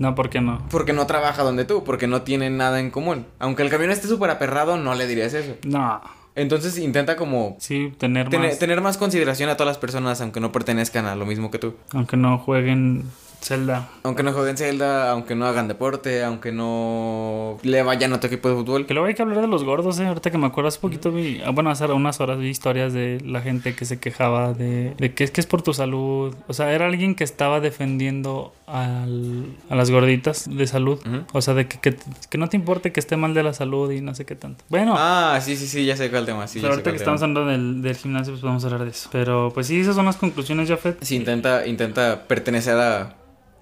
No, 0.00 0.14
¿por 0.14 0.30
qué 0.30 0.40
no? 0.40 0.66
Porque 0.70 0.92
no 0.92 1.06
trabaja 1.06 1.42
donde 1.42 1.64
tú, 1.64 1.84
porque 1.84 2.06
no 2.06 2.22
tienen 2.22 2.56
nada 2.56 2.80
en 2.80 2.90
común. 2.90 3.26
Aunque 3.38 3.62
el 3.62 3.70
camión 3.70 3.90
esté 3.90 4.08
súper 4.08 4.30
aperrado, 4.30 4.76
no 4.78 4.94
le 4.94 5.06
dirías 5.06 5.34
eso. 5.34 5.54
No. 5.64 6.00
Entonces 6.34 6.78
intenta 6.78 7.16
como 7.16 7.56
Sí, 7.58 7.92
tener 7.98 8.28
tener, 8.28 8.50
más. 8.50 8.58
tener 8.58 8.80
más 8.80 8.96
consideración 8.98 9.50
a 9.50 9.56
todas 9.56 9.68
las 9.68 9.78
personas, 9.78 10.20
aunque 10.20 10.40
no 10.40 10.52
pertenezcan 10.52 11.06
a 11.06 11.16
lo 11.16 11.26
mismo 11.26 11.50
que 11.50 11.58
tú. 11.58 11.74
Aunque 11.92 12.16
no 12.16 12.38
jueguen 12.38 13.04
Zelda. 13.42 13.88
Aunque 14.02 14.22
no 14.22 14.32
jueguen 14.32 14.56
Zelda, 14.58 15.10
aunque 15.12 15.34
no 15.34 15.46
hagan 15.46 15.66
deporte, 15.66 16.22
aunque 16.22 16.52
no 16.52 17.58
le 17.62 17.82
vayan 17.82 18.12
a 18.12 18.20
tu 18.20 18.26
equipo 18.26 18.48
de 18.50 18.54
fútbol. 18.54 18.86
Que 18.86 18.92
luego 18.94 19.06
hay 19.08 19.14
que 19.14 19.22
hablar 19.22 19.40
de 19.40 19.46
los 19.46 19.64
gordos, 19.64 19.98
¿eh? 19.98 20.06
Ahorita 20.06 20.30
que 20.30 20.36
me 20.38 20.46
acuerdo, 20.46 20.68
hace 20.68 20.78
poquito 20.78 21.10
vi, 21.10 21.40
ah, 21.44 21.50
bueno, 21.50 21.70
hace 21.70 21.86
unas 21.86 22.20
horas 22.20 22.38
vi 22.38 22.48
historias 22.48 22.92
de 22.92 23.20
la 23.24 23.40
gente 23.40 23.74
que 23.74 23.84
se 23.86 23.98
quejaba 23.98 24.52
de, 24.52 24.94
de 24.98 25.14
que 25.14 25.24
es 25.24 25.30
que 25.30 25.40
es 25.40 25.46
por 25.46 25.62
tu 25.62 25.72
salud. 25.72 26.34
O 26.48 26.52
sea, 26.52 26.72
era 26.72 26.86
alguien 26.86 27.14
que 27.14 27.24
estaba 27.24 27.60
defendiendo 27.60 28.52
al- 28.72 29.46
a 29.68 29.74
las 29.74 29.90
gorditas 29.90 30.48
de 30.48 30.66
salud. 30.66 30.98
O 31.32 31.42
sea, 31.42 31.54
de 31.54 31.66
que, 31.68 31.78
que, 31.80 31.96
que 32.28 32.38
no 32.38 32.48
te 32.48 32.56
importe 32.56 32.92
que 32.92 33.00
esté 33.00 33.16
mal 33.16 33.34
de 33.34 33.42
la 33.42 33.52
salud 33.52 33.90
y 33.90 34.00
no 34.00 34.14
sé 34.14 34.24
qué 34.24 34.36
tanto. 34.36 34.64
Bueno, 34.68 34.94
Ah, 34.96 35.38
sí, 35.42 35.56
sí, 35.56 35.66
sí, 35.66 35.84
ya 35.84 35.96
sé 35.96 36.10
cuál 36.10 36.26
tema. 36.26 36.46
Sí, 36.46 36.60
pero 36.60 36.72
ahorita 36.74 36.90
que 36.90 36.96
estamos 36.96 37.20
hablando 37.22 37.46
del, 37.46 37.82
del 37.82 37.96
gimnasio, 37.96 38.32
pues 38.32 38.42
vamos 38.42 38.62
a 38.64 38.66
hablar 38.68 38.84
de 38.84 38.90
eso. 38.90 39.08
Pero 39.12 39.50
pues 39.52 39.66
sí, 39.66 39.80
esas 39.80 39.94
son 39.96 40.06
las 40.06 40.16
conclusiones, 40.16 40.68
Jafet. 40.68 41.02
Sí, 41.02 41.16
intenta, 41.16 41.66
intenta 41.66 42.26
pertenecer 42.28 42.76
a, 42.78 43.16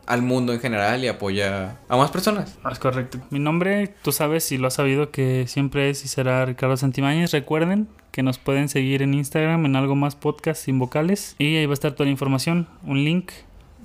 al 0.07 0.23
mundo 0.23 0.53
en 0.53 0.61
general 0.61 1.03
y 1.05 1.09
apoya 1.09 1.79
a 1.89 1.97
más 1.97 2.11
personas. 2.11 2.59
Es 2.71 2.79
correcto. 2.79 3.19
Mi 3.31 3.39
nombre, 3.39 3.95
tú 4.03 4.13
sabes 4.13 4.51
y 4.53 4.59
lo 4.59 4.67
has 4.69 4.75
sabido 4.75 5.11
que 5.11 5.47
siempre 5.47 5.91
es 5.91 6.05
y 6.05 6.09
será 6.09 6.45
Ricardo 6.47 6.77
Santibáñez. 6.77 7.31
Recuerden 7.33 7.89
que 8.11 8.23
nos 8.23 8.39
pueden 8.39 8.69
seguir 8.69 9.03
en 9.03 9.15
Instagram 9.15 9.67
en 9.67 9.77
algo 9.77 9.95
más 9.95 10.17
podcast 10.17 10.65
sin 10.65 10.79
vocales 10.79 11.37
y 11.39 11.57
ahí 11.57 11.67
va 11.67 11.73
a 11.73 11.75
estar 11.75 11.93
toda 11.93 12.07
la 12.07 12.11
información, 12.11 12.67
un 12.85 13.05
link 13.05 13.31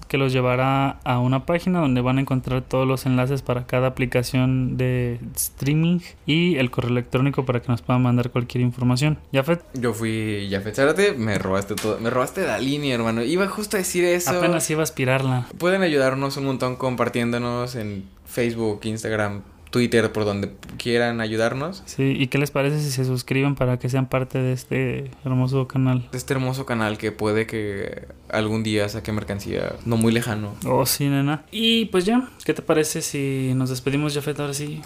que 0.07 0.17
los 0.17 0.31
llevará 0.31 0.99
a 1.03 1.17
una 1.17 1.45
página 1.45 1.79
donde 1.79 2.01
van 2.01 2.19
a 2.19 2.21
encontrar 2.21 2.61
todos 2.61 2.87
los 2.87 3.05
enlaces 3.07 3.41
para 3.41 3.65
cada 3.65 3.87
aplicación 3.87 4.77
de 4.77 5.19
streaming 5.35 6.01
y 6.27 6.57
el 6.57 6.69
correo 6.69 6.91
electrónico 6.91 7.45
para 7.45 7.61
que 7.61 7.69
nos 7.69 7.81
puedan 7.81 8.03
mandar 8.03 8.29
cualquier 8.29 8.61
información. 8.61 9.17
Jafet, 9.33 9.63
Yo 9.73 9.93
fui 9.93 10.47
Jafet 10.51 10.75
Zárate, 10.75 11.13
me 11.13 11.39
robaste 11.39 11.73
todo, 11.75 11.99
me 11.99 12.09
robaste 12.11 12.45
la 12.45 12.59
línea, 12.59 12.93
hermano. 12.93 13.23
Iba 13.23 13.47
justo 13.47 13.77
a 13.77 13.79
decir 13.79 14.03
eso. 14.05 14.29
apenas 14.29 14.69
iba 14.69 14.81
a 14.81 14.83
aspirarla. 14.83 15.47
Pueden 15.57 15.81
ayudarnos 15.81 16.37
un 16.37 16.45
montón 16.45 16.75
compartiéndonos 16.75 17.75
en 17.75 18.05
Facebook, 18.25 18.81
Instagram, 18.83 19.41
Twitter, 19.73 20.09
por 20.13 20.23
donde 20.23 20.53
quieran 20.77 21.19
ayudarnos. 21.19 21.83
Sí, 21.85 22.13
¿y 22.17 22.27
qué 22.27 22.37
les 22.37 22.51
parece 22.51 22.79
si 22.79 22.91
se 22.91 23.03
suscriben 23.03 23.55
para 23.55 23.77
que 23.79 23.89
sean 23.89 24.07
parte 24.07 24.37
de 24.37 24.53
este 24.53 25.11
hermoso 25.25 25.67
canal? 25.67 26.07
Este 26.13 26.33
hermoso 26.33 26.65
canal 26.65 26.97
que 26.97 27.11
puede 27.11 27.45
que 27.47 28.07
algún 28.29 28.63
día 28.63 28.87
saque 28.87 29.11
mercancía 29.11 29.73
no 29.85 29.97
muy 29.97 30.13
lejano. 30.13 30.53
Oh, 30.65 30.85
sí, 30.85 31.09
nena. 31.09 31.43
Y 31.51 31.85
pues 31.85 32.05
ya, 32.05 32.29
¿qué 32.45 32.53
te 32.53 32.61
parece 32.61 33.01
si 33.01 33.51
nos 33.55 33.69
despedimos, 33.69 34.13
Jafet? 34.13 34.39
Ahora 34.39 34.53
sí, 34.53 34.81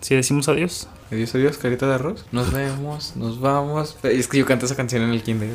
si 0.00 0.14
decimos 0.14 0.48
adiós. 0.48 0.88
Adiós, 1.12 1.34
adiós, 1.34 1.58
carita 1.58 1.86
de 1.86 1.94
arroz. 1.94 2.26
Nos 2.32 2.50
vemos, 2.52 3.14
nos 3.16 3.38
vamos. 3.38 3.96
Es 4.02 4.26
que 4.26 4.38
yo 4.38 4.46
canto 4.46 4.66
esa 4.66 4.74
canción 4.74 5.02
en 5.02 5.10
el 5.10 5.22
kinder. 5.22 5.50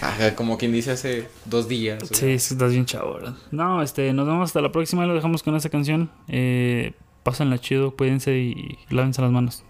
Ajá, 0.00 0.34
como 0.34 0.58
quien 0.58 0.72
dice 0.72 0.92
hace 0.92 1.28
dos 1.44 1.68
días. 1.68 2.02
o- 2.02 2.06
Sí, 2.06 2.38
sí, 2.38 2.54
estás 2.54 2.70
bien 2.72 2.86
chavo, 2.86 3.14
¿verdad? 3.14 3.34
No, 3.50 3.82
este, 3.82 4.12
nos 4.12 4.26
vemos 4.26 4.50
hasta 4.50 4.60
la 4.60 4.72
próxima. 4.72 5.06
Lo 5.06 5.14
dejamos 5.14 5.42
con 5.42 5.54
esa 5.54 5.68
canción. 5.70 6.10
Eh, 6.28 6.92
pásenla 7.22 7.58
chido, 7.58 7.96
cuídense 7.96 8.36
y 8.38 8.78
lávense 8.90 9.22
las 9.22 9.30
manos. 9.30 9.64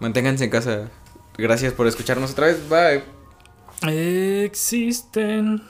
Manténganse 0.00 0.44
en 0.44 0.50
casa. 0.50 0.90
Gracias 1.38 1.72
por 1.72 1.86
escucharnos 1.86 2.32
otra 2.32 2.46
vez. 2.46 2.60
Bye. 2.68 3.02
Existen 4.44 5.62